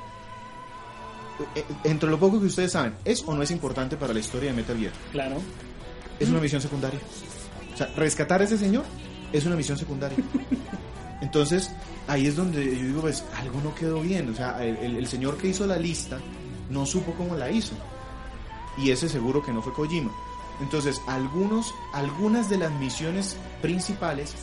eh, 1.55 1.65
entre 1.85 2.11
lo 2.11 2.19
poco 2.19 2.39
que 2.39 2.47
ustedes 2.47 2.73
saben, 2.73 2.95
¿es 3.05 3.25
o 3.27 3.35
no 3.35 3.43
es 3.43 3.51
importante 3.51 3.97
para 3.97 4.13
la 4.13 4.21
historia 4.21 4.51
de 4.51 4.57
Metal 4.57 4.79
Gear? 4.79 4.93
Claro. 5.11 5.37
Es 6.21 6.29
una 6.29 6.41
misión 6.41 6.61
secundaria. 6.61 7.01
O 7.73 7.77
sea, 7.77 7.89
rescatar 7.97 8.41
a 8.41 8.45
ese 8.45 8.59
señor 8.59 8.85
es 9.33 9.45
una 9.47 9.57
misión 9.57 9.79
secundaria. 9.79 10.19
Entonces, 11.21 11.71
ahí 12.09 12.27
es 12.27 12.37
donde 12.37 12.65
yo 12.65 12.85
digo, 12.87 13.01
pues, 13.03 13.25
algo 13.39 13.61
no 13.63 13.75
quedó 13.75 14.01
bien. 14.01 14.31
O 14.31 14.35
sea, 14.35 14.63
el, 14.65 14.77
el- 14.79 14.97
el 14.97 15.07
señor 15.07 15.37
que 15.39 15.49
hizo 15.49 15.67
la 15.67 15.77
lista 15.77 16.19
no 16.71 16.85
supo 16.87 17.13
cómo 17.15 17.37
la 17.37 17.51
hizo. 17.51 17.75
Y 18.79 18.91
ese 18.91 19.09
seguro 19.09 19.43
que 19.43 19.53
no 19.53 19.63
fue 19.63 19.73
Kojima. 19.73 20.11
Entonces, 20.61 21.01
algunos, 21.07 21.75
algunas 21.93 22.49
de 22.51 22.59
las 22.59 22.73
misiones 22.73 23.37
principales 23.61 24.35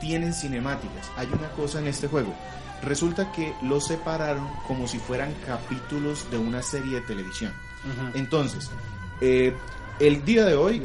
tienen 0.00 0.32
cinemáticas. 0.34 1.10
Hay 1.16 1.28
una 1.28 1.50
cosa 1.52 1.78
en 1.80 1.86
este 1.88 2.08
juego. 2.08 2.32
Resulta 2.82 3.30
que 3.32 3.54
los 3.62 3.86
separaron 3.86 4.48
como 4.66 4.88
si 4.88 4.98
fueran 4.98 5.32
capítulos 5.46 6.28
de 6.30 6.38
una 6.38 6.62
serie 6.62 6.96
de 6.96 7.00
televisión. 7.02 7.52
Entonces, 8.14 8.70
eh, 9.20 9.54
el 10.02 10.24
día 10.24 10.44
de 10.44 10.56
hoy, 10.56 10.82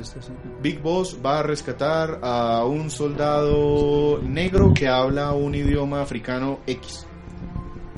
Big 0.61 0.79
Boss 0.79 1.17
va 1.25 1.39
a 1.39 1.43
rescatar 1.43 2.19
a 2.21 2.63
un 2.65 2.91
soldado 2.91 4.21
negro 4.21 4.73
que 4.75 4.87
habla 4.87 5.31
un 5.31 5.55
idioma 5.55 6.01
africano 6.01 6.59
X. 6.67 7.07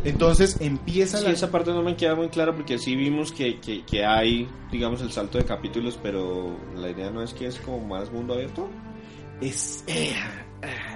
Entonces 0.06 0.62
empieza 0.62 1.18
Sí, 1.18 1.26
la... 1.26 1.32
esa 1.32 1.52
parte 1.52 1.72
no 1.72 1.84
me 1.84 1.98
queda 1.98 2.16
muy 2.16 2.30
clara 2.30 2.56
porque 2.56 2.78
sí 2.78 2.96
vimos 2.96 3.34
que, 3.34 3.60
que, 3.60 3.84
que 3.84 4.06
hay, 4.06 4.48
digamos, 4.72 5.02
el 5.02 5.12
salto 5.12 5.38
de 5.38 5.44
capítulos, 5.44 6.00
pero 6.02 6.56
la 6.78 6.90
idea 6.90 7.12
no 7.12 7.22
es 7.22 7.34
que 7.34 7.48
es 7.48 7.60
como 7.60 7.86
más 7.86 8.10
mundo 8.12 8.36
abierto. 8.36 8.70
Es, 9.42 9.84
eh, 9.88 10.16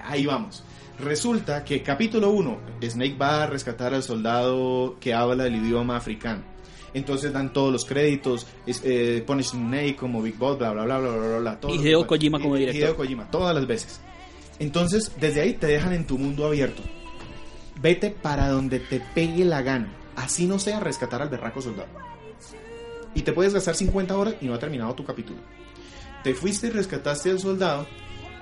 ahí 0.05 0.25
vamos. 0.25 0.63
Resulta 0.99 1.65
que 1.65 1.83
capítulo 1.83 2.29
1, 2.29 2.57
Snake 2.81 3.17
va 3.21 3.43
a 3.43 3.47
rescatar 3.47 3.93
al 3.93 4.03
soldado 4.03 4.95
que 5.01 5.13
habla 5.13 5.47
el 5.47 5.55
idioma 5.57 5.97
africano. 5.97 6.52
Entonces 6.93 7.33
dan 7.33 7.51
todos 7.53 7.71
los 7.71 7.85
créditos, 7.85 8.45
es, 8.65 8.81
eh, 8.83 9.23
pone 9.25 9.43
Snake 9.43 9.95
como 9.95 10.21
Big 10.21 10.37
Boss, 10.37 10.57
bla, 10.59 10.71
bla, 10.71 10.83
bla, 10.83 10.99
bla, 10.99 11.15
bla, 11.15 11.37
bla. 11.39 11.59
todo 11.59 11.73
Y 11.73 11.79
Hideo 11.79 12.05
Kojima 12.05 12.39
como 12.39 12.55
director. 12.55 12.81
Hideo 12.81 12.95
Kojima, 12.95 13.31
todas 13.31 13.55
las 13.55 13.65
veces. 13.65 13.99
Entonces, 14.59 15.11
desde 15.19 15.41
ahí 15.41 15.53
te 15.53 15.67
dejan 15.67 15.93
en 15.93 16.05
tu 16.05 16.17
mundo 16.17 16.45
abierto. 16.45 16.83
Vete 17.81 18.11
para 18.11 18.49
donde 18.49 18.79
te 18.79 19.01
pegue 19.13 19.43
la 19.45 19.61
gana. 19.61 19.91
Así 20.15 20.45
no 20.45 20.59
sea 20.59 20.79
rescatar 20.79 21.21
al 21.21 21.29
berraco 21.29 21.61
soldado. 21.61 21.89
Y 23.15 23.21
te 23.21 23.33
puedes 23.33 23.53
gastar 23.53 23.75
50 23.75 24.15
horas 24.15 24.35
y 24.41 24.45
no 24.45 24.53
ha 24.53 24.59
terminado 24.59 24.93
tu 24.93 25.03
capítulo. 25.03 25.39
Te 26.23 26.33
fuiste 26.33 26.67
y 26.67 26.69
rescataste 26.69 27.31
al 27.31 27.39
soldado 27.39 27.87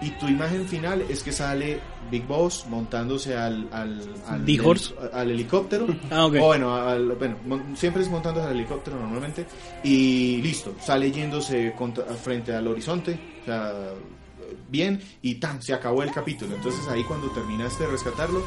y 0.02 0.10
tu 0.12 0.28
imagen 0.28 0.68
final 0.68 1.04
es 1.10 1.22
que 1.24 1.32
sale 1.32 1.80
Big 2.10 2.26
Boss 2.26 2.66
montándose 2.68 3.38
al, 3.38 3.68
al, 3.72 4.02
al, 4.28 4.42
Big 4.44 4.66
Horse. 4.66 4.94
al 5.14 5.30
helicóptero. 5.32 5.88
Ah, 6.12 6.26
ok. 6.26 6.36
O 6.42 6.46
bueno, 6.48 6.76
al- 6.76 7.12
bueno, 7.14 7.38
siempre 7.76 8.02
es 8.02 8.10
montándose 8.10 8.48
al 8.48 8.54
helicóptero 8.56 8.98
normalmente. 9.00 9.46
Y 9.84 10.42
listo, 10.42 10.74
sale 10.84 11.12
yéndose 11.12 11.74
contra- 11.78 12.06
frente 12.16 12.54
al 12.54 12.68
horizonte. 12.68 13.20
O 13.44 13.46
sea, 13.46 13.74
bien, 14.70 15.02
y 15.22 15.36
tan, 15.36 15.62
se 15.62 15.74
acabó 15.74 16.04
el 16.04 16.12
capítulo. 16.12 16.56
Entonces 16.56 16.88
ahí 16.88 17.04
cuando 17.04 17.30
terminaste 17.32 17.84
de 17.86 17.92
rescatarlo, 17.92 18.44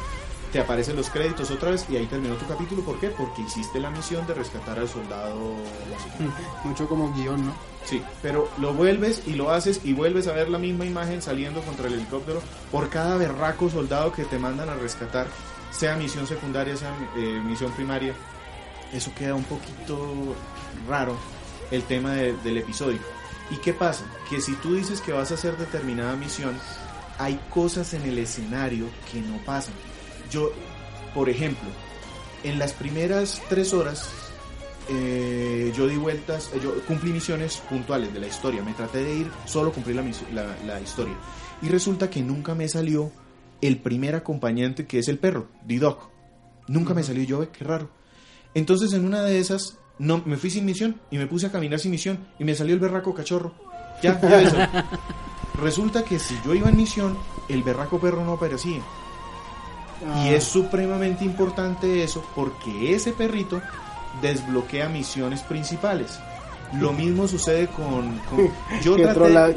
te 0.55 0.61
aparecen 0.61 0.95
los 0.95 1.09
créditos 1.09 1.51
otra 1.51 1.71
vez 1.71 1.85
y 1.89 1.97
ahí 1.97 2.05
terminó 2.05 2.35
tu 2.35 2.45
capítulo. 2.47 2.81
¿Por 2.81 2.97
qué? 2.97 3.09
Porque 3.09 3.41
hiciste 3.41 3.77
la 3.77 3.89
misión 3.89 4.25
de 4.25 4.33
rescatar 4.35 4.79
al 4.79 4.87
soldado. 4.87 5.37
qué. 6.17 6.67
Mucho 6.69 6.87
como 6.87 7.11
guion, 7.13 7.47
¿no? 7.47 7.53
Sí, 7.83 8.01
pero 8.21 8.49
lo 8.57 8.73
vuelves 8.73 9.21
y 9.27 9.33
lo 9.33 9.51
haces 9.51 9.81
y 9.83 9.91
vuelves 9.91 10.27
a 10.27 10.31
ver 10.31 10.47
la 10.47 10.57
misma 10.57 10.85
imagen 10.85 11.21
saliendo 11.21 11.59
contra 11.61 11.87
el 11.87 11.95
helicóptero 11.95 12.41
por 12.71 12.87
cada 12.89 13.17
berraco 13.17 13.69
soldado 13.69 14.13
que 14.13 14.23
te 14.23 14.39
mandan 14.39 14.69
a 14.69 14.75
rescatar, 14.75 15.27
sea 15.71 15.97
misión 15.97 16.25
secundaria, 16.25 16.77
sea 16.77 16.95
eh, 17.17 17.41
misión 17.43 17.73
primaria. 17.73 18.13
Eso 18.93 19.11
queda 19.13 19.35
un 19.35 19.43
poquito 19.43 20.35
raro 20.87 21.17
el 21.69 21.83
tema 21.83 22.13
de- 22.13 22.31
del 22.37 22.59
episodio. 22.59 22.99
¿Y 23.51 23.57
qué 23.57 23.73
pasa? 23.73 24.05
Que 24.29 24.39
si 24.39 24.53
tú 24.53 24.73
dices 24.75 25.01
que 25.01 25.11
vas 25.11 25.31
a 25.31 25.33
hacer 25.33 25.57
determinada 25.57 26.15
misión, 26.15 26.57
hay 27.19 27.39
cosas 27.53 27.93
en 27.93 28.03
el 28.03 28.17
escenario 28.19 28.85
que 29.11 29.19
no 29.19 29.37
pasan. 29.39 29.73
Yo, 30.35 30.51
por 31.13 31.29
ejemplo, 31.29 31.69
en 32.43 32.59
las 32.59 32.73
primeras 32.73 33.41
tres 33.47 33.73
horas 33.73 34.09
eh, 34.89 35.71
yo 35.73 35.87
di 35.87 35.95
vueltas, 35.95 36.51
eh, 36.53 36.59
yo 36.61 36.75
cumplí 36.85 37.13
misiones 37.13 37.63
puntuales 37.69 38.13
de 38.13 38.19
la 38.19 38.27
historia, 38.27 38.61
me 38.61 38.73
traté 38.73 39.01
de 39.01 39.15
ir 39.15 39.31
solo 39.45 39.71
cumplir 39.71 39.95
la, 39.95 40.03
la, 40.33 40.57
la 40.65 40.81
historia. 40.81 41.15
Y 41.61 41.69
resulta 41.69 42.09
que 42.09 42.21
nunca 42.21 42.53
me 42.53 42.67
salió 42.67 43.13
el 43.61 43.77
primer 43.77 44.13
acompañante 44.13 44.85
que 44.85 44.99
es 44.99 45.07
el 45.07 45.19
perro, 45.19 45.47
D-Dog. 45.63 46.09
Nunca 46.67 46.93
me 46.93 47.03
salió 47.03 47.23
yo, 47.23 47.49
qué 47.53 47.63
raro. 47.63 47.89
Entonces 48.53 48.91
en 48.91 49.05
una 49.05 49.21
de 49.21 49.39
esas, 49.39 49.77
no, 49.99 50.21
me 50.25 50.35
fui 50.35 50.49
sin 50.49 50.65
misión 50.65 50.99
y 51.11 51.17
me 51.17 51.27
puse 51.27 51.45
a 51.45 51.51
caminar 51.53 51.79
sin 51.79 51.91
misión 51.91 52.19
y 52.39 52.43
me 52.43 52.55
salió 52.55 52.73
el 52.73 52.81
berraco 52.81 53.15
cachorro. 53.15 53.55
Ya, 54.03 54.19
ya 54.19 54.41
eso. 54.41 54.57
Resulta 55.61 56.03
que 56.03 56.19
si 56.19 56.35
yo 56.43 56.53
iba 56.53 56.67
en 56.67 56.75
misión, 56.75 57.17
el 57.47 57.63
berraco 57.63 58.01
perro 58.01 58.25
no 58.25 58.33
aparecía. 58.33 58.81
Y 60.23 60.29
es 60.29 60.43
supremamente 60.43 61.23
importante 61.25 62.03
eso 62.03 62.23
porque 62.35 62.93
ese 62.93 63.11
perrito 63.13 63.61
desbloquea 64.21 64.89
misiones 64.89 65.41
principales. 65.41 66.19
Lo 66.79 66.93
mismo 67.01 67.27
sucede 67.27 67.67
con, 67.67 68.17
con- 68.29 68.51
yo 68.83 68.95
traté, 68.95 69.19
trola- 69.19 69.51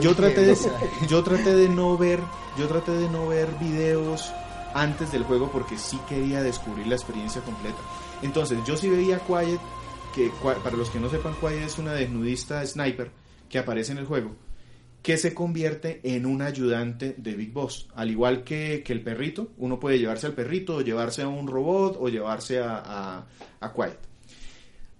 yo, 0.00 0.14
traté 0.14 0.40
de 0.42 0.56
yo 1.08 1.22
traté 1.22 1.54
de 1.54 1.68
no 1.68 1.96
ver 1.98 2.20
yo 2.58 2.66
traté 2.68 2.92
de 2.92 3.08
no 3.10 3.28
ver 3.28 3.48
videos 3.60 4.32
antes 4.74 5.12
del 5.12 5.24
juego 5.24 5.50
porque 5.50 5.76
sí 5.78 5.98
quería 6.08 6.42
descubrir 6.42 6.86
la 6.86 6.94
experiencia 6.94 7.40
completa. 7.42 7.78
Entonces, 8.22 8.58
yo 8.64 8.76
sí 8.76 8.88
veía 8.88 9.18
Quiet 9.20 9.60
que 10.14 10.30
para 10.64 10.76
los 10.76 10.88
que 10.90 10.98
no 11.00 11.10
sepan 11.10 11.34
Quiet 11.40 11.62
es 11.64 11.78
una 11.78 11.92
desnudista 11.92 12.64
sniper 12.66 13.10
que 13.50 13.58
aparece 13.58 13.92
en 13.92 13.98
el 13.98 14.06
juego 14.06 14.30
que 15.06 15.18
se 15.18 15.34
convierte 15.34 16.00
en 16.02 16.26
un 16.26 16.42
ayudante 16.42 17.14
de 17.16 17.36
Big 17.36 17.52
Boss. 17.52 17.86
Al 17.94 18.10
igual 18.10 18.42
que, 18.42 18.82
que 18.84 18.92
el 18.92 19.04
perrito, 19.04 19.52
uno 19.56 19.78
puede 19.78 20.00
llevarse 20.00 20.26
al 20.26 20.32
perrito, 20.32 20.74
o 20.74 20.80
llevarse 20.80 21.22
a 21.22 21.28
un 21.28 21.46
robot, 21.46 21.96
o 22.00 22.08
llevarse 22.08 22.58
a, 22.58 22.82
a, 22.84 23.26
a 23.60 23.72
Quiet. 23.72 24.00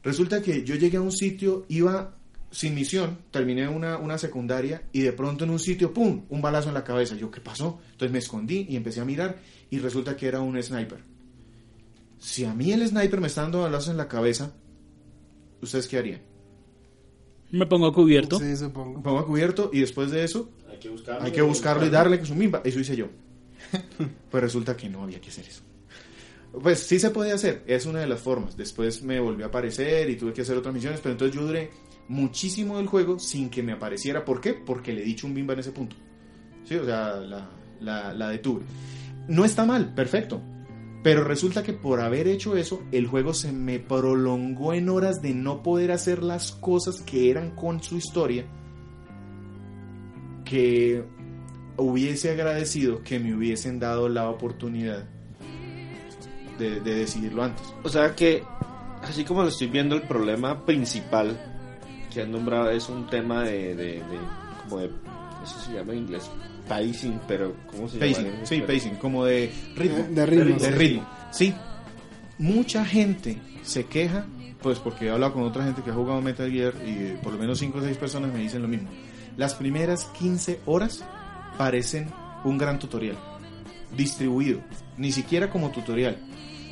Resulta 0.04 0.40
que 0.40 0.62
yo 0.62 0.76
llegué 0.76 0.98
a 0.98 1.02
un 1.02 1.10
sitio, 1.10 1.66
iba 1.70 2.14
sin 2.52 2.76
misión, 2.76 3.18
terminé 3.32 3.66
una, 3.66 3.98
una 3.98 4.16
secundaria, 4.16 4.84
y 4.92 5.00
de 5.00 5.12
pronto 5.12 5.42
en 5.42 5.50
un 5.50 5.58
sitio, 5.58 5.92
¡pum!, 5.92 6.24
un 6.28 6.40
balazo 6.40 6.68
en 6.68 6.74
la 6.74 6.84
cabeza. 6.84 7.16
Yo, 7.16 7.28
¿qué 7.28 7.40
pasó? 7.40 7.80
Entonces 7.90 8.12
me 8.12 8.20
escondí 8.20 8.64
y 8.68 8.76
empecé 8.76 9.00
a 9.00 9.04
mirar, 9.04 9.38
y 9.70 9.80
resulta 9.80 10.16
que 10.16 10.28
era 10.28 10.40
un 10.40 10.62
sniper. 10.62 11.00
Si 12.20 12.44
a 12.44 12.54
mí 12.54 12.70
el 12.70 12.86
sniper 12.86 13.20
me 13.20 13.26
está 13.26 13.42
dando 13.42 13.62
balazos 13.62 13.88
en 13.88 13.96
la 13.96 14.06
cabeza, 14.06 14.54
¿ustedes 15.60 15.88
qué 15.88 15.98
harían? 15.98 16.35
Me 17.56 17.66
pongo 17.66 17.92
cubierto. 17.92 18.38
Sí, 18.38 18.56
supongo. 18.56 19.02
Pongo 19.02 19.18
a 19.20 19.26
cubierto 19.26 19.70
y 19.72 19.80
después 19.80 20.10
de 20.10 20.24
eso 20.24 20.50
Hay 20.70 20.78
que 20.78 20.88
buscarlo. 20.88 21.24
hay 21.24 21.32
que 21.32 21.42
buscarlo 21.42 21.86
y 21.86 21.90
darle 21.90 22.18
con 22.18 22.26
su 22.26 22.34
mimba. 22.34 22.60
Eso 22.64 22.80
hice 22.80 22.96
yo. 22.96 23.06
Pues 24.30 24.42
resulta 24.42 24.76
que 24.76 24.88
no 24.88 25.02
había 25.02 25.20
que 25.20 25.30
hacer 25.30 25.46
eso. 25.46 25.62
Pues 26.62 26.80
sí 26.80 26.98
se 26.98 27.10
podía 27.10 27.34
hacer, 27.34 27.62
es 27.66 27.84
una 27.86 28.00
de 28.00 28.06
las 28.06 28.20
formas. 28.20 28.56
Después 28.56 29.02
me 29.02 29.20
volvió 29.20 29.44
a 29.44 29.48
aparecer 29.48 30.08
y 30.08 30.16
tuve 30.16 30.32
que 30.32 30.42
hacer 30.42 30.56
otras 30.56 30.72
misiones, 30.74 31.00
pero 31.00 31.12
entonces 31.12 31.34
yo 31.36 31.44
duré 31.46 31.70
muchísimo 32.08 32.78
del 32.78 32.86
juego 32.86 33.18
sin 33.18 33.50
que 33.50 33.62
me 33.62 33.72
apareciera. 33.72 34.24
¿Por 34.24 34.40
qué? 34.40 34.54
Porque 34.54 34.92
le 34.92 35.02
di 35.02 35.14
chumbimba 35.16 35.52
en 35.54 35.60
ese 35.60 35.72
punto. 35.72 35.96
Sí, 36.64 36.76
o 36.76 36.84
sea, 36.84 37.16
la, 37.16 37.50
la, 37.80 38.14
la 38.14 38.28
detuve. 38.30 38.62
No 39.28 39.44
está 39.44 39.64
mal, 39.66 39.94
perfecto. 39.94 40.40
Pero 41.06 41.22
resulta 41.22 41.62
que 41.62 41.72
por 41.72 42.00
haber 42.00 42.26
hecho 42.26 42.56
eso, 42.56 42.82
el 42.90 43.06
juego 43.06 43.32
se 43.32 43.52
me 43.52 43.78
prolongó 43.78 44.72
en 44.72 44.88
horas 44.88 45.22
de 45.22 45.34
no 45.34 45.62
poder 45.62 45.92
hacer 45.92 46.20
las 46.20 46.50
cosas 46.50 47.00
que 47.00 47.30
eran 47.30 47.54
con 47.54 47.80
su 47.80 47.96
historia 47.96 48.44
que 50.44 51.04
hubiese 51.76 52.32
agradecido 52.32 53.04
que 53.04 53.20
me 53.20 53.36
hubiesen 53.36 53.78
dado 53.78 54.08
la 54.08 54.28
oportunidad 54.28 55.04
de, 56.58 56.80
de 56.80 56.94
decidirlo 56.96 57.44
antes. 57.44 57.72
O 57.84 57.88
sea 57.88 58.16
que 58.16 58.42
así 59.00 59.22
como 59.22 59.42
lo 59.42 59.48
estoy 59.50 59.68
viendo, 59.68 59.94
el 59.94 60.02
problema 60.02 60.66
principal 60.66 61.38
que 62.12 62.22
han 62.22 62.32
nombrado 62.32 62.68
es 62.70 62.88
un 62.88 63.06
tema 63.06 63.44
de, 63.44 63.76
de, 63.76 63.84
de 63.92 64.18
como 64.64 64.78
de, 64.78 64.90
eso 65.44 65.60
se 65.60 65.72
llama 65.72 65.92
en 65.92 66.00
inglés, 66.00 66.28
pacing, 66.68 67.20
pero 67.28 67.54
¿cómo 67.70 67.88
se 67.88 67.98
Pacing, 67.98 68.24
llama? 68.26 68.38
sí, 68.46 68.60
pacing, 68.62 68.94
como 68.96 69.24
de 69.24 69.50
ritmo. 69.76 70.06
De- 70.10 70.26
ritmo, 70.26 70.58
De 70.58 70.70
ritmo, 70.70 71.08
sí. 71.30 71.54
Mucha 72.38 72.84
gente 72.84 73.38
se 73.62 73.84
queja, 73.86 74.26
pues 74.62 74.78
porque 74.78 75.06
he 75.06 75.10
hablado 75.10 75.32
con 75.34 75.42
otra 75.44 75.64
gente 75.64 75.82
que 75.82 75.90
ha 75.90 75.94
jugado 75.94 76.20
Metal 76.20 76.50
Gear 76.50 76.74
y 76.86 76.90
eh, 76.90 77.18
por 77.22 77.32
lo 77.32 77.38
menos 77.38 77.58
5 77.58 77.78
o 77.78 77.82
6 77.82 77.96
personas 77.96 78.32
me 78.32 78.40
dicen 78.40 78.62
lo 78.62 78.68
mismo. 78.68 78.88
Las 79.36 79.54
primeras 79.54 80.04
15 80.18 80.60
horas 80.66 81.04
parecen 81.58 82.08
un 82.44 82.58
gran 82.58 82.78
tutorial, 82.78 83.16
distribuido, 83.96 84.60
ni 84.96 85.12
siquiera 85.12 85.48
como 85.50 85.70
tutorial, 85.70 86.18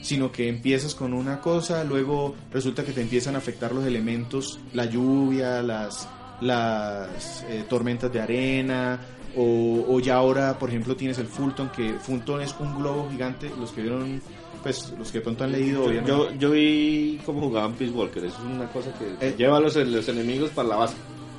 sino 0.03 0.30
que 0.32 0.49
empiezas 0.49 0.95
con 0.95 1.14
una 1.14 1.40
cosa, 1.40 1.82
luego 1.84 2.34
resulta 2.53 2.84
que 2.84 2.92
te 2.92 3.01
empiezan 3.01 3.34
a 3.34 3.38
afectar 3.38 3.72
los 3.72 3.86
elementos, 3.86 4.61
la 4.74 4.84
lluvia, 4.84 5.62
las, 5.62 6.09
las 6.42 7.42
eh, 7.49 7.64
tormentas 7.68 8.12
de 8.12 8.20
arena, 8.20 9.01
o, 9.37 9.85
o 9.89 10.01
ya 10.01 10.16
ahora, 10.16 10.59
por 10.59 10.68
ejemplo, 10.70 10.95
tienes 10.97 11.18
el 11.18 11.26
Fulton, 11.26 11.70
que 11.70 11.95
Fulton 11.95 12.41
es 12.43 12.55
un 12.59 12.74
globo 12.78 13.09
gigante, 13.11 13.51
los 13.59 13.70
que 13.72 13.82
vieron, 13.82 14.20
pues 14.62 14.93
los 14.99 15.11
que 15.12 15.20
pronto 15.20 15.45
han 15.45 15.53
leído, 15.53 15.85
obviamente. 15.85 16.11
Yo, 16.11 16.32
yo 16.35 16.51
vi 16.51 17.20
cómo 17.26 17.41
jugaban 17.41 17.72
Peace 17.74 17.93
Walker, 17.93 18.24
eso 18.24 18.37
es 18.39 18.45
una 18.45 18.66
cosa 18.68 18.91
que 18.95 19.26
Eh. 19.28 19.35
lleva 19.37 19.57
a 19.59 19.61
los, 19.61 19.74
los 19.76 20.09
enemigos 20.09 20.51
para 20.51 20.68
la 20.68 20.76
base. 20.76 20.95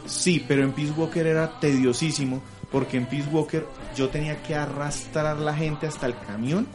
Sí, 0.05 0.43
pero 0.47 0.63
en 0.63 0.71
Peace 0.73 0.91
Walker 0.91 1.25
era 1.25 1.59
tediosísimo 1.59 2.41
porque 2.71 2.97
en 2.97 3.05
Peace 3.07 3.27
Walker 3.31 3.65
yo 3.95 4.09
tenía 4.09 4.41
que 4.43 4.53
arrastrar 4.55 5.37
la 5.39 5.53
gente 5.55 5.87
hasta 5.87 6.05
el 6.05 6.15
camión 6.19 6.67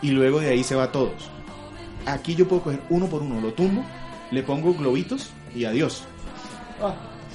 y 0.00 0.10
luego 0.12 0.40
de 0.40 0.48
ahí 0.50 0.64
se 0.64 0.74
va 0.74 0.90
todos. 0.90 1.28
Aquí 2.06 2.34
yo 2.34 2.48
puedo 2.48 2.62
coger 2.62 2.80
uno 2.88 3.06
por 3.08 3.20
uno, 3.22 3.40
lo 3.42 3.52
tumbo, 3.52 3.84
le 4.30 4.42
pongo 4.42 4.72
globitos 4.72 5.30
y 5.54 5.64
adiós. 5.66 6.04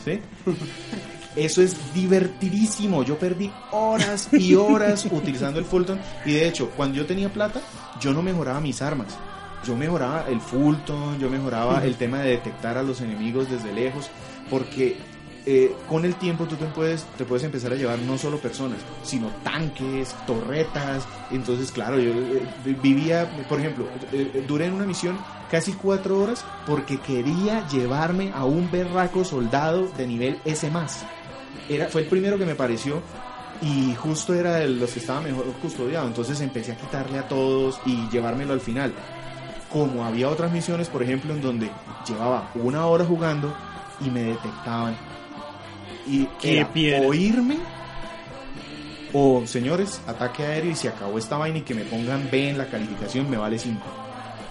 ¿Sí? 0.03 0.19
Eso 1.35 1.61
es 1.61 1.93
divertidísimo. 1.93 3.03
Yo 3.03 3.17
perdí 3.17 3.51
horas 3.71 4.29
y 4.31 4.55
horas 4.55 5.05
utilizando 5.11 5.59
el 5.59 5.65
Fulton. 5.65 5.99
Y 6.25 6.33
de 6.33 6.47
hecho, 6.47 6.69
cuando 6.75 6.97
yo 6.97 7.05
tenía 7.05 7.31
plata, 7.31 7.61
yo 7.99 8.13
no 8.13 8.21
mejoraba 8.21 8.61
mis 8.61 8.81
armas. 8.81 9.17
Yo 9.65 9.75
mejoraba 9.75 10.25
el 10.29 10.39
Fulton, 10.39 11.19
yo 11.19 11.29
mejoraba 11.29 11.83
el 11.83 11.95
tema 11.95 12.19
de 12.19 12.31
detectar 12.31 12.77
a 12.77 12.83
los 12.83 13.01
enemigos 13.01 13.49
desde 13.49 13.73
lejos. 13.73 14.09
Porque 14.49 14.97
eh, 15.47 15.75
con 15.87 16.05
el 16.05 16.15
tiempo 16.15 16.45
tú 16.45 16.55
te 16.55 16.65
puedes, 16.65 17.03
te 17.17 17.25
puedes 17.25 17.43
empezar 17.43 17.71
a 17.71 17.75
llevar 17.75 17.99
no 17.99 18.17
solo 18.17 18.39
personas, 18.39 18.79
sino 19.03 19.29
tanques, 19.43 20.15
torretas. 20.25 21.07
Entonces, 21.31 21.71
claro, 21.71 21.99
yo 21.99 22.11
eh, 22.11 22.41
vivía, 22.81 23.29
por 23.47 23.59
ejemplo, 23.59 23.85
eh, 24.11 24.31
eh, 24.33 24.45
duré 24.47 24.65
en 24.65 24.73
una 24.73 24.85
misión 24.85 25.17
casi 25.51 25.73
cuatro 25.73 26.19
horas 26.19 26.43
porque 26.65 26.97
quería 26.99 27.67
llevarme 27.67 28.31
a 28.33 28.45
un 28.45 28.69
berraco 28.71 29.23
soldado 29.23 29.87
de 29.97 30.07
nivel 30.07 30.39
S+. 30.45 30.69
Era, 31.69 31.87
fue 31.87 32.01
el 32.01 32.07
primero 32.07 32.37
que 32.37 32.45
me 32.45 32.55
pareció 32.55 33.01
y 33.61 33.93
justo 33.95 34.33
era 34.33 34.55
de 34.55 34.67
los 34.67 34.91
que 34.91 34.99
estaba 34.99 35.21
mejor 35.21 35.45
custodiado. 35.61 36.07
Entonces 36.07 36.39
empecé 36.41 36.73
a 36.73 36.77
quitarle 36.77 37.19
a 37.19 37.27
todos 37.27 37.79
y 37.85 38.07
llevármelo 38.09 38.53
al 38.53 38.61
final. 38.61 38.93
Como 39.71 40.03
había 40.05 40.29
otras 40.29 40.51
misiones, 40.51 40.87
por 40.89 41.03
ejemplo, 41.03 41.33
en 41.33 41.41
donde 41.41 41.69
llevaba 42.07 42.49
una 42.55 42.85
hora 42.85 43.03
jugando 43.05 43.53
y 44.05 44.09
me 44.09 44.23
detectaban. 44.23 44.95
Y 46.07 46.25
Qué 46.39 46.59
era 46.59 46.71
piedra. 46.71 47.07
oírme 47.07 47.57
o 49.13 49.43
señores, 49.47 50.01
ataque 50.07 50.43
aéreo 50.43 50.71
y 50.71 50.75
se 50.75 50.89
acabó 50.89 51.17
esta 51.17 51.37
vaina 51.37 51.59
y 51.59 51.61
que 51.61 51.73
me 51.73 51.83
pongan 51.85 52.27
B 52.31 52.49
en 52.49 52.57
la 52.57 52.67
calificación 52.67 53.29
me 53.29 53.37
vale 53.37 53.57
5. 53.57 53.79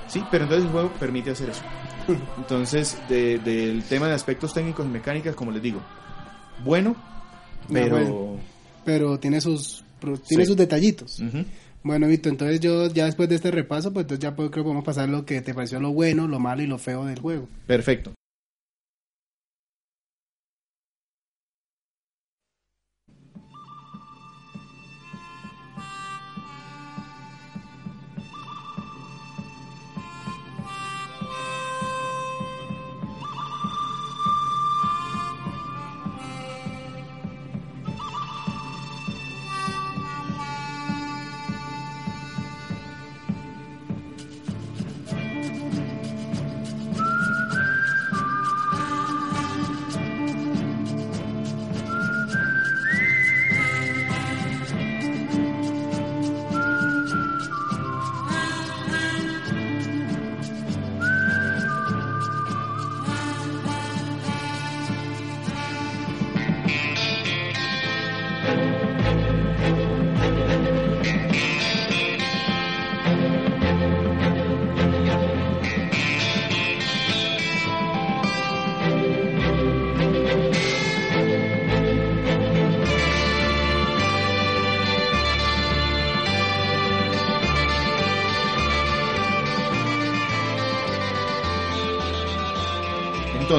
Sí, 0.09 0.24
pero 0.30 0.44
entonces 0.44 0.66
el 0.66 0.72
juego 0.72 0.90
permite 0.98 1.30
hacer 1.30 1.50
eso. 1.50 1.62
Entonces, 2.36 2.98
de- 3.09 3.38
del 3.38 3.82
tema 3.84 4.07
de 4.09 4.12
aspectos 4.14 4.52
técnicos 4.52 4.84
y 4.84 4.88
mecánicas, 4.90 5.34
como 5.34 5.50
les 5.50 5.62
digo, 5.62 5.80
bueno, 6.62 6.90
No, 7.68 7.72
pero... 7.72 7.90
bueno. 7.96 8.36
Pero 8.84 9.18
tiene 9.18 9.40
sus, 9.40 9.82
tiene 10.28 10.44
Sí. 10.44 10.48
sus 10.48 10.57
detallitos. 10.59 11.22
Bueno, 11.82 12.07
Vito, 12.07 12.28
entonces 12.28 12.61
yo 12.61 12.88
ya 12.88 13.07
después 13.07 13.28
de 13.30 13.34
este 13.36 13.50
repaso, 13.50 13.92
pues 13.92 14.05
entonces 14.05 14.22
ya 14.22 14.36
pues, 14.36 14.50
creo 14.50 14.62
que 14.62 14.66
podemos 14.66 14.84
pasar 14.84 15.09
lo 15.09 15.24
que 15.24 15.40
te 15.40 15.55
pareció 15.55 15.80
lo 15.80 15.92
bueno, 15.92 16.28
lo 16.28 16.38
malo 16.38 16.62
y 16.62 16.66
lo 16.66 16.78
feo 16.78 17.05
del 17.07 17.18
juego. 17.18 17.48
Perfecto. 17.66 18.12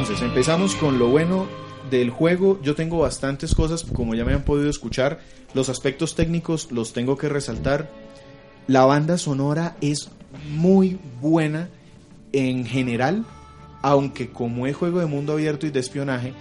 Entonces, 0.05 0.27
empezamos 0.27 0.75
con 0.75 0.99
lo 0.99 1.07
bueno 1.07 1.47
del 1.89 2.11
juego. 2.11 2.59
Yo 2.61 2.75
tengo 2.75 2.99
bastantes 2.99 3.55
cosas, 3.55 3.83
como 3.83 4.13
ya 4.13 4.23
me 4.23 4.35
han 4.35 4.43
podido 4.43 4.69
escuchar. 4.69 5.19
Los 5.55 5.67
aspectos 5.67 6.13
técnicos 6.13 6.71
los 6.71 6.93
tengo 6.93 7.17
que 7.17 7.27
resaltar. 7.27 7.89
La 8.67 8.85
banda 8.85 9.17
sonora 9.17 9.75
es 9.81 10.11
muy 10.51 10.99
buena 11.19 11.69
en 12.33 12.67
general, 12.67 13.25
aunque 13.81 14.29
como 14.29 14.67
es 14.67 14.75
juego 14.75 14.99
de 14.99 15.07
mundo 15.07 15.33
abierto 15.33 15.65
y 15.65 15.71
de 15.71 15.79
espionaje, 15.79 16.33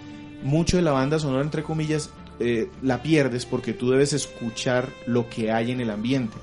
mucho 0.42 0.76
de 0.76 0.82
la 0.82 0.92
banda 0.92 1.18
sonora, 1.18 1.42
entre 1.42 1.62
comillas, 1.62 2.10
eh, 2.40 2.68
la 2.82 3.02
pierdes 3.02 3.46
porque 3.46 3.72
tú 3.72 3.88
debes 3.88 4.12
escuchar 4.12 4.90
lo 5.06 5.30
que 5.30 5.52
hay 5.52 5.70
en 5.70 5.80
el 5.80 5.88
ambiente. 5.88 6.36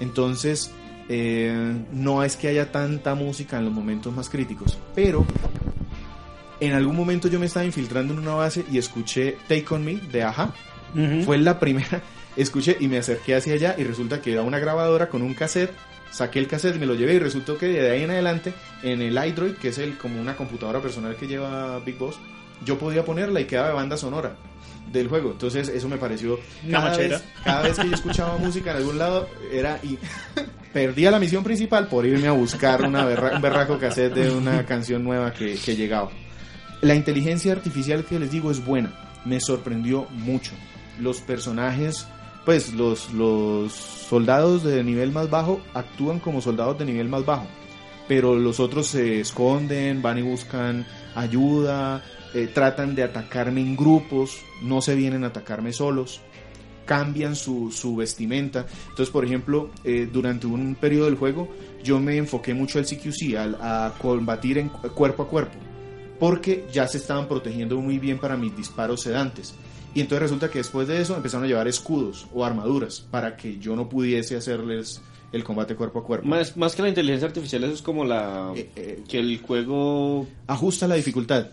Entonces, 0.00 0.72
eh, 1.08 1.76
no 1.92 2.24
es 2.24 2.34
que 2.34 2.48
haya 2.48 2.72
tanta 2.72 3.14
música 3.14 3.56
en 3.56 3.66
los 3.66 3.72
momentos 3.72 4.12
más 4.12 4.28
críticos, 4.28 4.76
pero 4.96 5.24
en 6.60 6.72
algún 6.74 6.96
momento 6.96 7.28
yo 7.28 7.38
me 7.40 7.46
estaba 7.46 7.64
infiltrando 7.66 8.12
en 8.14 8.20
una 8.20 8.34
base 8.34 8.64
y 8.70 8.78
escuché 8.78 9.36
Take 9.48 9.66
On 9.70 9.84
Me 9.84 9.96
de 9.96 10.22
Aja. 10.22 10.52
Fue 11.24 11.36
la 11.38 11.58
primera, 11.60 12.00
escuché 12.36 12.76
y 12.80 12.88
me 12.88 12.98
acerqué 12.98 13.34
hacia 13.34 13.54
allá 13.54 13.74
y 13.76 13.84
resulta 13.84 14.20
que 14.22 14.32
era 14.32 14.42
una 14.42 14.58
grabadora 14.58 15.08
con 15.08 15.22
un 15.22 15.34
cassette. 15.34 15.72
Saqué 16.10 16.38
el 16.38 16.46
cassette, 16.46 16.76
me 16.78 16.86
lo 16.86 16.94
llevé 16.94 17.14
y 17.14 17.18
resultó 17.18 17.58
que 17.58 17.66
de 17.66 17.90
ahí 17.90 18.04
en 18.04 18.10
adelante 18.10 18.54
en 18.82 19.02
el 19.02 19.12
iDroid, 19.22 19.54
que 19.54 19.68
es 19.68 19.78
el 19.78 19.98
como 19.98 20.20
una 20.20 20.36
computadora 20.36 20.80
personal 20.80 21.16
que 21.16 21.26
lleva 21.26 21.78
Big 21.80 21.98
Boss, 21.98 22.16
yo 22.64 22.78
podía 22.78 23.04
ponerla 23.04 23.40
y 23.40 23.44
quedaba 23.44 23.68
de 23.68 23.74
banda 23.74 23.96
sonora 23.98 24.36
del 24.90 25.08
juego. 25.08 25.32
Entonces 25.32 25.68
eso 25.68 25.88
me 25.88 25.98
pareció 25.98 26.38
cada 26.70 26.96
vez, 26.96 27.24
cada 27.44 27.62
vez 27.62 27.78
que 27.78 27.88
yo 27.88 27.94
escuchaba 27.94 28.38
música 28.38 28.70
en 28.70 28.76
algún 28.78 28.98
lado 28.98 29.28
era 29.52 29.78
y 29.82 29.98
perdía 30.72 31.10
la 31.10 31.18
misión 31.18 31.42
principal 31.44 31.88
por 31.88 32.06
irme 32.06 32.28
a 32.28 32.32
buscar 32.32 32.82
una 32.82 33.04
berra- 33.04 33.34
un 33.36 33.42
berraco 33.42 33.78
cassette 33.78 34.14
de 34.14 34.30
una 34.30 34.64
canción 34.64 35.02
nueva 35.04 35.32
que, 35.32 35.56
que 35.56 35.74
llegaba. 35.76 36.10
La 36.82 36.94
inteligencia 36.94 37.52
artificial 37.52 38.04
que 38.04 38.18
les 38.18 38.30
digo 38.30 38.50
es 38.50 38.64
buena, 38.64 38.92
me 39.24 39.40
sorprendió 39.40 40.06
mucho. 40.10 40.52
Los 41.00 41.20
personajes, 41.20 42.06
pues 42.44 42.72
los, 42.74 43.12
los 43.12 43.72
soldados 43.72 44.62
de 44.62 44.82
nivel 44.84 45.10
más 45.12 45.30
bajo 45.30 45.60
actúan 45.74 46.20
como 46.20 46.40
soldados 46.40 46.78
de 46.78 46.84
nivel 46.84 47.08
más 47.08 47.24
bajo, 47.24 47.46
pero 48.08 48.34
los 48.36 48.60
otros 48.60 48.86
se 48.86 49.20
esconden, 49.20 50.02
van 50.02 50.18
y 50.18 50.22
buscan 50.22 50.86
ayuda, 51.14 52.04
eh, 52.34 52.46
tratan 52.52 52.94
de 52.94 53.02
atacarme 53.04 53.60
en 53.62 53.76
grupos, 53.76 54.38
no 54.62 54.80
se 54.80 54.94
vienen 54.94 55.24
a 55.24 55.28
atacarme 55.28 55.72
solos. 55.72 56.20
cambian 56.84 57.34
su, 57.34 57.72
su 57.72 57.96
vestimenta. 57.96 58.64
Entonces, 58.90 59.10
por 59.10 59.24
ejemplo, 59.24 59.70
eh, 59.82 60.08
durante 60.12 60.46
un 60.46 60.76
periodo 60.76 61.06
del 61.06 61.16
juego 61.16 61.48
yo 61.82 61.98
me 61.98 62.16
enfoqué 62.16 62.54
mucho 62.54 62.78
al 62.78 62.84
CQC, 62.86 63.34
al, 63.36 63.56
a 63.60 63.92
combatir 64.00 64.58
en 64.58 64.68
cu- 64.68 64.88
cuerpo 64.90 65.24
a 65.24 65.28
cuerpo, 65.28 65.58
porque 66.18 66.64
ya 66.72 66.86
se 66.88 66.98
estaban 66.98 67.28
protegiendo 67.28 67.80
muy 67.80 67.98
bien 67.98 68.18
para 68.18 68.36
mis 68.36 68.56
disparos 68.56 69.02
sedantes. 69.02 69.54
Y 69.94 70.00
entonces 70.00 70.22
resulta 70.22 70.50
que 70.50 70.58
después 70.58 70.88
de 70.88 71.00
eso 71.00 71.16
empezaron 71.16 71.44
a 71.44 71.48
llevar 71.48 71.68
escudos 71.68 72.26
o 72.34 72.44
armaduras 72.44 73.00
para 73.10 73.36
que 73.36 73.58
yo 73.58 73.74
no 73.76 73.88
pudiese 73.88 74.36
hacerles 74.36 75.00
el 75.32 75.42
combate 75.42 75.74
cuerpo 75.74 76.00
a 76.00 76.04
cuerpo. 76.04 76.26
Más, 76.26 76.56
más 76.56 76.74
que 76.74 76.82
la 76.82 76.88
inteligencia 76.88 77.28
artificial, 77.28 77.64
eso 77.64 77.72
es 77.72 77.82
como 77.82 78.04
la... 78.04 78.52
Eh, 78.54 78.70
eh. 78.76 79.02
que 79.08 79.18
el 79.18 79.40
juego, 79.40 80.26
Ajusta 80.46 80.86
la 80.86 80.96
dificultad. 80.96 81.46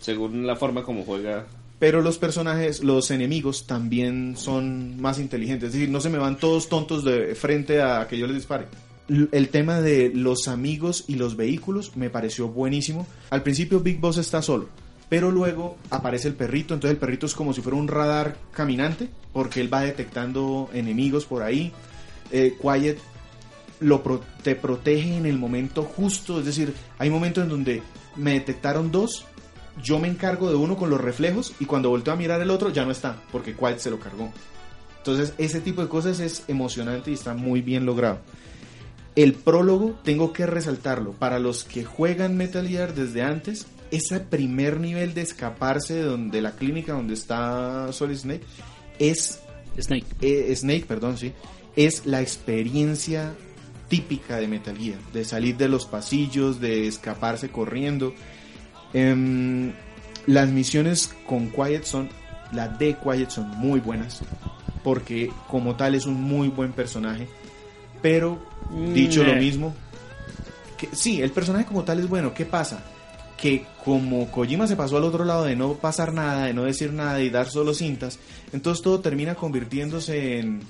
según 0.00 0.46
la 0.46 0.56
forma 0.56 0.82
como 0.82 1.04
juega... 1.04 1.46
Pero 1.80 2.02
los 2.02 2.18
personajes, 2.18 2.84
los 2.84 3.10
enemigos 3.10 3.66
también 3.66 4.36
son 4.36 5.00
más 5.00 5.18
inteligentes. 5.18 5.68
Es 5.68 5.72
decir, 5.72 5.88
no 5.88 6.02
se 6.02 6.10
me 6.10 6.18
van 6.18 6.36
todos 6.36 6.68
tontos 6.68 7.04
de 7.04 7.34
frente 7.34 7.80
a 7.80 8.06
que 8.06 8.18
yo 8.18 8.26
les 8.26 8.36
dispare. 8.36 8.66
El 9.32 9.48
tema 9.48 9.80
de 9.80 10.12
los 10.14 10.46
amigos 10.46 11.04
y 11.08 11.16
los 11.16 11.36
vehículos 11.36 11.96
me 11.96 12.10
pareció 12.10 12.48
buenísimo. 12.48 13.06
Al 13.30 13.42
principio 13.42 13.80
Big 13.80 13.98
Boss 13.98 14.18
está 14.18 14.40
solo, 14.40 14.68
pero 15.08 15.30
luego 15.30 15.76
aparece 15.90 16.28
el 16.28 16.34
perrito. 16.34 16.74
Entonces 16.74 16.94
el 16.94 17.00
perrito 17.00 17.26
es 17.26 17.34
como 17.34 17.52
si 17.52 17.60
fuera 17.60 17.76
un 17.76 17.88
radar 17.88 18.36
caminante, 18.52 19.08
porque 19.32 19.60
él 19.60 19.72
va 19.72 19.82
detectando 19.82 20.70
enemigos 20.72 21.26
por 21.26 21.42
ahí. 21.42 21.72
Eh, 22.30 22.56
Quiet 22.60 22.98
lo 23.80 24.00
te 24.42 24.54
protege 24.54 25.16
en 25.16 25.26
el 25.26 25.38
momento 25.38 25.82
justo. 25.82 26.38
Es 26.38 26.46
decir, 26.46 26.72
hay 26.98 27.10
momentos 27.10 27.42
en 27.42 27.50
donde 27.50 27.82
me 28.16 28.34
detectaron 28.34 28.92
dos 28.92 29.26
yo 29.82 29.98
me 29.98 30.08
encargo 30.08 30.50
de 30.50 30.56
uno 30.56 30.76
con 30.76 30.90
los 30.90 31.00
reflejos 31.00 31.54
y 31.60 31.64
cuando 31.64 31.90
volteo 31.90 32.12
a 32.12 32.16
mirar 32.16 32.40
el 32.40 32.50
otro 32.50 32.70
ya 32.70 32.84
no 32.84 32.90
está, 32.90 33.16
porque 33.32 33.54
Quiet 33.54 33.78
se 33.78 33.90
lo 33.90 33.98
cargó. 33.98 34.32
Entonces, 34.98 35.32
ese 35.38 35.60
tipo 35.60 35.80
de 35.82 35.88
cosas 35.88 36.20
es 36.20 36.44
emocionante 36.48 37.10
y 37.10 37.14
está 37.14 37.34
muy 37.34 37.62
bien 37.62 37.86
logrado. 37.86 38.18
El 39.16 39.34
prólogo, 39.34 39.98
tengo 40.04 40.32
que 40.32 40.46
resaltarlo, 40.46 41.12
para 41.12 41.38
los 41.38 41.64
que 41.64 41.84
juegan 41.84 42.36
Metal 42.36 42.66
Gear 42.66 42.94
desde 42.94 43.22
antes, 43.22 43.66
ese 43.90 44.20
primer 44.20 44.78
nivel 44.78 45.14
de 45.14 45.22
escaparse 45.22 45.94
de, 45.94 46.02
donde, 46.02 46.40
la 46.40 46.52
clínica 46.52 46.92
donde 46.92 47.14
está 47.14 47.92
Solid 47.92 48.16
Snake 48.16 48.44
es 48.98 49.40
Snake. 49.78 50.06
eh, 50.20 50.54
Snake, 50.54 50.84
perdón, 50.86 51.18
sí, 51.18 51.32
es 51.74 52.06
la 52.06 52.20
experiencia 52.20 53.34
típica 53.88 54.36
de 54.36 54.46
Metal 54.46 54.76
Gear, 54.76 54.98
de 55.12 55.24
salir 55.24 55.56
de 55.56 55.68
los 55.68 55.86
pasillos, 55.86 56.60
de 56.60 56.86
escaparse 56.86 57.50
corriendo. 57.50 58.14
Em, 58.92 59.72
las 60.26 60.48
misiones 60.50 61.12
con 61.26 61.50
Quiet 61.50 61.84
son, 61.84 62.08
las 62.52 62.78
de 62.78 62.96
Quiet 62.96 63.30
son 63.30 63.50
muy 63.58 63.80
buenas, 63.80 64.20
porque 64.84 65.32
como 65.48 65.76
tal 65.76 65.94
es 65.94 66.06
un 66.06 66.22
muy 66.22 66.48
buen 66.48 66.72
personaje, 66.72 67.28
pero 68.02 68.38
dicho 68.92 69.24
lo 69.24 69.34
mismo, 69.34 69.74
que, 70.78 70.88
sí, 70.92 71.20
el 71.20 71.30
personaje 71.30 71.66
como 71.66 71.84
tal 71.84 71.98
es 71.98 72.08
bueno, 72.08 72.34
¿qué 72.34 72.44
pasa? 72.44 72.82
Que 73.36 73.66
como 73.84 74.30
Kojima 74.30 74.66
se 74.66 74.76
pasó 74.76 74.96
al 74.96 75.04
otro 75.04 75.24
lado 75.24 75.44
de 75.44 75.56
no 75.56 75.74
pasar 75.74 76.12
nada, 76.12 76.46
de 76.46 76.54
no 76.54 76.64
decir 76.64 76.92
nada 76.92 77.20
y 77.20 77.30
dar 77.30 77.48
solo 77.48 77.74
cintas, 77.74 78.18
entonces 78.52 78.82
todo 78.82 79.00
termina 79.00 79.34
convirtiéndose 79.34 80.38
en 80.38 80.60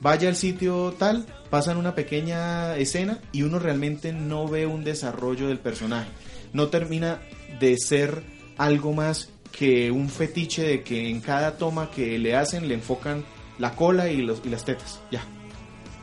vaya 0.00 0.28
al 0.28 0.36
sitio 0.36 0.94
tal, 0.98 1.26
pasan 1.50 1.76
una 1.76 1.94
pequeña 1.94 2.76
escena 2.76 3.18
y 3.32 3.42
uno 3.42 3.58
realmente 3.58 4.12
no 4.12 4.46
ve 4.46 4.66
un 4.66 4.84
desarrollo 4.84 5.48
del 5.48 5.58
personaje. 5.58 6.08
No 6.52 6.68
termina 6.68 7.20
de 7.60 7.76
ser 7.78 8.22
algo 8.56 8.92
más 8.92 9.30
que 9.52 9.90
un 9.90 10.08
fetiche 10.08 10.62
de 10.62 10.82
que 10.82 11.08
en 11.10 11.20
cada 11.20 11.56
toma 11.56 11.90
que 11.90 12.18
le 12.18 12.36
hacen 12.36 12.68
le 12.68 12.74
enfocan 12.74 13.24
la 13.58 13.74
cola 13.74 14.08
y, 14.08 14.18
los, 14.18 14.40
y 14.44 14.50
las 14.50 14.64
tetas. 14.64 15.00
Ya. 15.10 15.22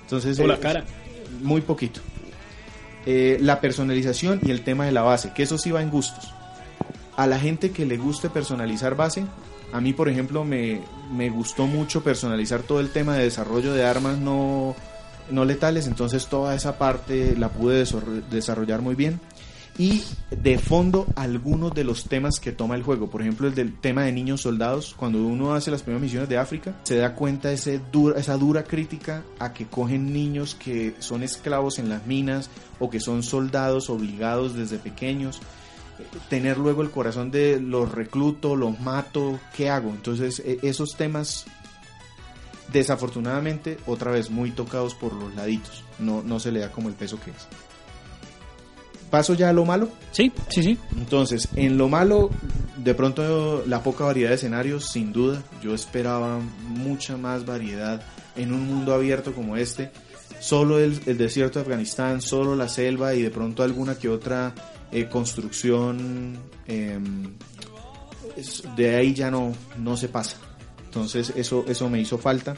Entonces, 0.05 0.39
O 0.39 0.47
la 0.47 0.55
eh, 0.55 0.59
cara. 0.59 0.85
muy 1.41 1.61
poquito. 1.61 1.99
Eh, 3.05 3.37
la 3.41 3.59
personalización 3.59 4.39
y 4.43 4.51
el 4.51 4.61
tema 4.61 4.85
de 4.85 4.91
la 4.91 5.01
base, 5.01 5.31
que 5.33 5.43
eso 5.43 5.57
sí 5.57 5.71
va 5.71 5.81
en 5.81 5.89
gustos. 5.89 6.33
A 7.17 7.27
la 7.27 7.39
gente 7.39 7.71
que 7.71 7.85
le 7.85 7.97
guste 7.97 8.29
personalizar 8.29 8.95
base, 8.95 9.25
a 9.71 9.81
mí 9.81 9.93
por 9.93 10.09
ejemplo 10.09 10.43
me, 10.43 10.81
me 11.11 11.29
gustó 11.29 11.67
mucho 11.67 12.03
personalizar 12.03 12.61
todo 12.61 12.79
el 12.79 12.89
tema 12.89 13.15
de 13.15 13.23
desarrollo 13.23 13.73
de 13.73 13.85
armas 13.85 14.17
no, 14.17 14.75
no 15.29 15.45
letales, 15.45 15.87
entonces 15.87 16.27
toda 16.27 16.55
esa 16.55 16.77
parte 16.77 17.35
la 17.37 17.49
pude 17.49 17.85
desarrollar 18.29 18.81
muy 18.81 18.95
bien. 18.95 19.19
Y 19.77 20.03
de 20.31 20.57
fondo 20.57 21.05
algunos 21.15 21.73
de 21.73 21.83
los 21.83 22.05
temas 22.05 22.39
que 22.39 22.53
toma 22.53 22.75
el 22.75 22.83
juego, 22.83 23.09
por 23.09 23.21
ejemplo 23.21 23.47
el 23.47 23.55
del 23.55 23.77
tema 23.77 24.03
de 24.03 24.13
niños 24.13 24.41
soldados, 24.41 24.93
cuando 24.95 25.25
uno 25.25 25.53
hace 25.53 25.69
las 25.69 25.83
primeras 25.83 26.03
misiones 26.03 26.29
de 26.29 26.37
África, 26.37 26.75
se 26.83 26.95
da 26.95 27.13
cuenta 27.13 27.51
ese 27.51 27.81
dura, 27.91 28.17
esa 28.17 28.37
dura 28.37 28.63
crítica 28.63 29.23
a 29.37 29.51
que 29.51 29.65
cogen 29.67 30.13
niños 30.13 30.55
que 30.55 30.95
son 30.99 31.23
esclavos 31.23 31.77
en 31.77 31.89
las 31.89 32.05
minas 32.07 32.49
o 32.79 32.89
que 32.89 33.01
son 33.01 33.21
soldados 33.21 33.89
obligados 33.89 34.55
desde 34.55 34.77
pequeños. 34.77 35.41
Tener 36.29 36.57
luego 36.57 36.81
el 36.81 36.91
corazón 36.91 37.31
de 37.31 37.59
los 37.59 37.91
recluto, 37.91 38.55
los 38.55 38.79
mato, 38.79 39.39
¿qué 39.55 39.69
hago? 39.69 39.89
Entonces 39.89 40.39
e- 40.39 40.59
esos 40.61 40.95
temas 40.95 41.45
desafortunadamente 42.71 43.77
otra 43.85 44.11
vez 44.11 44.29
muy 44.29 44.51
tocados 44.51 44.95
por 44.95 45.13
los 45.13 45.35
laditos, 45.35 45.83
no, 45.99 46.23
no 46.23 46.39
se 46.39 46.51
le 46.51 46.61
da 46.61 46.71
como 46.71 46.87
el 46.87 46.95
peso 46.95 47.19
que 47.19 47.31
es. 47.31 47.47
Paso 49.15 49.33
ya 49.33 49.47
a 49.47 49.53
lo 49.53 49.63
malo. 49.63 49.87
Sí, 50.11 50.29
sí, 50.49 50.61
sí. 50.61 50.77
Entonces, 50.97 51.47
en 51.55 51.77
lo 51.77 51.87
malo, 51.87 52.29
de 52.75 52.93
pronto 52.93 53.63
la 53.65 53.81
poca 53.81 54.03
variedad 54.03 54.27
de 54.31 54.35
escenarios, 54.35 54.89
sin 54.89 55.13
duda. 55.13 55.41
Yo 55.63 55.73
esperaba 55.73 56.41
mucha 56.67 57.15
más 57.15 57.45
variedad 57.45 58.01
en 58.35 58.51
un 58.51 58.67
mundo 58.67 58.93
abierto 58.93 59.31
como 59.33 59.55
este. 59.55 59.89
Solo 60.41 60.79
el, 60.79 60.99
el 61.05 61.17
desierto 61.17 61.59
de 61.59 61.63
Afganistán, 61.63 62.19
solo 62.21 62.57
la 62.57 62.67
selva 62.67 63.13
y 63.15 63.21
de 63.21 63.29
pronto 63.31 63.63
alguna 63.63 63.95
que 63.97 64.09
otra 64.09 64.53
eh, 64.91 65.05
construcción. 65.07 66.37
es- 66.67 68.63
de 68.75 68.95
ahí 68.97 69.13
ya 69.13 69.31
no, 69.31 69.53
no 69.77 69.95
se 69.95 70.09
pasa. 70.09 70.35
Entonces, 70.83 71.31
eso, 71.37 71.63
eso 71.69 71.89
me 71.89 72.01
hizo 72.01 72.17
falta. 72.17 72.57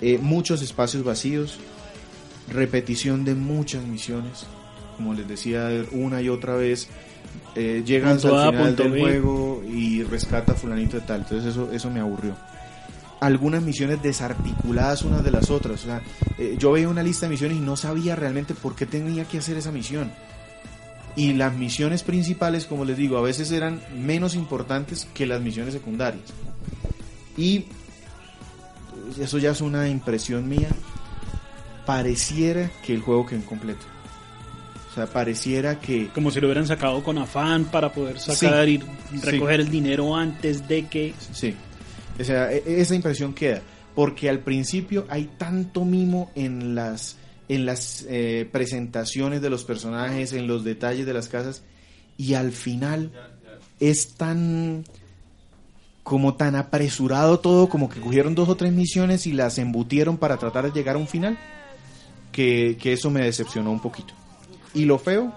Eh, 0.00 0.16
muchos 0.16 0.62
espacios 0.62 1.04
vacíos, 1.04 1.58
repetición 2.48 3.26
de 3.26 3.34
muchas 3.34 3.84
misiones. 3.84 4.46
Como 5.02 5.14
les 5.14 5.26
decía 5.26 5.68
una 5.90 6.22
y 6.22 6.28
otra 6.28 6.54
vez, 6.54 6.86
eh, 7.56 7.82
llegas 7.84 8.22
Punto 8.22 8.38
al 8.38 8.54
final 8.54 8.76
del 8.76 8.92
B. 8.92 9.00
juego 9.00 9.64
y 9.68 10.04
rescata 10.04 10.52
a 10.52 10.54
fulanito 10.54 10.96
de 10.96 11.02
tal. 11.04 11.22
Entonces 11.22 11.50
eso, 11.50 11.72
eso 11.72 11.90
me 11.90 11.98
aburrió. 11.98 12.36
Algunas 13.18 13.64
misiones 13.64 14.00
desarticuladas 14.00 15.02
unas 15.02 15.24
de 15.24 15.32
las 15.32 15.50
otras. 15.50 15.82
O 15.82 15.86
sea, 15.86 16.02
eh, 16.38 16.54
yo 16.56 16.70
veía 16.70 16.88
una 16.88 17.02
lista 17.02 17.26
de 17.26 17.30
misiones 17.30 17.58
y 17.58 17.60
no 17.60 17.76
sabía 17.76 18.14
realmente 18.14 18.54
por 18.54 18.76
qué 18.76 18.86
tenía 18.86 19.24
que 19.24 19.38
hacer 19.38 19.56
esa 19.56 19.72
misión. 19.72 20.12
Y 21.16 21.32
las 21.32 21.52
misiones 21.52 22.04
principales, 22.04 22.66
como 22.66 22.84
les 22.84 22.96
digo, 22.96 23.18
a 23.18 23.22
veces 23.22 23.50
eran 23.50 23.80
menos 23.96 24.36
importantes 24.36 25.08
que 25.12 25.26
las 25.26 25.40
misiones 25.40 25.74
secundarias. 25.74 26.32
Y 27.36 27.64
eso 29.20 29.38
ya 29.38 29.50
es 29.50 29.60
una 29.60 29.88
impresión 29.88 30.48
mía. 30.48 30.68
Pareciera 31.86 32.70
que 32.86 32.94
el 32.94 33.00
juego 33.00 33.26
quedó 33.26 33.40
incompleto. 33.40 33.84
O 34.92 34.94
sea, 34.94 35.06
pareciera 35.06 35.80
que 35.80 36.08
Como 36.08 36.30
si 36.30 36.38
lo 36.38 36.48
hubieran 36.48 36.66
sacado 36.66 37.02
con 37.02 37.16
afán 37.16 37.64
para 37.64 37.90
poder 37.92 38.20
sacar 38.20 38.66
Sí. 38.66 38.78
y 39.14 39.16
recoger 39.20 39.60
el 39.60 39.70
dinero 39.70 40.14
antes 40.14 40.68
de 40.68 40.86
que... 40.86 41.14
Sí. 41.32 41.54
O 42.20 42.22
sea, 42.24 42.52
e- 42.52 42.62
esa 42.80 42.94
impresión 42.94 43.32
queda. 43.32 43.62
Porque 43.94 44.28
al 44.28 44.40
principio 44.40 45.06
hay 45.08 45.30
tanto 45.38 45.84
mimo 45.86 46.30
en 46.34 46.74
las, 46.74 47.16
en 47.48 47.64
las 47.64 48.04
eh, 48.08 48.46
presentaciones 48.52 49.40
de 49.40 49.48
los 49.50 49.64
personajes, 49.64 50.34
en 50.34 50.46
los 50.46 50.62
detalles 50.62 51.06
de 51.06 51.14
las 51.14 51.28
casas. 51.28 51.62
Y 52.18 52.34
al 52.34 52.52
final 52.52 53.12
es 53.80 54.14
tan. 54.14 54.84
como 56.02 56.34
tan 56.34 56.54
apresurado 56.56 57.38
todo, 57.40 57.68
como 57.70 57.88
que 57.88 58.00
cogieron 58.00 58.34
dos 58.34 58.48
o 58.50 58.56
tres 58.56 58.72
misiones 58.72 59.26
y 59.26 59.32
las 59.32 59.56
embutieron 59.58 60.18
para 60.18 60.36
tratar 60.36 60.64
de 60.64 60.72
llegar 60.78 60.96
a 60.96 60.98
un 60.98 61.08
final. 61.08 61.38
Que, 62.30 62.76
que 62.80 62.92
eso 62.94 63.10
me 63.10 63.22
decepcionó 63.24 63.70
un 63.72 63.80
poquito. 63.80 64.14
Y 64.74 64.84
lo 64.84 64.98
feo, 64.98 65.32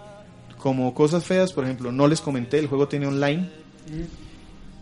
como 0.57 0.93
cosas 0.93 1.23
feas, 1.23 1.53
por 1.53 1.63
ejemplo, 1.63 1.91
no 1.91 2.07
les 2.07 2.21
comenté, 2.21 2.59
el 2.59 2.67
juego 2.67 2.87
tiene 2.87 3.07
online. 3.07 3.49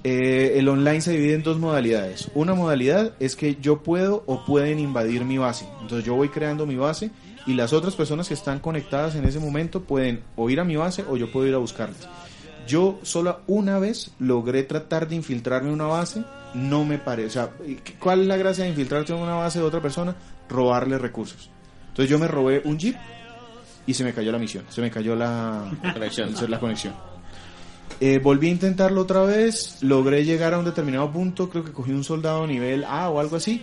Eh, 0.04 0.60
el 0.60 0.68
online 0.68 1.02
se 1.02 1.12
divide 1.12 1.36
en 1.36 1.44
dos 1.44 1.60
modalidades. 1.60 2.30
Una 2.36 2.54
modalidad 2.54 3.14
es 3.20 3.36
que 3.36 3.56
yo 3.56 3.84
puedo 3.84 4.24
o 4.28 4.46
pueden 4.46 4.80
invadir 4.80 5.24
mi 5.24 5.38
base. 5.38 5.66
Entonces 5.82 6.06
yo 6.06 6.16
voy 6.16 6.30
creando 6.30 6.66
mi 6.66 6.76
base 6.76 7.12
y 7.46 7.54
las 7.54 7.74
otras 7.74 7.96
personas 7.96 8.28
que 8.28 8.34
están 8.34 8.60
conectadas 8.60 9.16
en 9.16 9.26
ese 9.26 9.40
momento 9.40 9.82
pueden 9.82 10.22
o 10.36 10.50
ir 10.50 10.60
a 10.60 10.66
mi 10.66 10.76
base 10.76 11.06
o 11.10 11.16
yo 11.16 11.32
puedo 11.32 11.48
ir 11.48 11.54
a 11.54 11.60
buscarlas. 11.60 12.08
Yo 12.68 13.00
solo 13.04 13.42
una 13.48 13.80
vez 13.80 14.12
logré 14.20 14.64
tratar 14.64 15.08
de 15.08 15.16
infiltrarme 15.16 15.70
en 15.70 15.76
una 15.76 15.86
base. 15.86 16.24
No 16.54 16.86
me 16.86 16.98
parece. 16.98 17.28
O 17.28 17.32
sea, 17.32 17.52
¿cuál 18.00 18.22
es 18.22 18.28
la 18.28 18.38
gracia 18.38 18.64
de 18.64 18.70
infiltrarte 18.70 19.14
en 19.14 19.20
una 19.20 19.36
base 19.36 19.60
de 19.60 19.66
otra 19.66 19.82
persona? 19.82 20.16
Robarle 20.50 20.98
recursos. 20.98 21.50
Entonces 21.90 22.10
yo 22.10 22.20
me 22.20 22.28
robé 22.28 22.62
un 22.66 22.78
jeep 22.78 22.96
y 23.86 23.94
se 23.94 24.04
me 24.04 24.14
cayó 24.14 24.32
la 24.32 24.40
misión. 24.40 24.66
Se 24.70 24.82
me 24.82 24.90
cayó 24.90 25.16
la 25.16 25.72
Conexión. 25.94 26.34
la 26.50 26.60
conexión. 26.60 26.94
Eh, 28.00 28.20
volví 28.20 28.48
a 28.48 28.52
intentarlo 28.52 29.02
otra 29.02 29.24
vez, 29.24 29.78
logré 29.82 30.26
llegar 30.26 30.54
a 30.54 30.60
un 30.60 30.66
determinado 30.66 31.12
punto, 31.12 31.50
creo 31.50 31.64
que 31.64 31.72
cogí 31.72 31.92
un 31.92 32.04
soldado 32.04 32.46
nivel 32.48 32.84
A 32.86 33.10
o 33.10 33.20
algo 33.20 33.36
así, 33.36 33.62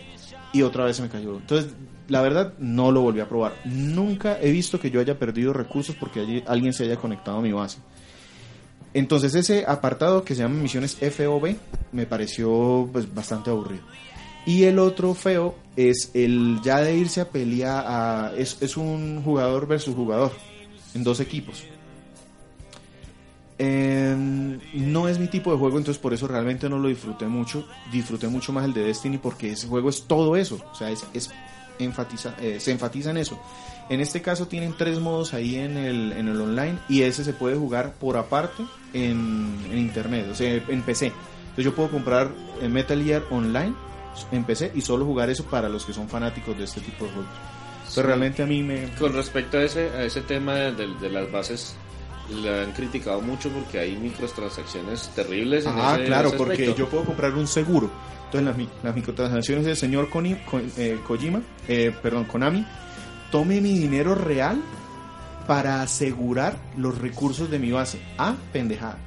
y 0.53 0.62
otra 0.62 0.85
vez 0.85 0.97
se 0.97 1.03
me 1.03 1.09
cayó. 1.09 1.37
Entonces, 1.37 1.73
la 2.09 2.23
verdad, 2.23 2.55
no 2.59 2.91
lo 2.91 3.03
volví 3.03 3.21
a 3.21 3.29
probar. 3.29 3.55
Nunca 3.64 4.41
he 4.41 4.51
visto 4.51 4.81
que 4.81 4.91
yo 4.91 5.01
haya 5.01 5.18
perdido 5.18 5.53
recursos 5.53 5.95
porque 5.95 6.21
allí 6.21 6.43
alguien 6.47 6.73
se 6.73 6.85
haya 6.85 6.97
conectado 6.97 7.39
a 7.39 7.43
mi 7.43 7.53
base. 7.53 7.79
Entonces, 8.93 9.35
ese 9.35 9.64
apartado 9.66 10.25
que 10.25 10.35
se 10.35 10.43
llama 10.43 10.61
misiones 10.61 10.97
FOB 10.97 11.55
me 11.93 12.07
pareció 12.07 12.89
pues, 12.93 13.12
bastante 13.12 13.51
aburrido. 13.51 13.83
Y 14.47 14.64
el 14.64 14.78
otro 14.78 15.14
feo 15.14 15.55
es 15.76 16.11
el 16.14 16.61
ya 16.62 16.80
de 16.80 16.97
irse 16.97 17.20
a 17.20 17.28
pelear 17.28 17.84
a... 17.86 18.32
Es, 18.36 18.59
es 18.61 18.76
un 18.76 19.22
jugador 19.22 19.66
versus 19.66 19.95
jugador 19.95 20.32
en 20.95 21.05
dos 21.05 21.20
equipos. 21.20 21.64
Eh, 23.62 24.16
no 24.72 25.07
es 25.07 25.18
mi 25.18 25.28
tipo 25.28 25.53
de 25.53 25.59
juego, 25.59 25.76
entonces 25.76 26.01
por 26.01 26.14
eso 26.14 26.26
realmente 26.26 26.68
no 26.70 26.78
lo 26.78 26.88
disfruté 26.88 27.26
mucho. 27.26 27.66
Disfruté 27.93 28.28
mucho 28.28 28.53
más 28.53 28.64
el 28.64 28.72
de 28.72 28.84
Destiny 28.84 29.18
porque 29.18 29.53
ese 29.53 29.68
juego 29.68 29.91
es 29.91 30.05
todo 30.05 30.36
eso. 30.36 30.59
O 30.72 30.74
sea, 30.74 30.91
es, 30.91 31.05
es 31.12 31.30
enfatiza, 31.78 32.34
eh, 32.41 32.59
se 32.59 32.72
enfatiza 32.72 33.11
en 33.11 33.18
eso. 33.18 33.38
En 33.91 34.01
este 34.01 34.22
caso 34.22 34.47
tienen 34.47 34.74
tres 34.78 34.99
modos 34.99 35.34
ahí 35.34 35.57
en 35.57 35.76
el, 35.76 36.12
en 36.12 36.28
el 36.28 36.41
online 36.41 36.78
y 36.88 37.03
ese 37.03 37.24
se 37.24 37.32
puede 37.32 37.57
jugar 37.57 37.95
por 37.95 38.16
aparte 38.16 38.64
en, 38.95 39.55
en 39.70 39.78
internet, 39.78 40.28
o 40.30 40.34
sea, 40.34 40.55
en 40.55 40.82
PC. 40.82 41.07
Entonces 41.07 41.64
yo 41.64 41.74
puedo 41.74 41.91
comprar 41.91 42.30
eh, 42.62 42.68
Metal 42.68 43.03
Gear 43.03 43.24
Online 43.30 43.74
en 44.32 44.44
PC 44.44 44.72
y 44.74 44.80
solo 44.80 45.04
jugar 45.04 45.30
eso 45.30 45.44
para 45.44 45.68
los 45.68 45.84
que 45.84 45.92
son 45.92 46.08
fanáticos 46.08 46.56
de 46.58 46.64
este 46.64 46.80
tipo 46.80 47.04
de 47.06 47.11
juegos. 47.12 47.30
Pero 47.94 48.06
realmente 48.06 48.42
a 48.42 48.46
mí 48.46 48.62
me... 48.62 48.84
Con 48.98 49.12
respecto 49.12 49.58
a 49.58 49.62
ese, 49.62 49.88
a 49.90 50.04
ese 50.04 50.20
tema 50.22 50.54
de, 50.54 50.86
de 51.00 51.08
las 51.11 51.30
bases, 51.32 51.74
le 52.42 52.62
han 52.62 52.72
criticado 52.72 53.20
mucho 53.20 53.48
porque 53.50 53.80
hay 53.80 53.96
microtransacciones 53.96 55.08
terribles. 55.14 55.66
En 55.66 55.72
Ah, 55.76 55.94
ese- 55.96 56.04
claro, 56.06 56.28
ese 56.28 56.36
porque 56.36 56.74
yo 56.74 56.88
puedo 56.88 57.04
comprar 57.04 57.32
un 57.34 57.46
seguro. 57.48 57.90
Entonces 58.26 58.56
las, 58.56 58.84
las 58.84 58.94
microtransacciones 58.94 59.64
del 59.66 59.76
señor 59.76 60.08
Koni- 60.08 60.44
Ko- 60.44 60.61
eh, 60.76 61.00
Kojima, 61.04 61.40
eh, 61.66 61.92
perdón, 62.00 62.24
Konami, 62.26 62.64
tome 63.32 63.61
mi 63.61 63.76
dinero 63.76 64.14
real 64.14 64.61
para 65.48 65.82
asegurar 65.82 66.56
los 66.76 66.96
recursos 66.98 67.50
de 67.50 67.58
mi 67.58 67.72
base. 67.72 68.00
Ah, 68.18 68.34
pendejada. 68.52 68.98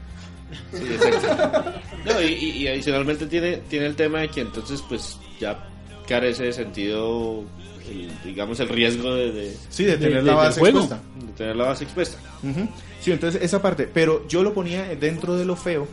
Sí, 0.74 0.84
exacto. 0.94 1.72
No, 2.06 2.22
y, 2.22 2.68
adicionalmente 2.68 3.26
tiene, 3.28 3.58
tiene 3.70 3.86
el 3.86 3.96
tema 3.96 4.20
de 4.22 4.30
que 4.30 4.42
entonces 4.42 4.84
pues 4.88 5.18
ya 5.40 5.68
carece 6.08 6.44
de 6.44 6.54
sentido, 6.54 7.44
el- 7.90 8.12
digamos, 8.26 8.60
el 8.60 8.68
riesgo 8.70 9.14
de, 9.16 9.32
de- 9.32 9.58
Sí, 9.70 9.86
de 9.86 9.92
De- 9.92 9.98
tener 10.08 10.24
de- 10.24 10.32
la 10.32 10.36
base 10.36 10.60
expuesta. 10.60 11.02
de 11.26 11.32
tener 11.34 11.56
la 11.56 11.64
base 11.66 11.84
expuesta. 11.86 12.18
Sí, 13.02 13.12
entonces 13.12 13.42
esa 13.42 13.62
parte, 13.62 13.88
pero 13.92 14.28
yo 14.28 14.44
lo 14.44 14.54
ponía 14.54 14.84
dentro 14.96 15.36
de 15.38 15.46
lo 15.46 15.56
feo, 15.56 15.88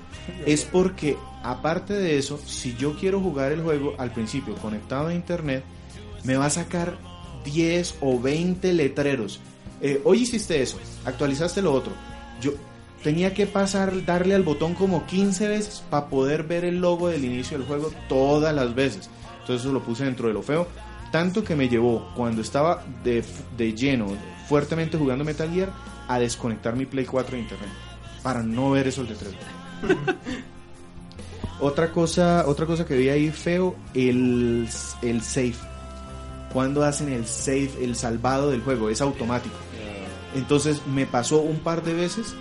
es 0.47 0.65
porque 0.65 1.17
aparte 1.43 1.95
de 1.95 2.19
eso, 2.19 2.39
si 2.45 2.75
yo 2.77 2.95
quiero 2.99 3.21
jugar 3.21 3.53
el 3.53 3.63
juego 3.63 3.95
al 3.99 4.13
principio 4.13 4.55
conectado 4.57 5.09
a 5.09 5.15
internet, 5.15 5.63
me 6.25 6.37
va 6.37 6.47
a 6.47 6.51
sacar 6.51 6.99
10 7.45 7.95
o 8.01 8.21
20 8.21 8.73
letreros. 8.73 9.41
Eh, 9.81 10.01
hoy 10.05 10.23
hiciste 10.23 10.61
eso, 10.61 10.79
actualizaste 11.05 11.63
lo 11.63 11.73
otro. 11.73 11.93
Yo 12.41 12.53
tenía 13.03 13.35
que 13.35 13.47
pasar, 13.47 14.05
darle 14.05 14.35
al 14.35 14.43
botón 14.43 14.75
como 14.75 15.07
15 15.07 15.49
veces 15.49 15.83
para 15.89 16.07
poder 16.09 16.45
ver 16.45 16.65
el 16.65 16.81
logo 16.81 17.09
del 17.09 17.25
inicio 17.25 17.59
del 17.59 17.67
juego 17.67 17.91
todas 18.09 18.55
las 18.55 18.75
veces. 18.75 19.09
Entonces 19.41 19.65
eso 19.65 19.73
lo 19.73 19.83
puse 19.83 20.05
dentro 20.05 20.29
de 20.29 20.35
lo 20.35 20.43
feo. 20.43 20.67
Tanto 21.11 21.43
que 21.43 21.57
me 21.57 21.69
llevó 21.69 22.13
cuando 22.15 22.41
estaba 22.41 22.85
de, 23.03 23.25
de 23.57 23.75
lleno, 23.75 24.09
fuertemente 24.49 24.97
jugando 24.97 25.25
Metal 25.25 25.51
Gear, 25.51 25.73
a 26.07 26.19
desconectar 26.19 26.77
mi 26.77 26.87
Play 26.87 27.05
4 27.05 27.37
de 27.37 27.43
internet. 27.43 27.71
Para 28.23 28.43
no 28.43 28.71
ver 28.71 28.89
esos 28.89 29.09
letreros. 29.09 29.37
otra 31.61 31.91
cosa, 31.91 32.45
otra 32.47 32.67
cosa 32.67 32.85
que 32.85 32.97
vi 32.97 33.09
ahí 33.09 33.31
feo, 33.31 33.75
el, 33.95 34.69
el 35.03 35.23
save. 35.23 35.57
Cuando 36.53 36.85
hacen 36.85 37.09
el 37.13 37.27
save, 37.27 37.71
el 37.81 37.97
salvado 37.97 38.51
del 38.51 38.61
juego, 38.61 38.91
es 38.91 39.01
automático. 39.01 39.57
Entonces 40.35 40.87
me 40.87 41.07
pasó 41.07 41.41
un 41.41 41.59
par 41.59 41.83
de 41.83 41.95
veces 41.95 42.37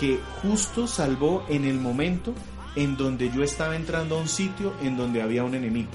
que 0.00 0.20
justo 0.42 0.86
salvó 0.86 1.44
en 1.48 1.64
el 1.64 1.78
momento 1.80 2.32
en 2.76 2.96
donde 2.96 3.30
yo 3.30 3.42
estaba 3.42 3.74
entrando 3.76 4.16
a 4.16 4.20
un 4.20 4.28
sitio 4.28 4.72
en 4.82 4.96
donde 4.96 5.20
había 5.22 5.42
un 5.44 5.54
enemigo. 5.54 5.88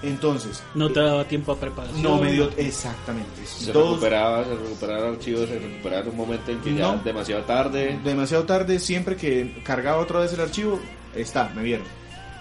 Entonces, 0.00 0.62
No 0.74 0.90
te 0.90 1.00
daba 1.00 1.24
tiempo 1.24 1.50
a 1.50 1.56
preparación. 1.58 2.00
no 2.02 2.18
me 2.20 2.30
dio 2.32 2.48
exactamente. 2.56 3.44
Se 3.44 3.72
Dos- 3.72 3.88
recuperaba, 3.94 4.44
se 4.44 4.50
recuperaba 4.54 5.08
archivos, 5.08 5.48
se 5.48 5.58
recuperaba 5.58 6.08
un 6.08 6.16
momento 6.16 6.52
en 6.52 6.60
que 6.60 6.74
ya 6.76 6.94
demasiado 6.98 7.42
tarde. 7.42 7.98
demasiado 8.04 8.44
tarde, 8.44 8.78
siempre 8.78 9.16
que 9.16 9.60
cargaba 9.64 10.00
otra 10.00 10.20
vez 10.20 10.32
el 10.32 10.40
archivo, 10.40 10.78
está, 11.16 11.48
me 11.56 11.62
vieron. 11.64 11.86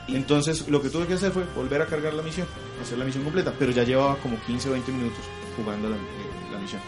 Entonces 0.08 0.70
lo 0.70 0.82
que 0.84 0.90
tuve 0.90 1.08
que 1.08 1.16
hacer 1.16 1.32
fue 1.32 1.44
volver 1.56 1.82
a 1.82 1.88
cargar 1.88 2.14
la 2.14 2.22
misión, 2.22 2.48
hacer 2.82 2.98
la 3.00 3.06
misión 3.06 3.24
completa, 3.24 3.52
pero 3.58 3.72
ya 3.72 3.84
llevaba 3.84 4.16
como 4.18 4.38
15 4.46 4.70
o 4.70 4.74
20 4.74 4.92
minutos 4.92 5.20
jugando 5.58 5.90
la, 5.90 5.96
eh, 5.96 6.00
la 6.54 6.60
misión, 6.60 6.82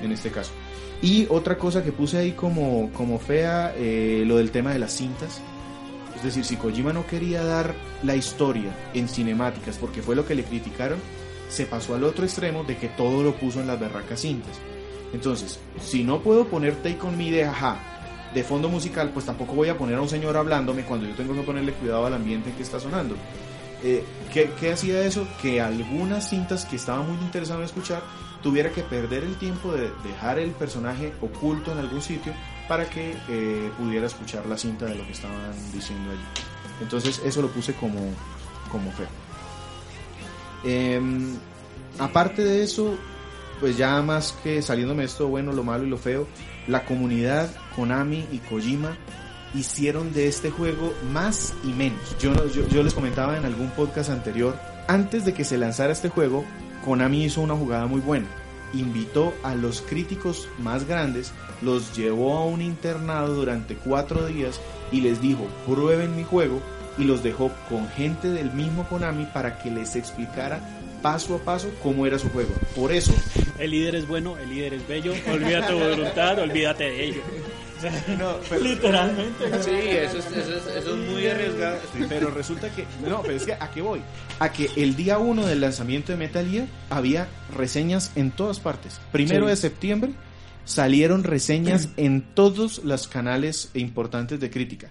en 0.00 0.10
este 0.12 0.30
caso. 0.30 0.52
Y 1.02 1.26
otra 1.28 1.58
cosa 1.58 1.84
que 1.84 1.92
puse 1.92 2.18
ahí 2.18 2.32
como, 2.32 2.90
como 2.92 3.18
fea, 3.18 3.74
eh, 3.76 4.24
lo 4.26 4.36
del 4.36 4.50
tema 4.50 4.72
de 4.72 4.78
las 4.78 4.92
cintas. 4.92 5.40
Es 6.16 6.22
decir, 6.22 6.44
si 6.44 6.56
Kojima 6.56 6.92
no 6.92 7.06
quería 7.06 7.44
dar 7.44 7.74
la 8.02 8.16
historia 8.16 8.74
en 8.94 9.06
cinemáticas, 9.08 9.76
porque 9.76 10.02
fue 10.02 10.16
lo 10.16 10.26
que 10.26 10.34
le 10.34 10.44
criticaron, 10.44 10.98
se 11.48 11.66
pasó 11.66 11.94
al 11.94 12.04
otro 12.04 12.24
extremo 12.24 12.64
de 12.64 12.76
que 12.76 12.88
todo 12.88 13.22
lo 13.22 13.34
puso 13.36 13.60
en 13.60 13.66
las 13.66 13.78
berracas 13.78 14.20
cintas. 14.20 14.58
Entonces, 15.12 15.60
si 15.80 16.02
no 16.02 16.20
puedo 16.22 16.46
poner 16.46 16.76
Take 16.76 16.98
On 17.02 17.16
Me 17.16 17.30
de 17.30 17.48
de 18.34 18.44
fondo 18.44 18.68
musical, 18.68 19.10
pues 19.14 19.24
tampoco 19.24 19.54
voy 19.54 19.68
a 19.68 19.78
poner 19.78 19.96
a 19.96 20.02
un 20.02 20.08
señor 20.08 20.36
hablándome 20.36 20.84
cuando 20.84 21.06
yo 21.06 21.14
tengo 21.14 21.34
que 21.34 21.42
ponerle 21.42 21.72
cuidado 21.72 22.06
al 22.06 22.14
ambiente 22.14 22.52
que 22.56 22.62
está 22.62 22.80
sonando. 22.80 23.14
Eh, 23.82 24.04
¿qué, 24.32 24.72
hacía 24.72 25.02
eso? 25.04 25.26
Que 25.40 25.60
algunas 25.60 26.30
cintas 26.30 26.64
que 26.64 26.76
estaba 26.76 27.02
muy 27.02 27.16
interesado 27.18 27.60
en 27.60 27.66
escuchar 27.66 28.02
tuviera 28.42 28.70
que 28.70 28.82
perder 28.82 29.24
el 29.24 29.36
tiempo 29.36 29.72
de 29.72 29.90
dejar 30.04 30.38
el 30.38 30.50
personaje 30.52 31.12
oculto 31.20 31.72
en 31.72 31.78
algún 31.78 32.00
sitio 32.00 32.32
para 32.68 32.88
que 32.88 33.16
eh, 33.28 33.70
pudiera 33.78 34.06
escuchar 34.06 34.46
la 34.46 34.56
cinta 34.56 34.86
de 34.86 34.94
lo 34.94 35.04
que 35.04 35.12
estaban 35.12 35.52
diciendo 35.72 36.10
allí. 36.10 36.24
Entonces 36.80 37.20
eso 37.24 37.42
lo 37.42 37.48
puse 37.48 37.74
como, 37.74 38.00
como 38.70 38.90
feo. 38.92 39.08
Em, 40.64 41.36
aparte 41.98 42.42
de 42.42 42.64
eso, 42.64 42.96
pues 43.60 43.76
ya 43.76 44.00
más 44.02 44.32
que 44.42 44.62
saliéndome 44.62 45.04
esto 45.04 45.28
bueno, 45.28 45.52
lo 45.52 45.64
malo 45.64 45.84
y 45.84 45.88
lo 45.88 45.98
feo, 45.98 46.26
la 46.66 46.84
comunidad 46.84 47.50
Konami 47.74 48.26
y 48.32 48.38
Kojima 48.38 48.96
hicieron 49.56 50.12
de 50.12 50.28
este 50.28 50.50
juego 50.50 50.92
más 51.12 51.54
y 51.64 51.68
menos. 51.68 52.16
Yo, 52.18 52.82
les 52.82 52.94
comentaba 52.94 53.36
en 53.36 53.44
algún 53.44 53.70
podcast 53.70 54.10
anterior, 54.10 54.56
antes 54.88 55.24
de 55.24 55.34
que 55.34 55.44
se 55.44 55.58
lanzara 55.58 55.92
este 55.92 56.08
juego, 56.08 56.44
Konami 56.84 57.24
hizo 57.24 57.40
una 57.40 57.56
jugada 57.56 57.86
muy 57.86 58.00
buena. 58.00 58.26
Invitó 58.74 59.32
a 59.42 59.54
los 59.54 59.80
críticos 59.80 60.48
más 60.58 60.86
grandes, 60.86 61.32
los 61.62 61.96
llevó 61.96 62.36
a 62.36 62.44
un 62.44 62.60
internado 62.60 63.34
durante 63.34 63.76
cuatro 63.76 64.26
días 64.26 64.60
y 64.92 65.00
les 65.00 65.20
dijo, 65.20 65.46
prueben 65.66 66.16
mi 66.16 66.24
juego 66.24 66.60
y 66.98 67.04
los 67.04 67.22
dejó 67.22 67.50
con 67.68 67.88
gente 67.88 68.28
del 68.28 68.52
mismo 68.52 68.88
Konami 68.88 69.26
para 69.26 69.58
que 69.58 69.70
les 69.70 69.96
explicara 69.96 70.60
paso 71.02 71.36
a 71.36 71.38
paso 71.38 71.70
cómo 71.82 72.06
era 72.06 72.18
su 72.18 72.28
juego. 72.30 72.50
Por 72.74 72.92
eso, 72.92 73.14
El 73.58 73.70
líder 73.70 73.94
es 73.94 74.06
bueno, 74.06 74.36
el 74.38 74.50
líder 74.50 74.74
es 74.74 74.86
bello. 74.86 75.14
Olvida 75.30 75.70
voluntad, 75.70 76.38
olvídate 76.38 76.84
de 76.84 77.04
ello. 77.04 77.22
O 78.40 78.44
sea, 78.48 78.58
Literalmente. 78.58 79.44
Sí, 79.62 79.70
eso 79.70 80.18
es, 80.18 80.26
eso 80.26 80.56
es, 80.56 80.66
eso 80.76 80.94
es 80.96 81.10
muy 81.10 81.26
arriesgado. 81.26 81.78
pero 82.08 82.30
resulta 82.30 82.70
que 82.70 82.84
no, 83.06 83.22
pero 83.22 83.34
es 83.36 83.44
que 83.44 83.52
a 83.54 83.70
qué 83.70 83.82
voy? 83.82 84.00
A 84.38 84.50
que 84.52 84.70
el 84.76 84.96
día 84.96 85.18
1 85.18 85.46
del 85.46 85.60
lanzamiento 85.60 86.12
de 86.12 86.18
Metal 86.18 86.48
Gear 86.48 86.66
había 86.90 87.28
reseñas 87.54 88.12
en 88.16 88.30
todas 88.30 88.60
partes. 88.60 89.00
Primero 89.12 89.44
Sí. 89.46 89.50
de 89.50 89.56
septiembre 89.56 90.12
salieron 90.64 91.22
reseñas 91.24 91.88
en 91.96 92.22
todos 92.22 92.82
los 92.84 93.08
canales 93.08 93.70
importantes 93.74 94.40
de 94.40 94.50
crítica. 94.50 94.90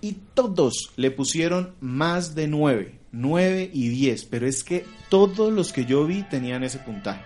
Y 0.00 0.18
todos 0.34 0.90
le 0.96 1.10
pusieron 1.10 1.74
más 1.80 2.34
de 2.34 2.46
9, 2.48 2.98
9 3.12 3.70
y 3.72 3.88
10, 3.88 4.24
pero 4.26 4.46
es 4.46 4.62
que 4.62 4.84
todos 5.08 5.50
los 5.52 5.72
que 5.72 5.86
yo 5.86 6.04
vi 6.06 6.22
tenían 6.24 6.62
ese 6.62 6.78
puntaje. 6.78 7.22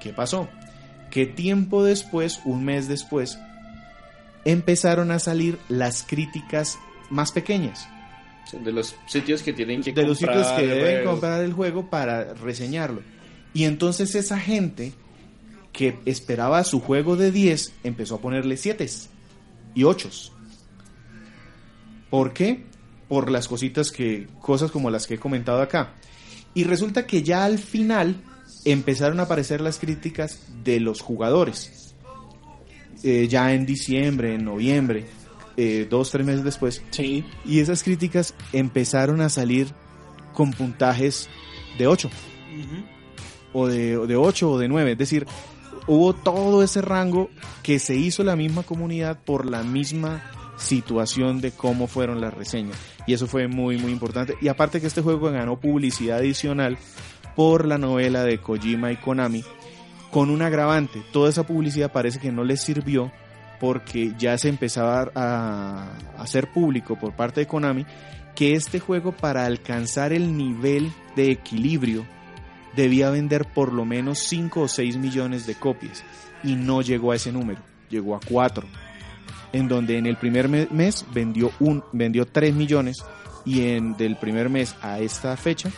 ¿Qué 0.00 0.12
pasó? 0.12 0.48
Que 1.10 1.26
tiempo 1.26 1.82
después, 1.82 2.40
un 2.44 2.64
mes 2.64 2.86
después, 2.86 3.38
empezaron 4.46 5.10
a 5.10 5.18
salir 5.18 5.58
las 5.68 6.04
críticas 6.04 6.78
más 7.10 7.32
pequeñas 7.32 7.88
De 8.62 8.72
los 8.72 8.94
sitios 9.06 9.42
que 9.42 9.52
tienen 9.52 9.82
que 9.82 9.92
de 9.92 10.06
los 10.06 10.18
sitios 10.18 10.46
que 10.52 10.66
deben 10.66 11.04
comprar 11.04 11.42
el 11.42 11.52
juego 11.52 11.90
para 11.90 12.32
reseñarlo. 12.34 13.02
Y 13.52 13.64
entonces 13.64 14.14
esa 14.14 14.38
gente 14.38 14.92
que 15.72 15.98
esperaba 16.06 16.62
su 16.62 16.80
juego 16.80 17.16
de 17.16 17.32
10 17.32 17.72
empezó 17.82 18.14
a 18.14 18.20
ponerle 18.20 18.56
7 18.56 18.88
y 19.74 19.82
8. 19.82 20.10
¿Por 22.08 22.32
qué? 22.32 22.64
Por 23.08 23.30
las 23.30 23.48
cositas 23.48 23.90
que 23.90 24.28
cosas 24.40 24.70
como 24.70 24.90
las 24.90 25.06
que 25.06 25.14
he 25.14 25.18
comentado 25.18 25.60
acá. 25.60 25.94
Y 26.54 26.64
resulta 26.64 27.06
que 27.06 27.22
ya 27.22 27.44
al 27.44 27.58
final 27.58 28.22
empezaron 28.64 29.18
a 29.18 29.24
aparecer 29.24 29.60
las 29.60 29.78
críticas 29.78 30.40
de 30.62 30.78
los 30.78 31.00
jugadores. 31.00 31.85
Eh, 33.02 33.28
ya 33.28 33.52
en 33.52 33.66
diciembre, 33.66 34.34
en 34.34 34.44
noviembre, 34.44 35.06
eh, 35.56 35.86
dos, 35.88 36.10
tres 36.10 36.26
meses 36.26 36.44
después. 36.44 36.82
Sí. 36.90 37.24
Y 37.44 37.60
esas 37.60 37.82
críticas 37.82 38.34
empezaron 38.52 39.20
a 39.20 39.28
salir 39.28 39.68
con 40.32 40.52
puntajes 40.52 41.28
de 41.78 41.86
8 41.86 42.10
o 43.52 43.66
de, 43.66 43.96
o 43.96 44.06
de 44.06 44.16
8 44.16 44.50
o 44.50 44.58
de 44.58 44.68
9. 44.68 44.92
Es 44.92 44.98
decir, 44.98 45.26
hubo 45.86 46.14
todo 46.14 46.62
ese 46.62 46.82
rango 46.82 47.30
que 47.62 47.78
se 47.78 47.96
hizo 47.96 48.22
la 48.22 48.36
misma 48.36 48.62
comunidad 48.62 49.18
por 49.24 49.46
la 49.46 49.62
misma 49.62 50.22
situación 50.58 51.40
de 51.40 51.52
cómo 51.52 51.86
fueron 51.86 52.20
las 52.20 52.34
reseñas. 52.34 52.76
Y 53.06 53.14
eso 53.14 53.26
fue 53.26 53.48
muy, 53.48 53.78
muy 53.78 53.92
importante. 53.92 54.34
Y 54.40 54.48
aparte 54.48 54.80
que 54.80 54.86
este 54.86 55.02
juego 55.02 55.30
ganó 55.30 55.58
publicidad 55.58 56.18
adicional 56.18 56.78
por 57.34 57.66
la 57.66 57.78
novela 57.78 58.24
de 58.24 58.38
Kojima 58.38 58.92
y 58.92 58.96
Konami, 58.96 59.44
con 60.10 60.30
un 60.30 60.42
agravante. 60.42 61.02
Toda 61.12 61.30
esa 61.30 61.44
publicidad 61.46 61.92
parece 61.92 62.18
que 62.18 62.32
no 62.32 62.44
les 62.44 62.60
sirvió 62.60 63.12
porque 63.60 64.12
ya 64.18 64.36
se 64.38 64.48
empezaba 64.48 65.10
a 65.14 65.88
hacer 66.18 66.48
público 66.52 66.96
por 66.98 67.14
parte 67.14 67.40
de 67.40 67.46
Konami 67.46 67.86
que 68.34 68.52
este 68.54 68.80
juego 68.80 69.12
para 69.12 69.46
alcanzar 69.46 70.12
el 70.12 70.36
nivel 70.36 70.92
de 71.16 71.30
equilibrio 71.30 72.04
debía 72.76 73.08
vender 73.08 73.46
por 73.46 73.72
lo 73.72 73.86
menos 73.86 74.18
5 74.18 74.60
o 74.60 74.68
6 74.68 74.98
millones 74.98 75.46
de 75.46 75.54
copias 75.54 76.04
y 76.44 76.54
no 76.54 76.82
llegó 76.82 77.12
a 77.12 77.16
ese 77.16 77.32
número, 77.32 77.62
llegó 77.88 78.14
a 78.14 78.20
4. 78.20 78.66
En 79.54 79.68
donde 79.68 79.96
en 79.96 80.04
el 80.04 80.16
primer 80.16 80.50
me- 80.50 80.68
mes 80.70 81.06
vendió 81.14 81.50
un 81.60 81.82
vendió 81.92 82.26
3 82.26 82.54
millones 82.54 82.98
y 83.46 83.68
en 83.68 83.96
del 83.96 84.16
primer 84.16 84.50
mes 84.50 84.74
a 84.82 84.98
esta 84.98 85.34
fecha 85.38 85.70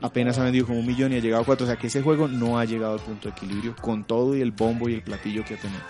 apenas 0.00 0.38
ha 0.38 0.44
vendido 0.44 0.66
como 0.66 0.78
un 0.80 0.86
millón 0.86 1.12
y 1.12 1.16
ha 1.16 1.20
llegado 1.20 1.42
a 1.42 1.46
4, 1.46 1.64
o 1.64 1.66
sea 1.68 1.76
que 1.76 1.88
ese 1.88 2.02
juego 2.02 2.28
no 2.28 2.58
ha 2.58 2.64
llegado 2.64 2.94
al 2.94 3.00
punto 3.00 3.28
de 3.28 3.34
equilibrio 3.34 3.74
con 3.76 4.04
todo 4.04 4.36
y 4.36 4.40
el 4.40 4.52
bombo 4.52 4.88
y 4.88 4.94
el 4.94 5.02
platillo 5.02 5.44
que 5.44 5.54
ha 5.54 5.58
tenido. 5.58 5.80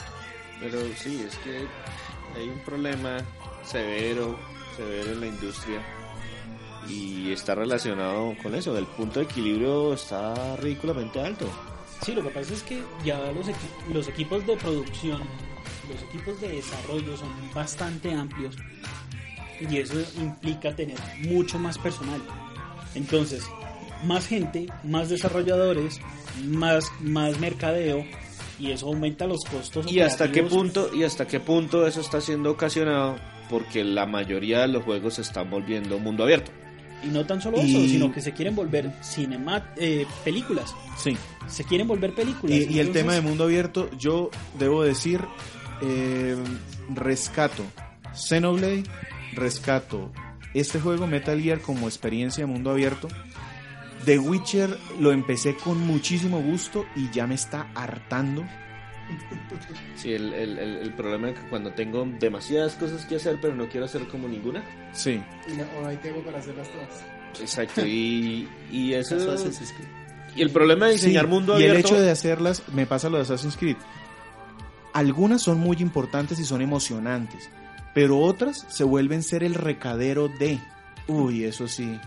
Pero 0.61 0.79
sí, 0.97 1.23
es 1.27 1.37
que 1.39 1.67
hay 2.39 2.49
un 2.49 2.59
problema 2.61 3.19
severo, 3.65 4.39
severo 4.77 5.13
en 5.13 5.21
la 5.21 5.27
industria 5.27 5.81
y 6.89 7.33
está 7.33 7.55
relacionado 7.55 8.35
con 8.43 8.55
eso. 8.55 8.77
El 8.77 8.87
punto 8.87 9.21
de 9.21 9.27
equilibrio 9.27 9.93
está 9.95 10.57
ridículamente 10.57 11.21
alto. 11.21 11.47
Sí, 12.03 12.13
lo 12.15 12.23
que 12.23 12.31
pasa 12.31 12.55
es 12.55 12.63
que 12.63 12.83
ya 13.05 13.19
los, 13.33 13.47
equi- 13.49 13.93
los 13.93 14.09
equipos 14.09 14.47
de 14.47 14.57
producción, 14.57 15.21
los 15.93 16.03
equipos 16.09 16.41
de 16.41 16.49
desarrollo 16.49 17.17
son 17.17 17.29
bastante 17.55 18.13
amplios 18.15 18.57
y 19.61 19.77
eso 19.79 19.95
implica 20.19 20.75
tener 20.75 20.97
mucho 21.19 21.59
más 21.59 21.77
personal. 21.77 22.23
Entonces, 22.95 23.45
más 24.05 24.27
gente, 24.27 24.67
más 24.85 25.09
desarrolladores, 25.09 26.01
más, 26.45 26.91
más 27.01 27.39
mercadeo 27.41 28.05
y 28.59 28.71
eso 28.73 28.87
aumenta 28.87 29.27
los 29.27 29.45
costos. 29.45 29.91
¿Y 29.93 30.01
hasta 30.01 30.31
qué 30.33 30.43
punto 30.43 30.91
y 30.95 31.05
hasta 31.05 31.27
qué 31.27 31.41
punto 31.41 31.87
eso 31.87 32.01
está 32.01 32.21
siendo 32.21 32.51
ocasionado 32.51 33.17
porque 33.51 33.85
la 33.85 34.07
mayoría 34.07 34.61
de 34.61 34.69
los 34.69 34.85
juegos 34.85 35.15
se 35.15 35.23
están 35.23 35.49
volviendo 35.51 35.99
mundo 35.99 36.25
abierto? 36.25 36.51
Y 37.03 37.07
no 37.09 37.25
tan 37.25 37.41
solo 37.41 37.59
Y- 37.63 37.71
eso, 37.71 37.89
sino 37.89 38.13
que 38.13 38.21
se 38.21 38.33
quieren 38.33 38.57
volver 38.57 38.93
cinema, 39.03 39.73
eh, 39.77 40.05
películas. 40.25 40.75
Sí. 40.97 41.17
Se 41.47 41.63
quieren 41.63 41.87
volver 41.87 42.13
películas. 42.13 42.57
Y, 42.59 42.65
y 42.75 42.79
el 42.81 42.91
tema 42.91 43.15
de 43.15 43.21
mundo 43.21 43.45
abierto, 43.45 43.89
yo 43.97 44.31
debo 44.59 44.83
decir, 44.83 45.21
eh, 45.81 46.37
rescato 46.93 47.63
Xenoblade, 48.15 48.83
rescato 49.33 50.11
este 50.55 50.81
juego 50.81 51.07
Metal 51.07 51.41
Gear 51.41 51.61
como 51.61 51.87
experiencia 51.87 52.45
de 52.45 52.51
mundo 52.53 52.71
abierto. 52.71 53.07
The 54.09 54.19
Witcher 54.19 54.79
lo 55.01 55.13
empecé 55.13 55.55
con 55.57 55.79
muchísimo 55.87 56.41
gusto 56.41 56.87
y 56.97 57.11
ya 57.11 57.27
me 57.27 57.35
está 57.35 57.67
hartando. 57.75 58.43
Sí, 59.97 60.13
el, 60.15 60.33
el- 60.33 60.59
el- 60.59 60.77
el 60.79 60.93
problema 60.95 61.29
es 61.31 61.39
que 61.39 61.47
cuando 61.49 61.73
tengo 61.73 62.07
demasiadas 62.19 62.75
cosas 62.77 63.05
que 63.05 63.17
hacer 63.17 63.39
pero 63.41 63.55
no 63.55 63.69
quiero 63.69 63.85
hacer 63.85 64.07
como 64.09 64.27
ninguna. 64.29 64.63
Sí. 64.93 65.23
Y 65.47 65.53
no, 65.57 65.65
o 65.79 65.83
no 65.83 65.89
hay 65.89 65.97
tiempo 65.99 66.23
para 66.23 66.39
hacerlas 66.39 66.69
todas. 66.71 67.05
Exacto, 67.41 67.87
y, 67.87 68.49
y 68.71 68.93
eso... 68.95 69.17
Assassin's 69.17 69.73
Creed. 69.73 69.89
Y 70.37 70.41
el 70.43 70.51
problema 70.51 70.87
de 70.87 70.93
diseñar 70.93 71.25
Sí, 71.25 71.31
mundo 71.31 71.59
y 71.61 71.65
el 71.65 71.71
abierto... 71.73 71.89
hecho 71.95 72.01
de 72.01 72.11
hacerlas, 72.11 72.63
me 72.73 72.87
pasa 72.87 73.09
lo 73.11 73.17
de 73.19 73.25
Assassin's 73.25 73.57
Creed. 73.59 73.77
Algunas 74.95 75.43
son 75.43 75.59
muy 75.59 75.77
importantes 75.81 76.39
y 76.39 76.45
son 76.45 76.63
emocionantes, 76.63 77.51
pero 77.95 78.19
otras 78.21 78.65
se 78.69 78.85
vuelven 78.85 79.23
ser 79.23 79.43
el 79.45 79.55
recadero 79.55 80.29
de. 80.29 80.59
Uy, 81.07 81.45
eso 81.45 81.69
sí. 81.69 81.99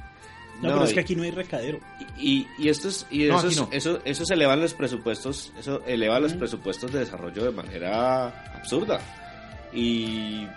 No, 0.61 0.69
No, 0.69 0.73
pero 0.75 0.83
es 0.85 0.91
y- 0.91 0.93
que 0.93 0.99
aquí 0.99 1.15
no 1.15 1.23
hay 1.23 1.31
recadero. 1.31 1.79
Y, 2.17 2.45
y 2.59 2.69
estos 2.69 3.07
y 3.09 3.23
No, 3.25 3.39
esos, 3.39 3.57
no. 3.57 3.69
eso, 3.71 3.99
eso 4.05 4.25
se 4.25 4.33
elevan 4.35 4.61
los 4.61 4.73
presupuestos, 4.73 5.51
eso 5.59 5.81
eleva 5.87 6.19
los 6.19 6.33
presupuestos 6.33 6.91
de 6.91 6.99
desarrollo 6.99 7.43
de 7.45 7.51
manera 7.51 8.27
absurda. 8.55 8.99
Y 9.73 10.47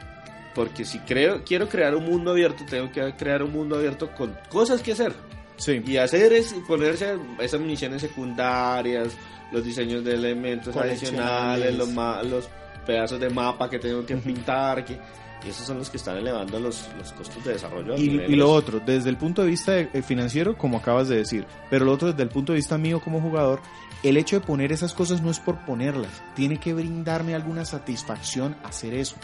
porque 0.55 0.85
si 0.85 0.99
creo, 1.01 1.43
quiero 1.45 1.69
crear 1.69 1.95
un 1.95 2.05
mundo 2.05 2.31
abierto, 2.33 2.65
tengo 2.69 2.91
que 2.93 3.13
crear 3.17 3.43
un 3.43 3.53
mundo 3.53 3.77
abierto 3.77 4.11
con 4.15 4.37
cosas 4.51 4.83
que 4.83 4.93
hacer. 4.93 5.13
Sí. 5.57 5.81
Y 5.87 5.97
hacer 5.97 6.33
es 6.33 6.53
ponerse 6.67 7.17
esas 7.41 7.61
misiones 7.61 8.03
secundarias, 8.03 9.17
los 9.53 9.65
diseños 9.65 10.05
de 10.05 10.15
elementos 10.15 10.77
adicionales, 10.77 11.77
los, 11.77 11.89
ma- 11.91 12.23
los 12.23 12.49
pedazos 12.87 13.21
de 13.21 13.31
mapa 13.31 13.71
que 13.71 13.79
tengo 13.79 14.05
que 14.05 14.17
pintar, 14.17 14.85
que, 14.85 14.99
y 15.45 15.51
esos 15.51 15.66
son 15.66 15.78
los 15.78 15.90
que 15.90 15.97
están 15.97 16.16
elevando 16.16 16.59
los, 16.59 16.88
los 16.99 17.12
costos 17.12 17.45
de 17.45 17.53
desarrollo. 17.53 17.97
Y, 17.97 18.20
y 18.20 18.36
lo 18.36 18.51
otro, 18.51 18.80
desde 18.80 19.11
el 19.11 19.16
punto 19.16 19.42
de 19.42 19.49
vista 19.49 19.78
eh, 19.78 20.03
financiero, 20.03 20.57
como 20.57 20.78
acabas 20.78 21.09
de 21.09 21.16
decir, 21.16 21.47
pero 21.70 21.84
lo 21.84 21.92
otro 21.92 22.11
desde 22.11 22.22
el 22.22 22.28
punto 22.28 22.53
de 22.53 22.57
vista 22.57 22.78
mío 22.78 23.01
como 23.01 23.20
jugador, 23.20 23.61
el 24.03 24.16
hecho 24.16 24.38
de 24.40 24.47
poner 24.47 24.72
esas 24.72 24.95
cosas 24.95 25.22
no 25.22 25.30
es 25.30 25.40
por 25.40 25.64
ponerlas, 25.64 26.22
tiene 26.34 26.59
que 26.59 26.74
brindarme 26.74 27.34
alguna 27.34 27.64
satisfacción 27.64 28.57
hacer 28.62 28.95
eso. 28.95 29.16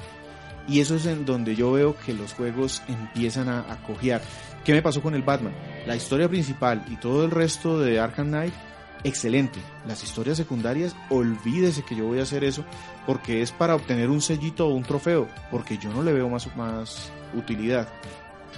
Y 0.68 0.80
eso 0.80 0.94
es 0.94 1.06
en 1.06 1.24
donde 1.24 1.56
yo 1.56 1.72
veo 1.72 1.96
que 1.96 2.12
los 2.12 2.34
juegos 2.34 2.82
empiezan 2.86 3.48
a, 3.48 3.60
a 3.60 3.82
cojear. 3.82 4.20
¿Qué 4.64 4.72
me 4.72 4.82
pasó 4.82 5.02
con 5.02 5.14
el 5.14 5.22
Batman? 5.22 5.54
La 5.86 5.96
historia 5.96 6.28
principal 6.28 6.84
y 6.88 6.96
todo 6.96 7.24
el 7.24 7.30
resto 7.30 7.80
de 7.80 7.98
Arkham 7.98 8.28
Knight, 8.28 8.54
excelente. 9.05 9.61
Las 9.86 10.03
historias 10.03 10.36
secundarias, 10.36 10.94
olvídese 11.09 11.82
que 11.82 11.96
yo 11.96 12.07
voy 12.07 12.20
a 12.20 12.22
hacer 12.22 12.44
eso 12.44 12.64
porque 13.07 13.42
es 13.42 13.53
para 13.53 13.74
obtener 13.74 14.11
un 14.11 14.20
sellito 14.20 14.68
o 14.68 14.74
un 14.74 14.82
trofeo, 14.82 15.28
porque 15.51 15.78
yo 15.78 15.92
no 15.92 16.03
le 16.03 16.12
veo 16.12 16.28
más, 16.28 16.55
más 16.57 17.11
utilidad. 17.34 17.88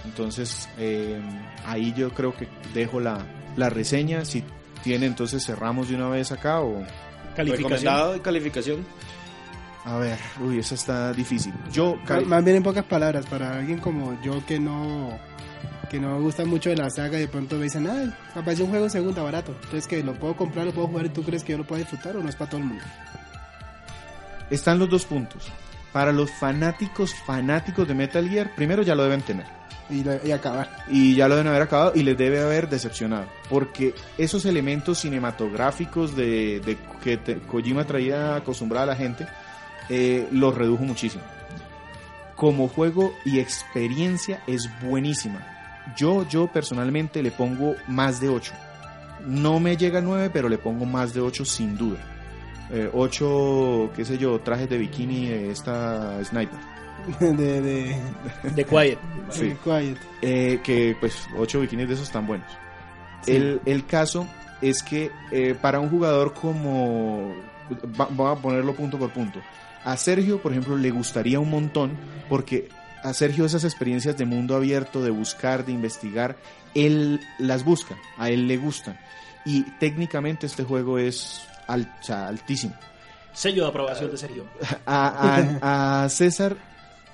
Entonces, 0.04 0.68
eh, 0.78 1.20
ahí 1.66 1.92
yo 1.96 2.10
creo 2.10 2.34
que 2.34 2.48
dejo 2.74 3.00
la, 3.00 3.24
la 3.56 3.70
reseña. 3.70 4.24
Si 4.24 4.42
tiene, 4.82 5.06
entonces 5.06 5.44
cerramos 5.44 5.88
de 5.88 5.96
una 5.96 6.08
vez 6.08 6.32
acá 6.32 6.60
o... 6.60 6.84
Calificación. 7.36 7.70
recomendado 7.70 8.16
y 8.16 8.20
calificación. 8.20 8.84
A 9.84 9.96
ver, 9.96 10.18
uy, 10.40 10.58
esa 10.58 10.74
está 10.74 11.12
difícil. 11.12 11.52
Yo, 11.72 11.96
Más 12.26 12.44
bien 12.44 12.58
en 12.58 12.62
pocas 12.62 12.84
palabras, 12.84 13.26
para 13.26 13.58
alguien 13.58 13.78
como 13.78 14.20
yo 14.22 14.44
que 14.46 14.60
no 14.60 15.18
que 15.92 16.00
no 16.00 16.20
gusta 16.20 16.44
mucho 16.44 16.70
de 16.70 16.76
la 16.76 16.90
saga 16.90 17.18
y 17.18 17.20
de 17.20 17.28
pronto 17.28 17.54
me 17.56 17.64
dicen, 17.64 17.86
ah, 17.86 18.12
aparece 18.34 18.64
un 18.64 18.70
juego 18.70 18.88
segunda 18.88 19.22
barato, 19.22 19.52
entonces 19.62 19.86
que 19.86 20.02
lo 20.02 20.14
puedo 20.14 20.34
comprar, 20.34 20.66
lo 20.66 20.72
puedo 20.72 20.88
jugar 20.88 21.06
y 21.06 21.10
tú 21.10 21.22
crees 21.22 21.44
que 21.44 21.52
yo 21.52 21.58
lo 21.58 21.64
puedo 21.64 21.78
disfrutar 21.80 22.16
o 22.16 22.22
no 22.22 22.28
es 22.28 22.34
para 22.34 22.50
todo 22.50 22.60
el 22.60 22.66
mundo. 22.66 22.82
están 24.50 24.78
los 24.78 24.88
dos 24.90 25.04
puntos. 25.04 25.48
Para 25.92 26.10
los 26.12 26.30
fanáticos, 26.30 27.14
fanáticos 27.14 27.86
de 27.86 27.94
Metal 27.94 28.26
Gear, 28.28 28.54
primero 28.54 28.82
ya 28.82 28.94
lo 28.94 29.02
deben 29.04 29.20
tener. 29.22 29.44
Y, 29.90 30.02
lo- 30.02 30.24
y 30.26 30.32
acabar. 30.32 30.84
y 30.88 31.14
ya 31.14 31.28
lo 31.28 31.34
deben 31.36 31.48
haber 31.48 31.62
acabado 31.62 31.92
y 31.94 32.02
les 32.02 32.16
debe 32.16 32.40
haber 32.40 32.70
decepcionado 32.70 33.26
porque 33.50 33.94
esos 34.16 34.46
elementos 34.46 35.00
cinematográficos 35.00 36.16
de, 36.16 36.60
de 36.60 36.78
que 37.02 37.18
te- 37.18 37.38
Kojima 37.40 37.84
traía 37.84 38.36
acostumbrada 38.36 38.84
a 38.84 38.86
la 38.86 38.96
gente 38.96 39.26
eh, 39.90 40.28
los 40.32 40.54
redujo 40.54 40.84
muchísimo 40.84 41.22
como 42.36 42.68
juego 42.68 43.12
y 43.26 43.38
experiencia 43.40 44.40
es 44.46 44.70
buenísima 44.80 45.51
yo 45.96 46.26
yo 46.28 46.46
personalmente 46.48 47.22
le 47.22 47.30
pongo 47.30 47.74
más 47.88 48.20
de 48.20 48.28
8 48.28 48.52
no 49.26 49.60
me 49.60 49.76
llega 49.76 49.98
a 50.00 50.02
9 50.02 50.30
pero 50.32 50.48
le 50.48 50.58
pongo 50.58 50.84
más 50.86 51.12
de 51.14 51.20
8 51.20 51.44
sin 51.44 51.76
duda 51.76 51.98
8 52.92 53.90
qué 53.94 54.04
sé 54.04 54.18
yo 54.18 54.40
trajes 54.40 54.68
de 54.68 54.78
bikini 54.78 55.26
de 55.28 55.50
esta 55.50 56.22
sniper 56.24 56.58
de, 57.20 57.60
de, 57.60 57.96
De 58.54 58.64
Quiet. 58.64 58.98
Sí. 59.30 59.48
de 59.48 59.56
Quiet. 59.56 59.96
eh, 60.22 60.60
que 60.62 60.96
pues 61.00 61.26
ocho 61.36 61.60
bikinis 61.60 61.88
de 61.88 61.94
esos 61.94 62.06
están 62.06 62.28
buenos. 62.28 62.46
El, 63.26 63.60
el 63.66 63.86
caso 63.86 64.28
es 64.60 64.84
que 64.84 65.10
eh, 65.32 65.56
para 65.60 65.80
un 65.80 65.88
jugador 65.90 66.32
como... 66.32 67.34
va- 68.00 68.06
Voy 68.08 68.30
a 68.30 68.36
ponerlo 68.36 68.74
punto 68.76 68.98
por 69.00 69.10
punto. 69.10 69.40
A 69.84 69.96
Sergio, 69.96 70.40
por 70.40 70.52
ejemplo, 70.52 70.76
le 70.76 70.92
gustaría 70.92 71.40
un 71.40 71.50
montón 71.50 71.90
porque 72.28 72.68
a 73.02 73.12
Sergio 73.14 73.44
esas 73.44 73.64
experiencias 73.64 74.16
de 74.16 74.24
mundo 74.24 74.54
abierto, 74.56 75.02
de 75.02 75.10
buscar, 75.10 75.64
de 75.66 75.72
investigar, 75.72 76.36
él 76.74 77.20
las 77.38 77.64
busca, 77.64 77.96
a 78.18 78.30
él 78.30 78.46
le 78.48 78.56
gustan. 78.56 78.98
Y 79.44 79.62
técnicamente 79.78 80.46
este 80.46 80.64
juego 80.64 80.98
es 80.98 81.42
al- 81.66 81.92
o 82.00 82.04
sea, 82.04 82.28
altísimo. 82.28 82.74
Sello 83.32 83.62
de 83.64 83.68
aprobación 83.70 84.10
de 84.10 84.16
Sergio. 84.16 84.44
A, 84.86 85.60
a- 85.62 86.04
a 86.04 86.08
César, 86.08 86.56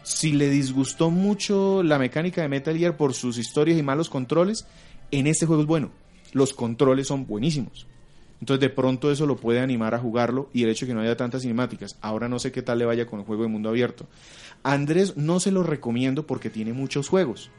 si 0.02 0.32
le 0.32 0.48
disgustó 0.50 1.10
mucho 1.10 1.82
la 1.82 1.98
mecánica 1.98 2.42
de 2.42 2.48
Metal 2.48 2.76
Gear 2.76 2.96
por 2.96 3.14
sus 3.14 3.38
historias 3.38 3.78
y 3.78 3.82
malos 3.82 4.10
controles, 4.10 4.66
en 5.10 5.26
este 5.26 5.46
juego 5.46 5.62
es 5.62 5.68
bueno. 5.68 5.90
Los 6.32 6.52
controles 6.52 7.06
son 7.06 7.26
buenísimos. 7.26 7.86
Entonces 8.40 8.60
de 8.60 8.70
pronto 8.70 9.10
eso 9.10 9.26
lo 9.26 9.36
puede 9.36 9.60
animar 9.60 9.94
a 9.94 9.98
jugarlo 9.98 10.48
y 10.52 10.62
el 10.62 10.70
hecho 10.70 10.86
de 10.86 10.90
que 10.90 10.94
no 10.94 11.00
haya 11.00 11.16
tantas 11.16 11.42
cinemáticas. 11.42 11.96
Ahora 12.00 12.28
no 12.28 12.38
sé 12.38 12.52
qué 12.52 12.62
tal 12.62 12.78
le 12.78 12.84
vaya 12.84 13.06
con 13.06 13.18
el 13.20 13.26
juego 13.26 13.42
de 13.42 13.48
mundo 13.48 13.68
abierto. 13.68 14.06
Andrés 14.62 15.16
no 15.16 15.40
se 15.40 15.50
lo 15.50 15.62
recomiendo 15.62 16.26
porque 16.26 16.50
tiene 16.50 16.72
muchos 16.72 17.08
juegos. 17.08 17.50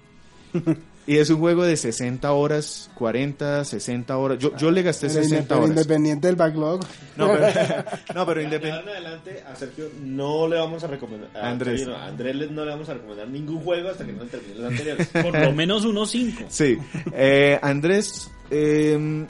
y 1.07 1.17
es 1.17 1.29
un 1.29 1.39
juego 1.39 1.63
de 1.63 1.75
60 1.77 2.31
horas, 2.31 2.89
40, 2.95 3.65
60 3.65 4.17
horas. 4.17 4.39
Yo, 4.39 4.55
yo 4.57 4.71
le 4.71 4.81
gasté 4.81 5.07
Pero 5.07 5.21
60 5.23 5.47
pero 5.47 5.59
horas. 5.61 5.69
independiente 5.71 6.27
del 6.27 6.35
backlog. 6.37 6.81
No, 7.17 7.27
pero, 7.31 7.45
no, 8.15 8.25
pero 8.25 8.39
De 8.39 8.43
independiente. 8.45 8.89
adelante 8.91 9.43
a 9.51 9.55
Sergio 9.55 9.89
no 10.01 10.47
le 10.47 10.57
vamos 10.57 10.83
a 10.83 10.87
recomendar. 10.87 11.29
a 11.35 11.49
Andrés. 11.49 11.81
Sergio 11.81 11.95
no, 11.97 12.01
a 12.03 12.07
Andrés 12.07 12.51
no 12.51 12.63
le 12.65 12.71
vamos 12.71 12.89
a 12.89 12.93
recomendar 12.93 13.27
ningún 13.27 13.59
juego 13.61 13.89
hasta 13.89 14.05
que 14.05 14.13
no 14.13 14.23
termine 14.23 14.55
los 14.55 14.71
anteriores. 14.71 15.07
Por 15.13 15.37
lo 15.39 15.51
menos 15.51 15.83
unos 15.85 16.09
cinco. 16.11 16.43
Sí. 16.47 16.77
Eh, 17.13 17.59
Andrés, 17.61 18.31
eh, 18.49 19.25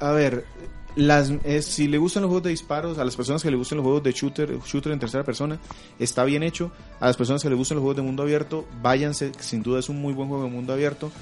a 0.00 0.10
ver, 0.12 0.44
las, 0.96 1.30
si 1.60 1.88
le 1.88 1.98
gustan 1.98 2.22
los 2.22 2.30
juegos 2.30 2.44
de 2.44 2.50
disparos, 2.50 2.98
a 2.98 3.04
las 3.04 3.14
personas 3.14 3.42
que 3.42 3.50
le 3.50 3.56
gustan 3.56 3.76
los 3.76 3.84
juegos 3.84 4.02
de 4.02 4.12
shooter, 4.12 4.58
shooter 4.60 4.92
en 4.92 4.98
tercera 4.98 5.22
persona, 5.24 5.60
está 5.98 6.24
bien 6.24 6.42
hecho. 6.42 6.72
A 6.98 7.06
las 7.06 7.16
personas 7.16 7.42
que 7.42 7.50
le 7.50 7.54
gustan 7.54 7.76
los 7.76 7.82
juegos 7.82 7.96
de 7.96 8.02
mundo 8.02 8.22
abierto, 8.22 8.66
váyanse, 8.82 9.32
sin 9.38 9.62
duda 9.62 9.78
es 9.78 9.88
un 9.88 10.00
muy 10.00 10.14
buen 10.14 10.28
juego 10.28 10.44
de 10.44 10.50
mundo 10.50 10.72
abierto. 10.72 11.12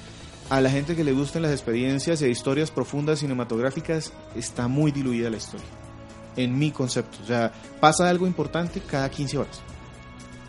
A 0.49 0.61
la 0.61 0.69
gente 0.69 0.95
que 0.95 1.03
le 1.03 1.11
gusten 1.11 1.41
las 1.41 1.51
experiencias 1.51 2.21
e 2.21 2.29
historias 2.29 2.71
profundas 2.71 3.19
cinematográficas, 3.19 4.13
está 4.35 4.67
muy 4.67 4.91
diluida 4.91 5.29
la 5.29 5.37
historia. 5.37 5.67
En 6.37 6.57
mi 6.57 6.71
concepto. 6.71 7.17
O 7.23 7.25
sea, 7.25 7.51
pasa 7.79 8.09
algo 8.09 8.27
importante 8.27 8.81
cada 8.81 9.09
15 9.09 9.37
horas. 9.37 9.61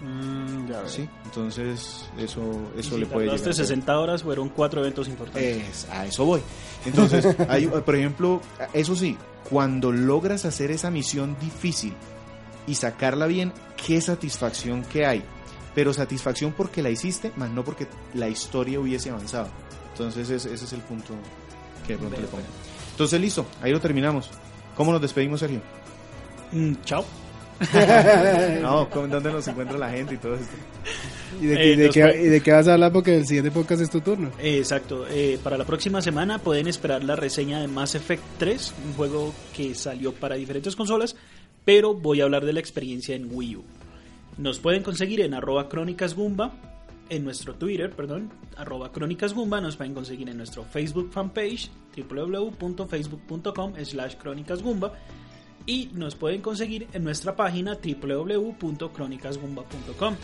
Mm, 0.01 0.69
ya. 0.69 0.87
¿sí? 0.89 1.09
Entonces, 1.25 2.07
eso, 2.19 2.43
eso 2.77 2.95
Si 2.95 3.01
le 3.01 3.07
puede 3.07 3.27
llegar. 3.27 3.39
tardaste 3.39 3.51
a 3.51 3.53
ser. 3.53 3.67
60 3.67 3.99
horas, 3.99 4.23
fueron 4.23 4.49
cuatro 4.51 4.81
eventos 4.81 5.09
importantes. 5.09 5.85
Es- 5.85 5.91
a 5.91 6.05
eso 6.07 6.25
voy. 6.25 6.41
Entonces, 6.85 7.27
hay, 7.49 7.67
por 7.67 7.95
ejemplo, 7.97 8.41
eso 8.73 8.95
sí, 8.95 9.17
cuando 9.49 9.93
logras 9.93 10.45
hacer 10.45 10.71
esa 10.71 10.91
misión 10.91 11.37
difícil 11.41 11.95
y 12.67 12.75
sacarla 12.75 13.27
bien, 13.27 13.53
qué 13.87 14.01
satisfacción 14.01 14.83
que 14.85 15.07
hay. 15.07 15.23
Pero 15.75 15.93
satisfacción 15.93 16.53
porque 16.57 16.83
la 16.83 16.91
hiciste, 16.91 17.33
más 17.37 17.51
no 17.51 17.65
porque 17.65 17.87
la 18.15 18.29
historia 18.29 18.81
hubiese 18.81 19.11
avanzado. 19.11 19.49
Entonces, 19.93 20.29
ese, 20.31 20.53
ese 20.53 20.65
es 20.65 20.73
el 20.73 20.81
punto 20.81 21.15
que 21.87 21.93
de 21.95 21.99
pronto 21.99 22.21
le 22.21 22.27
pongo. 22.27 22.45
Entonces, 22.93 23.21
listo, 23.21 23.47
ahí 23.63 23.73
lo 23.73 23.81
terminamos. 23.81 24.31
¿Cómo 24.75 24.93
nos 24.93 25.01
despedimos, 25.01 25.41
Sergio? 25.41 25.61
Mm, 26.53 26.75
chao. 26.85 27.05
No, 28.63 28.89
¿cómo- 28.91 29.07
¿dónde 29.09 29.33
nos 29.33 29.47
encuentra 29.49 29.79
la 29.79 29.91
gente 29.91 30.15
y 30.15 30.19
todo 30.19 30.35
esto? 30.35 30.55
¿Y 31.41 31.47
de, 31.47 31.55
Eh, 31.55 31.57
qué- 31.59 31.73
y 31.73 31.77
de 31.77 31.91
qué, 31.91 32.01
puede- 32.03 32.23
y 32.23 32.29
de 32.29 32.41
qué 32.41 32.53
vas 32.53 32.69
a 32.69 32.75
hablar? 32.75 32.93
Porque 32.93 33.17
el 33.17 33.27
siguiente 33.27 33.51
podcast 33.51 33.83
es 33.83 33.91
tu 33.91 34.01
turno. 34.01 34.31
Eh, 34.39 34.59
Exacto. 34.59 35.07
Eh, 35.09 35.39
para 35.43 35.57
la 35.59 35.65
próxima 35.65 36.01
semana 36.03 36.39
pueden 36.39 36.67
esperar 36.67 37.03
la 37.05 37.17
reseña 37.17 37.61
de 37.61 37.69
Mass 37.69 37.95
Effect 37.95 38.23
3, 38.39 38.75
un 38.87 38.95
juego 38.95 39.35
que 39.55 39.75
salió 39.75 40.13
para 40.13 40.37
diferentes 40.37 40.77
consolas, 40.77 41.17
pero 41.65 41.95
voy 41.95 42.21
a 42.21 42.25
hablar 42.25 42.45
de 42.45 42.53
la 42.53 42.61
experiencia 42.61 43.15
en 43.17 43.29
Wii 43.31 43.57
U. 43.57 43.65
Nos 44.39 44.59
pueden 44.59 44.83
conseguir 44.83 45.21
en 45.23 45.35
arroba 45.35 45.69
crónicasgumba, 45.69 46.53
en 47.09 47.25
nuestro 47.25 47.55
Twitter, 47.55 47.91
perdón, 47.91 48.31
arroba 48.57 48.91
crónicasgumba, 48.93 49.61
nos 49.61 49.77
pueden 49.77 49.95
conseguir 49.95 50.29
en 50.29 50.37
nuestro 50.37 50.65
Facebook 50.65 51.11
fanpage, 51.13 51.71
www.facebook.com 51.97 53.75
slash 53.85 54.15
crónicasgumba, 54.17 54.93
y 55.67 55.91
nos 55.93 56.15
pueden 56.15 56.41
conseguir 56.41 56.87
en 56.93 57.05
nuestra 57.05 57.37
página 57.37 57.77
www.crónicasgumba.com. 57.77 60.15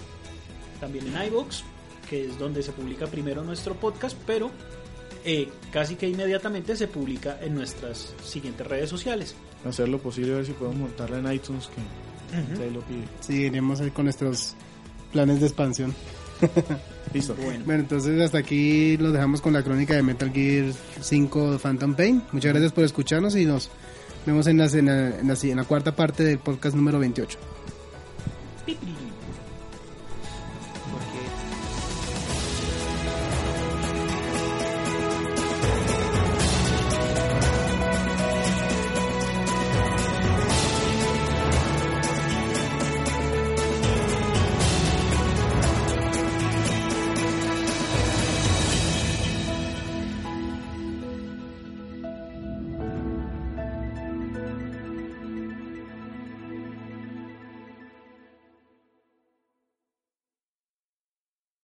También 0.80 1.06
en 1.08 1.26
iVoox, 1.26 1.62
que 2.08 2.24
es 2.26 2.38
donde 2.38 2.62
se 2.62 2.72
publica 2.72 3.06
primero 3.06 3.44
nuestro 3.44 3.74
podcast, 3.74 4.16
pero 4.26 4.50
eh, 5.24 5.48
casi 5.72 5.96
que 5.96 6.08
inmediatamente 6.08 6.76
se 6.76 6.88
publica 6.88 7.38
en 7.40 7.54
nuestras 7.54 8.14
siguientes 8.24 8.66
redes 8.66 8.90
sociales. 8.90 9.34
Hacer 9.64 9.88
lo 9.88 9.98
posible 9.98 10.32
a 10.32 10.36
ver 10.36 10.46
si 10.46 10.52
podemos 10.52 10.80
montarla 10.80 11.18
en 11.18 11.32
iTunes, 11.32 11.68
que 11.68 11.80
ahí 12.62 12.70
lo 12.70 12.80
pide. 12.80 13.04
Sí, 13.20 13.42
iremos 13.42 13.80
ahí 13.80 13.90
con 13.90 14.06
nuestros 14.06 14.54
planes 15.12 15.40
de 15.40 15.46
expansión. 15.46 15.94
Listo. 17.12 17.34
Bueno, 17.34 17.64
Bueno, 17.64 17.82
entonces 17.82 18.20
hasta 18.20 18.38
aquí 18.38 18.96
los 18.96 19.12
dejamos 19.12 19.40
con 19.40 19.52
la 19.52 19.62
crónica 19.62 19.94
de 19.94 20.02
Metal 20.02 20.32
Gear 20.32 20.72
5 21.00 21.58
Phantom 21.58 21.94
Pain. 21.94 22.22
Muchas 22.32 22.52
gracias 22.52 22.72
por 22.72 22.84
escucharnos 22.84 23.36
y 23.36 23.44
nos 23.44 23.70
vemos 24.26 24.46
en 24.46 24.58
la, 24.58 24.66
en 24.66 24.86
la, 24.86 25.08
en 25.20 25.28
la- 25.28 25.34
en 25.42 25.56
la 25.56 25.64
cuarta 25.64 25.94
parte 25.94 26.22
del 26.24 26.38
podcast 26.38 26.76
número 26.76 26.98
28. 26.98 27.38
pipiriri. 28.66 29.01